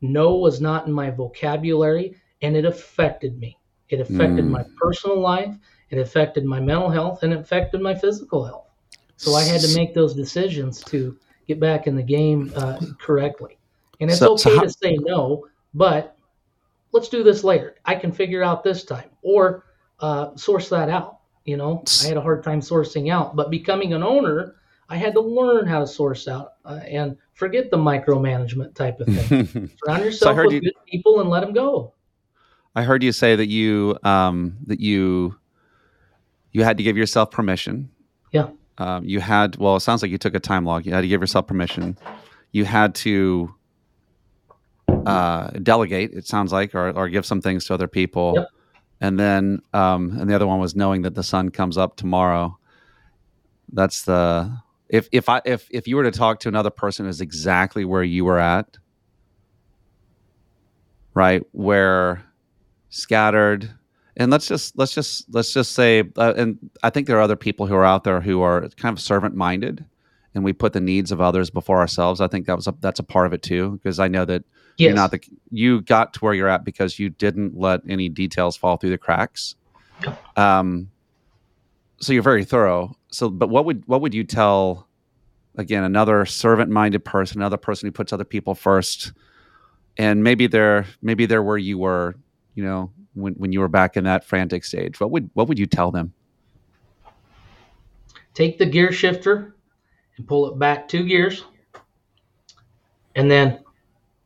No 0.01 0.37
was 0.37 0.61
not 0.61 0.87
in 0.87 0.93
my 0.93 1.09
vocabulary, 1.11 2.17
and 2.41 2.55
it 2.55 2.65
affected 2.65 3.39
me. 3.39 3.57
It 3.89 3.99
affected 3.99 4.45
mm. 4.45 4.49
my 4.49 4.65
personal 4.77 5.19
life, 5.19 5.53
it 5.89 5.97
affected 5.97 6.45
my 6.45 6.59
mental 6.59 6.89
health, 6.89 7.23
and 7.23 7.33
it 7.33 7.39
affected 7.39 7.81
my 7.81 7.93
physical 7.93 8.45
health. 8.45 8.67
So 9.17 9.35
I 9.35 9.43
had 9.43 9.61
to 9.61 9.75
make 9.75 9.93
those 9.93 10.15
decisions 10.15 10.83
to 10.85 11.17
get 11.47 11.59
back 11.59 11.87
in 11.87 11.95
the 11.95 12.03
game 12.03 12.51
uh, 12.55 12.79
correctly. 12.99 13.57
And 13.99 14.09
it's 14.09 14.19
so, 14.19 14.33
okay 14.33 14.41
so 14.41 14.55
how- 14.55 14.63
to 14.63 14.69
say 14.69 14.97
no, 15.01 15.45
but 15.73 16.17
let's 16.91 17.09
do 17.09 17.23
this 17.23 17.43
later. 17.43 17.75
I 17.85 17.95
can 17.95 18.11
figure 18.11 18.43
out 18.43 18.63
this 18.63 18.83
time 18.83 19.09
or 19.21 19.65
uh, 19.99 20.35
source 20.35 20.69
that 20.69 20.89
out. 20.89 21.19
You 21.45 21.57
know, 21.57 21.83
I 22.03 22.07
had 22.07 22.17
a 22.17 22.21
hard 22.21 22.43
time 22.43 22.61
sourcing 22.61 23.11
out, 23.11 23.35
but 23.35 23.49
becoming 23.49 23.93
an 23.93 24.03
owner 24.03 24.55
I 24.91 24.97
had 24.97 25.13
to 25.13 25.21
learn 25.21 25.65
how 25.67 25.79
to 25.79 25.87
source 25.87 26.27
out 26.27 26.55
uh, 26.65 26.81
and 26.85 27.15
forget 27.33 27.71
the 27.71 27.77
micromanagement 27.77 28.75
type 28.75 28.99
of 28.99 29.07
thing. 29.07 29.69
Surround 29.85 30.03
yourself 30.03 30.35
so 30.35 30.43
with 30.43 30.51
you, 30.51 30.59
good 30.59 30.73
people 30.85 31.21
and 31.21 31.29
let 31.29 31.39
them 31.39 31.53
go. 31.53 31.93
I 32.75 32.83
heard 32.83 33.03
you 33.03 33.11
say 33.11 33.35
that 33.35 33.47
you 33.47 33.97
um, 34.03 34.57
that 34.67 34.79
you 34.79 35.35
you 36.51 36.63
had 36.63 36.77
to 36.77 36.83
give 36.83 36.97
yourself 36.97 37.31
permission. 37.31 37.89
Yeah. 38.31 38.49
Um, 38.77 39.05
you 39.05 39.19
had 39.19 39.57
well, 39.57 39.75
it 39.75 39.81
sounds 39.81 40.01
like 40.01 40.11
you 40.11 40.17
took 40.17 40.35
a 40.35 40.39
time 40.39 40.65
log. 40.65 40.85
You 40.85 40.93
had 40.93 41.01
to 41.01 41.07
give 41.07 41.21
yourself 41.21 41.47
permission. 41.47 41.97
You 42.51 42.65
had 42.65 42.95
to 42.95 43.53
uh, 45.05 45.51
delegate. 45.63 46.13
It 46.13 46.27
sounds 46.27 46.51
like, 46.51 46.73
or 46.73 46.89
or 46.91 47.09
give 47.09 47.25
some 47.25 47.41
things 47.41 47.65
to 47.65 47.73
other 47.73 47.87
people. 47.87 48.33
Yep. 48.35 48.47
And 49.01 49.19
then, 49.19 49.61
um, 49.73 50.15
and 50.19 50.29
the 50.29 50.35
other 50.35 50.45
one 50.45 50.59
was 50.59 50.75
knowing 50.75 51.01
that 51.01 51.15
the 51.15 51.23
sun 51.23 51.49
comes 51.49 51.77
up 51.77 51.95
tomorrow. 51.95 52.57
That's 53.71 54.03
the 54.03 54.59
if 54.89 55.07
if 55.11 55.27
I 55.29 55.41
if 55.45 55.67
if 55.71 55.87
you 55.87 55.95
were 55.95 56.03
to 56.03 56.11
talk 56.11 56.39
to 56.41 56.49
another 56.49 56.69
person 56.69 57.05
who's 57.05 57.21
exactly 57.21 57.83
where 57.85 58.03
you 58.03 58.25
were 58.25 58.39
at, 58.39 58.77
right, 61.13 61.43
where 61.51 62.23
scattered, 62.91 63.71
and 64.15 64.29
let's 64.29 64.47
just 64.47 64.77
let's 64.77 64.93
just 64.93 65.25
let's 65.33 65.51
just 65.51 65.71
say, 65.71 66.03
uh, 66.17 66.33
and 66.37 66.59
I 66.83 66.91
think 66.91 67.07
there 67.07 67.17
are 67.17 67.21
other 67.21 67.35
people 67.35 67.65
who 67.65 67.73
are 67.73 67.85
out 67.85 68.03
there 68.03 68.21
who 68.21 68.41
are 68.41 68.69
kind 68.77 68.95
of 68.95 69.01
servant 69.01 69.33
minded, 69.33 69.83
and 70.35 70.43
we 70.43 70.53
put 70.53 70.73
the 70.73 70.81
needs 70.81 71.11
of 71.11 71.19
others 71.19 71.49
before 71.49 71.79
ourselves. 71.79 72.21
I 72.21 72.27
think 72.27 72.45
that 72.45 72.55
was 72.55 72.67
a, 72.67 72.75
that's 72.79 72.99
a 72.99 73.03
part 73.03 73.25
of 73.25 73.33
it 73.33 73.41
too, 73.41 73.71
because 73.71 73.97
I 73.97 74.07
know 74.07 74.25
that 74.25 74.43
yes. 74.77 74.87
you're 74.87 74.95
not 74.95 75.11
the 75.11 75.21
you 75.49 75.81
got 75.81 76.13
to 76.13 76.19
where 76.19 76.33
you're 76.35 76.47
at 76.47 76.63
because 76.63 76.99
you 76.99 77.09
didn't 77.09 77.57
let 77.57 77.81
any 77.89 78.09
details 78.09 78.55
fall 78.55 78.77
through 78.77 78.91
the 78.91 78.97
cracks. 78.97 79.55
Um, 80.35 80.91
so 81.99 82.13
you're 82.13 82.23
very 82.23 82.43
thorough. 82.43 82.95
So, 83.11 83.29
but 83.29 83.49
what 83.49 83.65
would 83.65 83.83
what 83.87 84.01
would 84.01 84.13
you 84.13 84.23
tell 84.23 84.87
again 85.57 85.83
another 85.83 86.25
servant-minded 86.25 87.03
person, 87.05 87.41
another 87.41 87.57
person 87.57 87.87
who 87.87 87.91
puts 87.91 88.13
other 88.13 88.23
people 88.23 88.55
first, 88.55 89.13
and 89.97 90.23
maybe 90.23 90.47
they're 90.47 90.85
maybe 91.01 91.25
they're 91.25 91.43
where 91.43 91.57
you 91.57 91.77
were, 91.77 92.15
you 92.55 92.63
know, 92.63 92.91
when 93.13 93.33
when 93.33 93.51
you 93.51 93.59
were 93.59 93.67
back 93.67 93.97
in 93.97 94.03
that 94.05 94.23
frantic 94.23 94.63
stage. 94.63 94.99
What 94.99 95.11
would 95.11 95.29
what 95.33 95.47
would 95.47 95.59
you 95.59 95.65
tell 95.65 95.91
them? 95.91 96.13
Take 98.33 98.57
the 98.57 98.65
gear 98.65 98.91
shifter 98.91 99.55
and 100.17 100.27
pull 100.27 100.47
it 100.51 100.57
back 100.57 100.87
two 100.87 101.05
gears, 101.05 101.43
and 103.15 103.29
then 103.29 103.59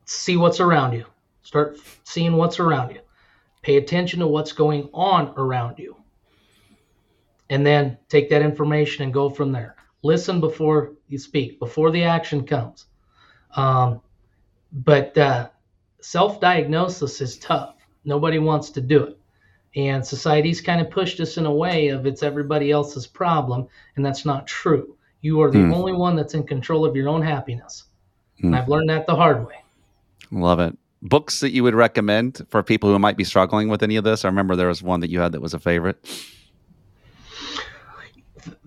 see 0.05 0.37
what's 0.37 0.59
around 0.59 0.93
you. 0.93 1.05
Start 1.41 1.77
seeing 2.03 2.33
what's 2.33 2.59
around 2.59 2.91
you. 2.91 3.01
Pay 3.61 3.77
attention 3.77 4.19
to 4.19 4.27
what's 4.27 4.51
going 4.51 4.89
on 4.93 5.33
around 5.37 5.79
you 5.79 5.95
and 7.49 7.65
then 7.65 7.97
take 8.09 8.29
that 8.29 8.41
information 8.41 9.03
and 9.03 9.13
go 9.13 9.29
from 9.29 9.51
there. 9.51 9.75
Listen 10.03 10.39
before 10.39 10.93
you 11.07 11.17
speak, 11.17 11.59
before 11.59 11.91
the 11.91 12.03
action 12.03 12.45
comes. 12.45 12.85
Um, 13.55 14.01
but 14.71 15.17
uh, 15.17 15.49
self 16.01 16.39
diagnosis 16.39 17.21
is 17.21 17.37
tough. 17.37 17.74
Nobody 18.05 18.39
wants 18.39 18.69
to 18.71 18.81
do 18.81 19.03
it. 19.03 19.17
And 19.75 20.05
society's 20.05 20.61
kind 20.61 20.79
of 20.79 20.89
pushed 20.89 21.19
us 21.19 21.37
in 21.37 21.45
a 21.45 21.53
way 21.53 21.89
of 21.89 22.05
it's 22.05 22.23
everybody 22.23 22.71
else's 22.71 23.05
problem, 23.05 23.67
and 23.95 24.05
that's 24.05 24.25
not 24.25 24.47
true. 24.47 24.95
You 25.21 25.41
are 25.41 25.51
the 25.51 25.57
mm. 25.57 25.73
only 25.73 25.91
one 25.91 26.15
that's 26.15 26.33
in 26.33 26.45
control 26.45 26.85
of 26.85 26.95
your 26.95 27.09
own 27.09 27.21
happiness. 27.21 27.85
Mm. 28.39 28.45
And 28.45 28.55
I've 28.55 28.69
learned 28.69 28.89
that 28.89 29.05
the 29.05 29.15
hard 29.15 29.45
way. 29.45 29.55
Love 30.31 30.59
it. 30.59 30.77
Books 31.01 31.41
that 31.41 31.51
you 31.51 31.63
would 31.63 31.75
recommend 31.75 32.45
for 32.49 32.63
people 32.63 32.89
who 32.89 32.99
might 32.99 33.17
be 33.17 33.23
struggling 33.23 33.67
with 33.67 33.83
any 33.83 33.95
of 33.97 34.03
this? 34.03 34.23
I 34.23 34.29
remember 34.29 34.55
there 34.55 34.69
was 34.69 34.81
one 34.81 35.01
that 35.01 35.09
you 35.09 35.19
had 35.19 35.33
that 35.33 35.41
was 35.41 35.53
a 35.53 35.59
favorite 35.59 35.97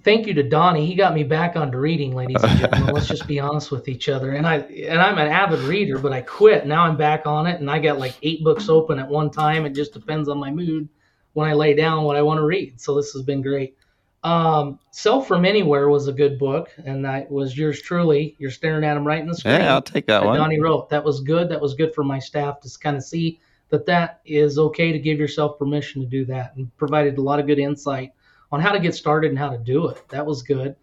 thank 0.03 0.27
you 0.27 0.35
to 0.35 0.43
Donnie. 0.43 0.87
He 0.87 0.95
got 0.95 1.15
me 1.15 1.25
back 1.25 1.57
onto 1.57 1.79
reading, 1.79 2.15
ladies 2.15 2.43
and 2.43 2.59
gentlemen. 2.61 2.95
Let's 2.95 3.09
just 3.09 3.27
be 3.27 3.41
honest 3.41 3.71
with 3.71 3.89
each 3.89 4.09
other. 4.09 4.33
And 4.33 4.47
I 4.47 4.59
and 4.59 5.01
I'm 5.01 5.19
an 5.19 5.29
avid 5.29 5.61
reader, 5.61 5.99
but 5.99 6.13
I 6.13 6.23
quit. 6.23 6.67
Now 6.67 6.85
I'm 6.85 6.97
back 6.97 7.27
on 7.27 7.47
it, 7.47 7.61
and 7.61 7.71
I 7.71 7.79
got 7.79 7.99
like 7.99 8.15
eight 8.23 8.43
books 8.43 8.69
open 8.69 8.99
at 8.99 9.09
one 9.09 9.31
time. 9.31 9.67
It 9.67 9.75
just 9.75 9.93
depends 9.93 10.29
on 10.29 10.39
my 10.39 10.51
mood 10.51 10.89
when 11.33 11.49
I 11.49 11.53
lay 11.53 11.75
down 11.75 12.05
what 12.05 12.17
I 12.17 12.23
want 12.23 12.39
to 12.39 12.45
read. 12.45 12.81
So 12.81 12.95
this 12.95 13.13
has 13.13 13.23
been 13.23 13.43
great. 13.43 13.77
Um, 14.25 14.81
Self 14.91 15.29
from 15.29 15.45
Anywhere 15.45 15.89
was 15.89 16.09
a 16.09 16.13
good 16.13 16.39
book, 16.39 16.71
and 16.85 17.05
that 17.05 17.31
was 17.31 17.57
yours 17.57 17.81
truly. 17.81 18.35
You're 18.39 18.51
staring 18.51 18.85
at 18.85 18.97
him 18.97 19.07
right 19.07 19.21
in 19.21 19.29
the 19.29 19.37
screen. 19.37 19.61
Yeah, 19.61 19.75
I'll 19.75 19.83
take 19.83 20.07
that 20.07 20.25
one. 20.25 20.37
Donnie 20.37 20.61
wrote 20.61 20.91
that 20.91 21.05
was 21.05 21.21
good. 21.21 21.49
That 21.49 21.61
was 21.61 21.75
good 21.75 21.95
for 21.95 22.03
my 22.03 22.19
staff 22.19 22.61
to 22.61 22.79
kind 22.81 22.97
of 22.97 23.05
see 23.05 23.41
that 23.71 23.87
that 23.87 24.21
is 24.25 24.59
okay 24.59 24.93
to 24.93 24.99
give 24.99 25.19
yourself 25.19 25.59
permission 25.59 26.01
to 26.01 26.09
do 26.09 26.25
that, 26.27 26.57
and 26.57 26.77
provided 26.77 27.19
a 27.19 27.23
lot 27.23 27.39
of 27.39 27.47
good 27.47 27.59
insight 27.59 28.13
on 28.51 28.61
how 28.61 28.73
to 28.73 28.81
get 28.81 28.95
started 28.95 29.31
and 29.31 29.39
how 29.39 29.51
to 29.51 29.59
do 29.59 29.89
it. 29.89 30.09
That 30.09 30.27
was 30.27 30.43
good. 30.43 30.77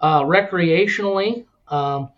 Uh, 0.00 0.22
recreationally, 0.22 1.44
um, 1.68 2.10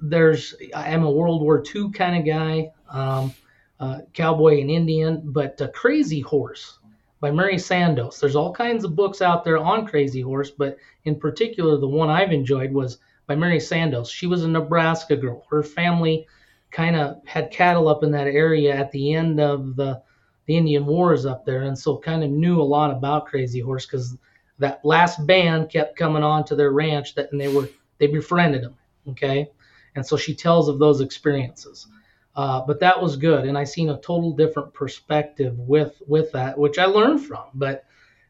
there's 0.00 0.54
I 0.74 0.88
am 0.88 1.04
a 1.04 1.10
World 1.10 1.42
War 1.42 1.62
II 1.74 1.90
kind 1.92 2.18
of 2.18 2.26
guy, 2.26 2.72
um, 2.90 3.32
uh, 3.78 4.00
cowboy 4.12 4.60
and 4.60 4.70
Indian, 4.70 5.22
but 5.24 5.60
uh, 5.60 5.68
Crazy 5.68 6.20
Horse 6.20 6.78
by 7.20 7.30
Mari 7.30 7.58
Sandoz. 7.58 8.18
There's 8.18 8.34
all 8.34 8.52
kinds 8.52 8.84
of 8.84 8.96
books 8.96 9.22
out 9.22 9.44
there 9.44 9.58
on 9.58 9.86
Crazy 9.86 10.20
Horse, 10.20 10.50
but 10.50 10.76
in 11.04 11.18
particular, 11.18 11.78
the 11.78 11.88
one 11.88 12.10
I've 12.10 12.32
enjoyed 12.32 12.72
was 12.72 12.98
by 13.28 13.36
Mari 13.36 13.60
Sandoz. 13.60 14.10
She 14.10 14.26
was 14.26 14.42
a 14.42 14.48
Nebraska 14.48 15.16
girl. 15.16 15.46
Her 15.48 15.62
family 15.62 16.26
kind 16.72 16.96
of 16.96 17.20
had 17.24 17.52
cattle 17.52 17.86
up 17.86 18.02
in 18.02 18.10
that 18.10 18.26
area 18.26 18.74
at 18.74 18.90
the 18.90 19.14
end 19.14 19.40
of 19.40 19.76
the 19.76 20.02
the 20.46 20.56
Indian 20.56 20.84
Wars 20.84 21.24
up 21.24 21.44
there, 21.44 21.62
and 21.62 21.78
so 21.78 21.96
kind 21.98 22.24
of 22.24 22.30
knew 22.30 22.60
a 22.60 22.64
lot 22.64 22.90
about 22.90 23.26
Crazy 23.26 23.60
Horse 23.60 23.86
because 23.86 24.16
that 24.62 24.84
last 24.84 25.26
band 25.26 25.68
kept 25.70 25.96
coming 25.98 26.22
on 26.22 26.44
to 26.44 26.54
their 26.56 26.70
ranch 26.72 27.14
that 27.14 27.30
and 27.32 27.40
they 27.40 27.48
were 27.54 27.68
they 27.98 28.06
befriended 28.06 28.62
them 28.62 28.76
okay 29.08 29.50
and 29.94 30.06
so 30.06 30.16
she 30.16 30.34
tells 30.34 30.68
of 30.68 30.78
those 30.78 31.00
experiences 31.00 31.86
Uh, 32.34 32.64
but 32.66 32.80
that 32.80 32.96
was 33.02 33.16
good, 33.16 33.44
and 33.44 33.58
I 33.58 33.64
seen 33.64 33.90
a 33.90 34.00
total 34.00 34.32
different 34.32 34.72
perspective 34.72 35.58
with 35.58 36.00
with 36.08 36.32
that, 36.32 36.56
which 36.56 36.78
I 36.78 36.86
learned 36.86 37.20
from. 37.20 37.44
But 37.52 37.84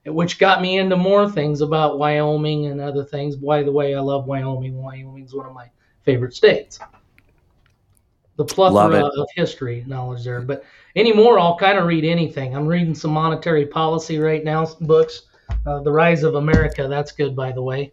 which 0.05 0.41
got 0.41 0.61
me 0.61 0.79
into 0.79 0.97
more 0.97 1.31
things 1.31 1.61
about 1.61 1.99
Wyoming 2.01 2.67
and 2.67 2.81
other 2.81 3.05
things. 3.05 3.37
By 3.37 3.63
the 3.63 3.71
way, 3.71 3.95
I 3.95 4.01
love 4.01 4.27
Wyoming. 4.27 4.83
Wyoming's 4.83 5.35
one 5.35 5.47
of 5.47 5.55
my 5.55 5.71
favorite 6.03 6.35
states. 6.35 6.81
The 8.37 8.45
plethora 8.45 9.05
of 9.05 9.29
history 9.37 9.85
knowledge 9.87 10.25
there. 10.25 10.41
But 10.41 10.65
anymore, 10.97 11.39
I'll 11.39 11.57
kind 11.57 11.79
of 11.79 11.87
read 11.87 12.05
anything. 12.05 12.57
I'm 12.57 12.67
reading 12.67 12.97
some 12.97 13.13
monetary 13.13 13.67
policy 13.67 14.19
right 14.19 14.43
now, 14.43 14.67
books. 14.81 15.23
Uh, 15.65 15.81
the 15.81 15.93
Rise 15.93 16.23
of 16.23 16.35
America, 16.35 16.89
that's 16.89 17.13
good, 17.13 17.37
by 17.37 17.53
the 17.53 17.63
way. 17.63 17.93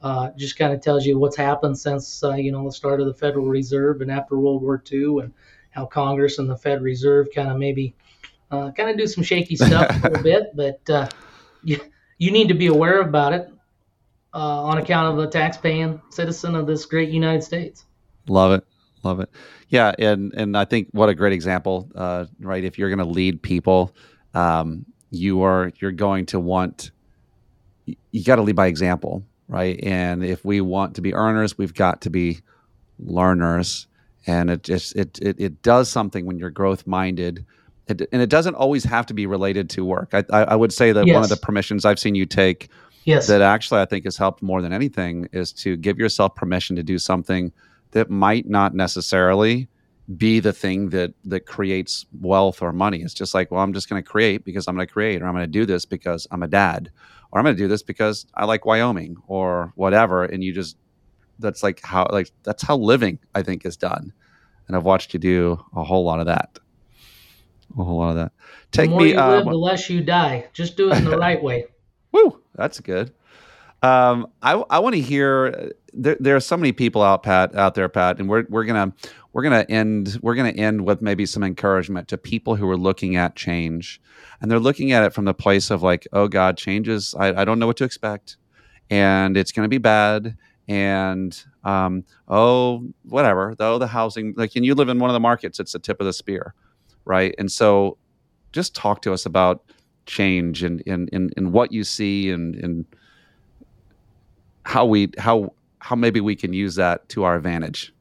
Uh, 0.00 0.30
just 0.36 0.56
kind 0.56 0.72
of 0.72 0.80
tells 0.80 1.04
you 1.04 1.18
what's 1.18 1.36
happened 1.36 1.76
since 1.76 2.22
uh, 2.22 2.34
you 2.34 2.52
know 2.52 2.64
the 2.64 2.72
start 2.72 3.00
of 3.00 3.06
the 3.06 3.14
Federal 3.14 3.46
Reserve 3.46 4.00
and 4.00 4.10
after 4.10 4.38
World 4.38 4.62
War 4.62 4.80
II, 4.90 5.18
and 5.22 5.32
how 5.70 5.86
Congress 5.86 6.38
and 6.38 6.48
the 6.48 6.56
Fed 6.56 6.82
Reserve 6.82 7.28
kind 7.34 7.50
of 7.50 7.56
maybe 7.56 7.94
uh, 8.50 8.70
kind 8.70 8.90
of 8.90 8.96
do 8.96 9.06
some 9.06 9.24
shaky 9.24 9.56
stuff 9.56 9.90
a 9.90 10.08
little 10.08 10.22
bit, 10.22 10.50
but 10.54 10.90
uh, 10.90 11.08
you, 11.64 11.80
you 12.18 12.30
need 12.30 12.48
to 12.48 12.54
be 12.54 12.68
aware 12.68 13.00
about 13.00 13.32
it 13.32 13.48
uh, 14.34 14.62
on 14.62 14.78
account 14.78 15.12
of 15.12 15.24
a 15.24 15.30
tax-paying 15.30 16.00
citizen 16.10 16.54
of 16.54 16.66
this 16.66 16.86
great 16.86 17.10
United 17.10 17.42
States. 17.42 17.84
Love 18.28 18.52
it, 18.52 18.64
love 19.02 19.20
it. 19.20 19.30
Yeah, 19.68 19.92
and 19.98 20.32
and 20.34 20.56
I 20.56 20.64
think 20.64 20.88
what 20.92 21.08
a 21.08 21.14
great 21.14 21.32
example, 21.32 21.90
uh, 21.94 22.26
right? 22.40 22.62
If 22.62 22.78
you're 22.78 22.88
going 22.88 22.98
to 23.00 23.04
lead 23.04 23.42
people, 23.42 23.94
um, 24.34 24.86
you 25.10 25.42
are 25.42 25.72
you're 25.80 25.92
going 25.92 26.26
to 26.26 26.40
want 26.40 26.90
you 28.10 28.24
got 28.24 28.36
to 28.36 28.42
lead 28.42 28.56
by 28.56 28.66
example, 28.66 29.22
right? 29.48 29.78
And 29.82 30.24
if 30.24 30.44
we 30.44 30.60
want 30.60 30.94
to 30.96 31.00
be 31.00 31.14
earners, 31.14 31.56
we've 31.56 31.74
got 31.74 32.00
to 32.02 32.10
be 32.10 32.40
learners. 32.98 33.86
And 34.26 34.50
it 34.50 34.62
just 34.62 34.96
it 34.96 35.18
it, 35.20 35.36
it 35.38 35.62
does 35.62 35.88
something 35.88 36.26
when 36.26 36.38
you're 36.38 36.50
growth 36.50 36.86
minded. 36.86 37.44
It, 37.86 38.02
and 38.12 38.20
it 38.20 38.28
doesn't 38.28 38.54
always 38.54 38.84
have 38.84 39.06
to 39.06 39.14
be 39.14 39.26
related 39.26 39.70
to 39.70 39.84
work. 39.84 40.12
I, 40.12 40.22
I, 40.30 40.54
would 40.54 40.74
say 40.74 40.92
that 40.92 41.06
yes. 41.06 41.14
one 41.14 41.22
of 41.22 41.30
the 41.30 41.38
permissions 41.38 41.86
I've 41.86 41.98
seen 41.98 42.14
you 42.14 42.26
take 42.26 42.68
yes. 43.04 43.26
that 43.28 43.40
actually 43.40 43.80
I 43.80 43.86
think 43.86 44.04
has 44.04 44.18
helped 44.18 44.42
more 44.42 44.60
than 44.60 44.74
anything 44.74 45.26
is 45.32 45.52
to 45.54 45.74
give 45.74 45.98
yourself 45.98 46.34
permission 46.34 46.76
to 46.76 46.82
do 46.82 46.98
something 46.98 47.50
that 47.92 48.10
might 48.10 48.46
not 48.46 48.74
necessarily 48.74 49.68
be 50.16 50.40
the 50.40 50.52
thing 50.52 50.88
that 50.90 51.12
that 51.24 51.46
creates 51.46 52.06
wealth 52.20 52.62
or 52.62 52.72
money. 52.72 53.02
It's 53.02 53.14
just 53.14 53.34
like, 53.34 53.50
well, 53.50 53.62
I'm 53.62 53.72
just 53.72 53.88
going 53.88 54.02
to 54.02 54.08
create 54.08 54.44
because 54.44 54.66
I'm 54.66 54.74
going 54.74 54.86
to 54.86 54.92
create, 54.92 55.20
or 55.20 55.26
I'm 55.26 55.34
going 55.34 55.44
to 55.44 55.46
do 55.46 55.66
this 55.66 55.84
because 55.84 56.26
I'm 56.30 56.42
a 56.42 56.48
dad, 56.48 56.90
or 57.30 57.38
I'm 57.38 57.44
going 57.44 57.56
to 57.56 57.62
do 57.62 57.68
this 57.68 57.82
because 57.82 58.26
I 58.34 58.44
like 58.44 58.64
Wyoming 58.64 59.16
or 59.26 59.72
whatever. 59.76 60.24
And 60.24 60.42
you 60.42 60.52
just, 60.52 60.76
that's 61.38 61.62
like 61.62 61.80
how, 61.82 62.08
like, 62.10 62.30
that's 62.42 62.62
how 62.62 62.76
living, 62.76 63.18
I 63.34 63.42
think, 63.42 63.64
is 63.64 63.76
done. 63.76 64.12
And 64.66 64.76
I've 64.76 64.84
watched 64.84 65.14
you 65.14 65.20
do 65.20 65.64
a 65.74 65.84
whole 65.84 66.04
lot 66.04 66.20
of 66.20 66.26
that. 66.26 66.58
A 67.78 67.84
whole 67.84 67.98
lot 67.98 68.10
of 68.10 68.16
that. 68.16 68.32
Take 68.70 68.86
the 68.86 68.90
more 68.90 69.00
me, 69.00 69.12
you 69.12 69.18
uh, 69.18 69.28
live, 69.36 69.44
the 69.44 69.54
less 69.54 69.90
you 69.90 70.02
die. 70.02 70.48
Just 70.52 70.76
do 70.76 70.90
it 70.90 70.98
in 70.98 71.04
the 71.04 71.18
right 71.18 71.42
way. 71.42 71.66
Woo, 72.12 72.42
that's 72.54 72.80
good. 72.80 73.12
Um, 73.82 74.28
I, 74.42 74.54
I 74.70 74.78
want 74.80 74.94
to 74.94 75.00
hear. 75.00 75.72
There, 75.94 76.16
there 76.20 76.36
are 76.36 76.40
so 76.40 76.56
many 76.56 76.72
people 76.72 77.02
out, 77.02 77.22
Pat, 77.22 77.54
out 77.54 77.74
there, 77.74 77.88
Pat, 77.88 78.18
and 78.18 78.28
we're 78.28 78.44
we're 78.48 78.64
gonna 78.64 78.92
we're 79.32 79.42
gonna 79.42 79.64
end 79.68 80.18
we're 80.22 80.34
gonna 80.34 80.50
end 80.50 80.84
with 80.84 81.00
maybe 81.00 81.26
some 81.26 81.42
encouragement 81.42 82.08
to 82.08 82.18
people 82.18 82.56
who 82.56 82.68
are 82.68 82.76
looking 82.76 83.16
at 83.16 83.36
change, 83.36 84.00
and 84.40 84.50
they're 84.50 84.58
looking 84.58 84.92
at 84.92 85.02
it 85.04 85.12
from 85.12 85.24
the 85.24 85.34
place 85.34 85.70
of 85.70 85.82
like, 85.82 86.06
oh 86.12 86.28
God, 86.28 86.56
changes. 86.56 87.14
I, 87.18 87.42
I 87.42 87.44
don't 87.44 87.58
know 87.58 87.66
what 87.66 87.76
to 87.78 87.84
expect, 87.84 88.36
and 88.90 89.36
it's 89.36 89.52
gonna 89.52 89.68
be 89.68 89.78
bad, 89.78 90.36
and 90.68 91.40
um, 91.64 92.04
oh 92.28 92.84
whatever. 93.04 93.54
Though 93.56 93.78
the 93.78 93.86
housing, 93.86 94.34
like, 94.36 94.56
and 94.56 94.64
you 94.64 94.74
live 94.74 94.88
in 94.88 94.98
one 94.98 95.10
of 95.10 95.14
the 95.14 95.20
markets, 95.20 95.58
it's 95.58 95.72
the 95.72 95.78
tip 95.78 96.00
of 96.00 96.06
the 96.06 96.12
spear, 96.12 96.54
right? 97.04 97.34
And 97.38 97.50
so, 97.50 97.96
just 98.52 98.74
talk 98.74 99.02
to 99.02 99.12
us 99.12 99.24
about 99.24 99.64
change 100.06 100.62
and 100.62 100.82
and 100.86 101.08
and, 101.12 101.32
and 101.36 101.52
what 101.52 101.72
you 101.72 101.84
see 101.84 102.30
and 102.30 102.54
and 102.56 102.84
how 104.68 104.84
we 104.84 105.10
how 105.16 105.54
how 105.78 105.96
maybe 105.96 106.20
we 106.20 106.36
can 106.36 106.52
use 106.52 106.74
that 106.74 107.08
to 107.08 107.24
our 107.24 107.34
advantage. 107.34 107.94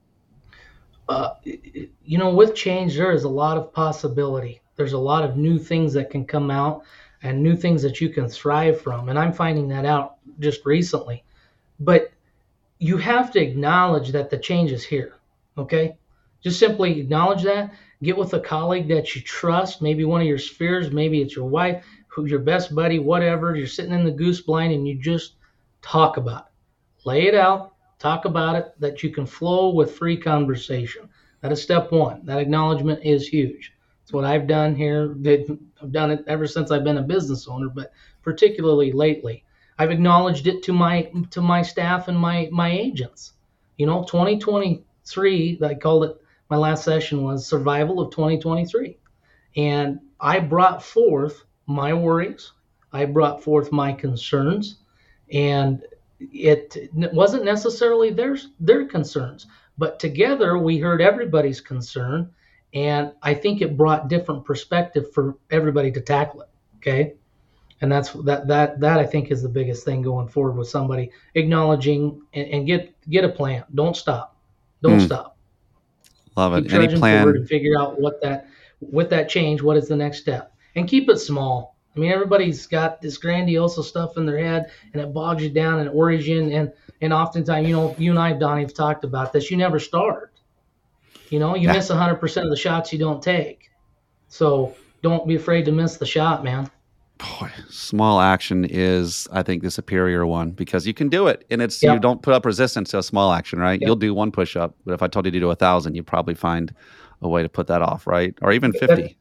Uh, 1.08 1.30
you 1.46 2.18
know, 2.18 2.30
with 2.30 2.54
change, 2.56 2.98
there 2.98 3.14
is 3.14 3.24
a 3.24 3.30
lot 3.30 3.56
of 3.56 3.72
possibility. 3.72 4.60
There's 4.76 4.92
a 4.92 4.98
lot 4.98 5.24
of 5.24 5.38
new 5.38 5.58
things 5.58 5.94
that 5.94 6.10
can 6.10 6.26
come 6.26 6.52
out 6.52 6.84
and 7.24 7.42
new 7.42 7.56
things 7.56 7.82
that 7.84 8.02
you 8.02 8.10
can 8.10 8.28
thrive 8.28 8.82
from. 8.82 9.08
And 9.08 9.18
I'm 9.18 9.32
finding 9.32 9.70
that 9.70 9.86
out 9.86 10.18
just 10.40 10.66
recently. 10.66 11.24
But 11.80 12.12
you 12.80 12.98
have 12.98 13.32
to 13.32 13.40
acknowledge 13.40 14.12
that 14.12 14.30
the 14.30 14.38
change 14.38 14.74
is 14.74 14.84
here. 14.84 15.14
Okay? 15.58 15.96
Just 16.44 16.60
simply 16.60 17.00
acknowledge 17.00 17.44
that. 17.44 17.74
Get 18.04 18.18
with 18.18 18.34
a 18.34 18.42
colleague 18.42 18.90
that 18.90 19.16
you 19.16 19.22
trust, 19.22 19.82
maybe 19.82 20.04
one 20.04 20.20
of 20.20 20.28
your 20.28 20.38
spheres, 20.38 20.92
maybe 20.92 21.22
it's 21.22 21.36
your 21.36 21.46
wife, 21.46 21.86
who 22.10 22.26
your 22.26 22.40
best 22.40 22.76
buddy, 22.76 23.00
whatever. 23.00 23.56
You're 23.56 23.68
sitting 23.68 23.94
in 23.94 24.04
the 24.04 24.12
goose 24.12 24.42
blind 24.42 24.74
and 24.74 24.86
you 24.86 24.96
just 24.96 25.36
talk 25.82 26.18
about 26.18 26.42
it 26.42 26.47
lay 27.08 27.28
it 27.28 27.34
out, 27.36 27.74
talk 28.00 28.26
about 28.26 28.56
it, 28.56 28.74
that 28.80 29.02
you 29.02 29.10
can 29.10 29.26
flow 29.26 29.74
with 29.74 29.96
free 29.96 30.18
conversation. 30.18 31.08
That 31.42 31.54
is 31.54 31.62
step 31.62 31.92
one. 31.92 32.26
That 32.26 32.40
acknowledgement 32.40 33.00
is 33.04 33.28
huge. 33.28 33.74
It's 34.04 34.12
what 34.12 34.26
I've 34.26 34.46
done 34.48 34.76
here. 34.76 35.16
I've 35.82 35.92
done 35.92 36.12
it 36.12 36.24
ever 36.28 36.46
since 36.48 36.70
I've 36.70 36.84
been 36.84 36.98
a 36.98 37.14
business 37.16 37.48
owner, 37.48 37.70
but 37.70 37.92
particularly 38.22 38.92
lately. 38.92 39.46
I've 39.80 39.92
acknowledged 39.92 40.48
it 40.48 40.64
to 40.64 40.74
my 40.74 41.10
to 41.32 41.42
my 41.42 41.62
staff 41.62 42.08
and 42.08 42.18
my 42.18 42.50
my 42.52 42.72
agents. 42.72 43.34
You 43.78 43.86
know, 43.86 44.04
2023, 44.04 45.60
I 45.64 45.76
called 45.76 46.04
it 46.06 46.18
my 46.50 46.58
last 46.58 46.84
session 46.84 47.24
was 47.24 47.46
survival 47.46 48.00
of 48.00 48.12
2023. 48.12 48.98
And 49.56 50.00
I 50.20 50.40
brought 50.40 50.84
forth 50.84 51.44
my 51.68 51.94
worries, 51.94 52.52
I 52.92 53.06
brought 53.06 53.44
forth 53.44 53.72
my 53.72 53.94
concerns, 53.94 54.80
and 55.32 55.84
it 56.20 56.90
wasn't 56.94 57.46
necessarily 57.46 58.12
their 58.12 58.38
their 58.60 58.86
concerns, 58.86 59.48
but 59.78 60.00
together 60.00 60.58
we 60.58 60.78
heard 60.78 61.02
everybody's 61.02 61.62
concern, 61.62 62.32
and 62.74 63.12
I 63.22 63.34
think 63.34 63.62
it 63.62 63.78
brought 63.78 64.08
different 64.08 64.46
perspective 64.46 65.12
for 65.14 65.38
everybody 65.52 65.92
to 65.92 66.02
tackle 66.02 66.42
it. 66.42 66.50
Okay, 66.78 67.14
and 67.82 67.92
that's 67.92 68.12
that 68.14 68.48
that 68.48 68.80
that 68.80 69.00
I 69.00 69.06
think 69.06 69.32
is 69.32 69.42
the 69.42 69.50
biggest 69.50 69.86
thing 69.86 70.02
going 70.02 70.28
forward 70.28 70.58
with 70.58 70.70
somebody 70.70 71.12
acknowledging 71.36 72.22
and, 72.34 72.48
and 72.48 72.68
get 72.68 72.96
get 73.10 73.24
a 73.24 73.30
plan. 73.30 73.64
Don't 73.76 73.96
stop. 73.96 74.36
Don't 74.82 75.00
mm. 75.00 75.06
stop. 75.06 75.38
Love 76.36 76.54
it. 76.54 76.64
Keep 76.64 76.74
Any 76.74 76.96
plan? 76.96 77.28
And 77.28 77.48
figure 77.48 77.80
out 77.80 78.00
what 78.00 78.22
that 78.22 78.48
with 78.82 79.10
that 79.12 79.30
change. 79.30 79.62
What 79.62 79.78
is 79.78 79.88
the 79.88 79.96
next 79.96 80.20
step? 80.20 80.54
And 80.76 80.88
keep 80.88 81.10
it 81.10 81.18
small 81.18 81.77
I 81.98 82.00
mean, 82.00 82.12
everybody's 82.12 82.68
got 82.68 83.02
this 83.02 83.18
grandiose 83.18 83.86
stuff 83.88 84.18
in 84.18 84.26
their 84.26 84.38
head, 84.38 84.70
and 84.94 85.02
it 85.02 85.14
bogs 85.14 85.42
you 85.42 85.50
down 85.50 85.80
and 85.80 85.88
it 85.88 85.94
worries 85.94 86.28
you. 86.28 86.42
And 86.42 86.54
and, 86.54 86.74
and 87.02 87.12
oftentimes, 87.12 87.68
you 87.68 87.76
know, 87.76 87.96
you 87.98 88.12
and 88.12 88.20
I, 88.20 88.34
Donnie, 88.34 88.62
have 88.62 88.74
talked 88.74 89.04
about 89.04 89.34
this. 89.34 89.50
You 89.50 89.58
never 89.58 89.80
start. 89.80 90.32
You 91.30 91.40
know, 91.40 91.56
you 91.56 91.68
yeah. 91.68 91.74
miss 91.74 91.90
100% 91.90 92.44
of 92.44 92.50
the 92.50 92.56
shots 92.56 92.94
you 92.94 93.00
don't 93.00 93.22
take. 93.22 93.70
So 94.30 94.76
don't 95.02 95.28
be 95.28 95.36
afraid 95.36 95.66
to 95.66 95.72
miss 95.72 95.98
the 95.98 96.06
shot, 96.06 96.44
man. 96.44 96.70
Boy, 97.18 97.50
small 97.70 98.22
action 98.22 98.64
is, 98.64 99.28
I 99.32 99.42
think, 99.42 99.64
the 99.64 99.72
superior 99.72 100.26
one 100.28 100.52
because 100.52 100.86
you 100.86 100.94
can 100.94 101.10
do 101.10 101.28
it, 101.28 101.46
and 101.50 101.64
it's 101.64 101.82
yep. 101.82 101.96
you 101.96 102.00
don't 102.00 102.22
put 102.22 102.36
up 102.36 102.46
resistance 102.46 102.92
to 102.92 103.00
a 103.00 103.04
small 103.04 103.34
action, 103.34 103.60
right? 103.60 103.82
Yep. 103.82 103.88
You'll 103.88 103.96
do 103.96 104.14
one 104.14 104.32
push 104.32 104.56
up, 104.56 104.76
but 104.86 104.94
if 104.94 105.02
I 105.02 105.08
told 105.08 105.26
you 105.26 105.32
to 105.32 105.40
do 105.40 105.50
a 105.50 105.56
thousand, 105.56 105.96
you'd 105.96 106.06
probably 106.06 106.36
find 106.36 106.74
a 107.24 107.28
way 107.28 107.42
to 107.42 107.50
put 107.50 107.66
that 107.68 107.82
off, 107.82 108.06
right? 108.06 108.38
Or 108.44 108.52
even 108.52 108.72
fifty. 108.72 109.18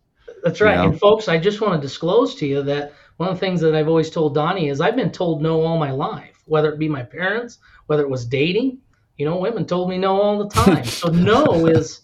That's 0.46 0.60
right. 0.60 0.76
You 0.76 0.82
know? 0.82 0.90
And 0.90 1.00
folks, 1.00 1.26
I 1.26 1.38
just 1.38 1.60
want 1.60 1.74
to 1.74 1.80
disclose 1.84 2.36
to 2.36 2.46
you 2.46 2.62
that 2.62 2.92
one 3.16 3.28
of 3.28 3.34
the 3.34 3.40
things 3.40 3.60
that 3.62 3.74
I've 3.74 3.88
always 3.88 4.10
told 4.10 4.34
Donnie 4.34 4.68
is 4.68 4.80
I've 4.80 4.94
been 4.94 5.10
told 5.10 5.42
no 5.42 5.60
all 5.62 5.76
my 5.76 5.90
life, 5.90 6.40
whether 6.46 6.72
it 6.72 6.78
be 6.78 6.88
my 6.88 7.02
parents, 7.02 7.58
whether 7.86 8.04
it 8.04 8.08
was 8.08 8.24
dating. 8.24 8.78
You 9.16 9.26
know, 9.26 9.38
women 9.38 9.66
told 9.66 9.90
me 9.90 9.98
no 9.98 10.20
all 10.20 10.38
the 10.38 10.48
time. 10.48 10.84
so 10.84 11.08
no 11.08 11.66
is 11.66 12.02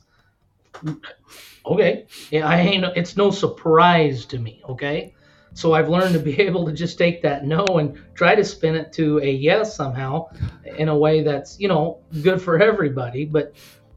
okay. 1.64 2.06
Yeah, 2.32 2.48
I 2.48 2.58
ain't. 2.58 2.84
It's 2.96 3.16
no 3.16 3.30
surprise 3.30 4.26
to 4.26 4.40
me. 4.40 4.60
Okay. 4.68 5.14
So 5.54 5.74
I've 5.74 5.88
learned 5.88 6.14
to 6.14 6.18
be 6.18 6.40
able 6.40 6.66
to 6.66 6.72
just 6.72 6.98
take 6.98 7.22
that 7.22 7.44
no 7.44 7.64
and 7.64 7.96
try 8.14 8.34
to 8.34 8.42
spin 8.42 8.74
it 8.74 8.92
to 8.94 9.20
a 9.20 9.30
yes 9.30 9.76
somehow 9.76 10.30
in 10.64 10.88
a 10.88 10.98
way 10.98 11.22
that's, 11.22 11.60
you 11.60 11.68
know, 11.68 12.00
good 12.22 12.42
for 12.42 12.60
everybody. 12.60 13.24
But, 13.24 13.54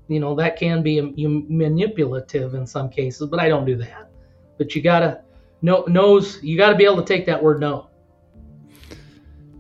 you 0.08 0.20
know, 0.20 0.36
that 0.36 0.60
can 0.60 0.84
be 0.84 1.00
um, 1.00 1.16
manipulative 1.50 2.54
in 2.54 2.68
some 2.68 2.90
cases, 2.90 3.28
but 3.28 3.40
I 3.40 3.50
don't 3.50 3.66
do 3.66 3.78
that 3.78 4.12
but 4.58 4.76
you 4.76 4.82
gotta 4.82 5.22
know 5.62 5.84
knows 5.88 6.42
you 6.44 6.58
gotta 6.58 6.76
be 6.76 6.86
able 6.86 6.98
to 6.98 7.06
take 7.06 7.26
that 7.26 7.42
word 7.42 7.60
no. 7.60 7.90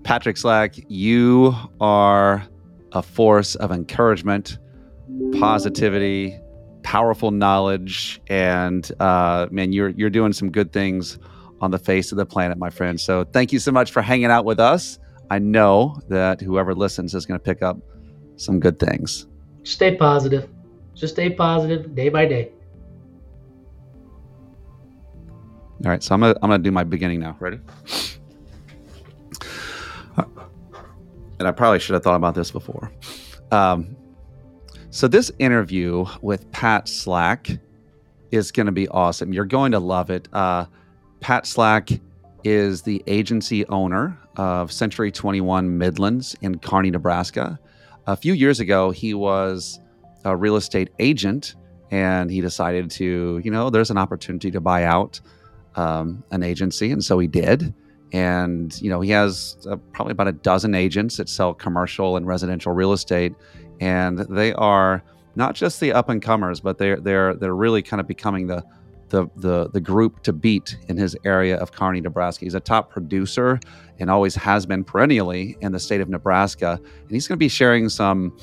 Patrick 0.03 0.37
Slack, 0.37 0.75
you 0.87 1.55
are 1.81 2.47
a 2.91 3.01
force 3.01 3.55
of 3.55 3.71
encouragement, 3.71 4.59
positivity, 5.39 6.39
powerful 6.83 7.31
knowledge, 7.31 8.21
and 8.27 8.91
uh, 8.99 9.47
man, 9.51 9.73
you're 9.73 9.89
you're 9.89 10.11
doing 10.11 10.31
some 10.31 10.51
good 10.51 10.71
things 10.71 11.17
on 11.61 11.71
the 11.71 11.79
face 11.79 12.11
of 12.11 12.17
the 12.17 12.25
planet, 12.25 12.57
my 12.57 12.69
friend. 12.69 12.99
So 12.99 13.23
thank 13.25 13.51
you 13.51 13.59
so 13.59 13.71
much 13.71 13.91
for 13.91 14.01
hanging 14.01 14.25
out 14.25 14.45
with 14.45 14.59
us. 14.59 14.99
I 15.29 15.39
know 15.39 15.99
that 16.09 16.41
whoever 16.41 16.75
listens 16.75 17.15
is 17.15 17.25
going 17.25 17.39
to 17.39 17.43
pick 17.43 17.63
up 17.63 17.77
some 18.35 18.59
good 18.59 18.79
things. 18.79 19.27
Stay 19.63 19.95
positive. 19.95 20.49
Just 20.93 21.15
stay 21.15 21.29
positive 21.31 21.95
day 21.95 22.09
by 22.09 22.25
day. 22.25 22.51
All 25.83 25.91
right, 25.91 26.01
so 26.01 26.15
I'm 26.15 26.21
gonna 26.21 26.35
I'm 26.41 26.49
gonna 26.49 26.63
do 26.63 26.71
my 26.71 26.83
beginning 26.83 27.19
now. 27.19 27.35
Ready? 27.39 27.59
And 31.37 31.47
I 31.47 31.51
probably 31.51 31.79
should 31.79 31.93
have 31.93 32.03
thought 32.03 32.15
about 32.15 32.35
this 32.35 32.51
before. 32.51 32.91
Um, 33.51 33.95
so 34.89 35.07
this 35.07 35.31
interview 35.39 36.05
with 36.21 36.49
Pat 36.51 36.87
Slack 36.87 37.49
is 38.31 38.51
going 38.51 38.65
to 38.67 38.71
be 38.71 38.87
awesome. 38.87 39.33
You're 39.33 39.45
going 39.45 39.71
to 39.73 39.79
love 39.79 40.09
it. 40.09 40.27
Uh, 40.31 40.65
Pat 41.19 41.45
Slack 41.45 41.89
is 42.43 42.83
the 42.83 43.03
agency 43.07 43.65
owner 43.67 44.17
of 44.37 44.71
Century 44.71 45.11
21 45.11 45.77
Midlands 45.77 46.35
in 46.41 46.59
Kearney, 46.59 46.91
Nebraska. 46.91 47.59
A 48.07 48.15
few 48.15 48.33
years 48.33 48.59
ago, 48.59 48.91
he 48.91 49.13
was 49.13 49.79
a 50.23 50.35
real 50.35 50.55
estate 50.55 50.89
agent 50.99 51.55
and 51.91 52.31
he 52.31 52.41
decided 52.41 52.89
to, 52.91 53.41
you 53.43 53.51
know, 53.51 53.69
there's 53.69 53.91
an 53.91 53.97
opportunity 53.97 54.51
to 54.51 54.61
buy 54.61 54.83
out 54.83 55.19
um, 55.75 56.23
an 56.31 56.43
agency. 56.43 56.91
And 56.91 57.03
so 57.03 57.19
he 57.19 57.27
did. 57.27 57.73
And, 58.11 58.79
you 58.81 58.89
know, 58.89 59.01
he 59.01 59.11
has 59.11 59.57
uh, 59.69 59.75
probably 59.93 60.11
about 60.11 60.27
a 60.27 60.31
dozen 60.31 60.75
agents 60.75 61.17
that 61.17 61.27
sell 61.27 61.53
commercial 61.53 62.17
and 62.17 62.25
residential 62.27 62.71
real 62.71 62.93
estate. 62.93 63.33
And 63.81 64.19
they 64.19 64.53
are 64.53 65.03
not 65.35 65.55
just 65.55 65.79
the 65.79 65.91
up 65.91 66.09
and 66.09 66.21
comers, 66.21 66.59
but 66.61 66.77
they're, 66.77 66.97
they're, 66.97 67.33
they're 67.33 67.55
really 67.55 67.81
kind 67.81 67.99
of 67.99 68.07
becoming 68.07 68.47
the, 68.47 68.63
the, 69.09 69.27
the, 69.35 69.69
the 69.69 69.81
group 69.81 70.23
to 70.23 70.33
beat 70.33 70.77
in 70.87 70.97
his 70.97 71.17
area 71.25 71.57
of 71.57 71.71
Kearney, 71.71 71.99
Nebraska. 72.01 72.45
He's 72.45 72.55
a 72.55 72.59
top 72.59 72.89
producer 72.89 73.59
and 73.99 74.09
always 74.09 74.35
has 74.35 74.65
been 74.65 74.83
perennially 74.83 75.57
in 75.61 75.71
the 75.71 75.79
state 75.79 75.99
of 75.99 76.09
Nebraska. 76.09 76.79
And 77.01 77.11
he's 77.11 77.27
going 77.27 77.37
to 77.37 77.43
be 77.43 77.49
sharing 77.49 77.89
some, 77.89 78.37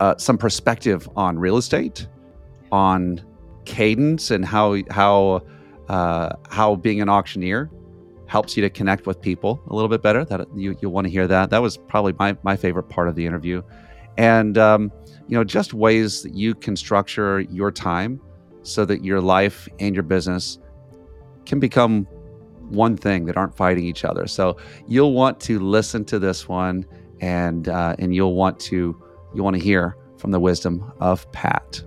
uh, 0.00 0.16
some 0.16 0.38
perspective 0.38 1.08
on 1.16 1.38
real 1.38 1.56
estate, 1.58 2.06
on 2.70 3.22
cadence, 3.64 4.30
and 4.30 4.44
how 4.44 4.78
how 4.90 5.42
uh, 5.92 6.34
how 6.48 6.74
being 6.74 7.02
an 7.02 7.08
auctioneer 7.10 7.70
helps 8.26 8.56
you 8.56 8.62
to 8.62 8.70
connect 8.70 9.06
with 9.06 9.20
people 9.20 9.62
a 9.68 9.74
little 9.74 9.90
bit 9.90 10.00
better. 10.00 10.24
That 10.24 10.48
you 10.56 10.74
you 10.80 10.88
want 10.88 11.06
to 11.06 11.10
hear 11.10 11.26
that. 11.28 11.50
That 11.50 11.60
was 11.60 11.76
probably 11.76 12.14
my 12.18 12.34
my 12.42 12.56
favorite 12.56 12.84
part 12.84 13.08
of 13.08 13.14
the 13.14 13.26
interview, 13.26 13.62
and 14.16 14.56
um, 14.56 14.90
you 15.28 15.36
know 15.36 15.44
just 15.44 15.74
ways 15.74 16.22
that 16.22 16.34
you 16.34 16.54
can 16.54 16.76
structure 16.76 17.40
your 17.40 17.70
time 17.70 18.20
so 18.62 18.86
that 18.86 19.04
your 19.04 19.20
life 19.20 19.68
and 19.80 19.94
your 19.94 20.02
business 20.02 20.58
can 21.44 21.60
become 21.60 22.04
one 22.70 22.96
thing 22.96 23.26
that 23.26 23.36
aren't 23.36 23.54
fighting 23.54 23.84
each 23.84 24.02
other. 24.02 24.26
So 24.26 24.56
you'll 24.88 25.12
want 25.12 25.40
to 25.40 25.58
listen 25.58 26.06
to 26.06 26.18
this 26.18 26.48
one, 26.48 26.86
and 27.20 27.68
uh, 27.68 27.96
and 27.98 28.14
you'll 28.14 28.34
want 28.34 28.58
to 28.60 28.96
you 29.34 29.42
want 29.42 29.56
to 29.56 29.62
hear 29.62 29.94
from 30.16 30.30
the 30.30 30.40
wisdom 30.40 30.90
of 31.00 31.30
Pat. 31.32 31.82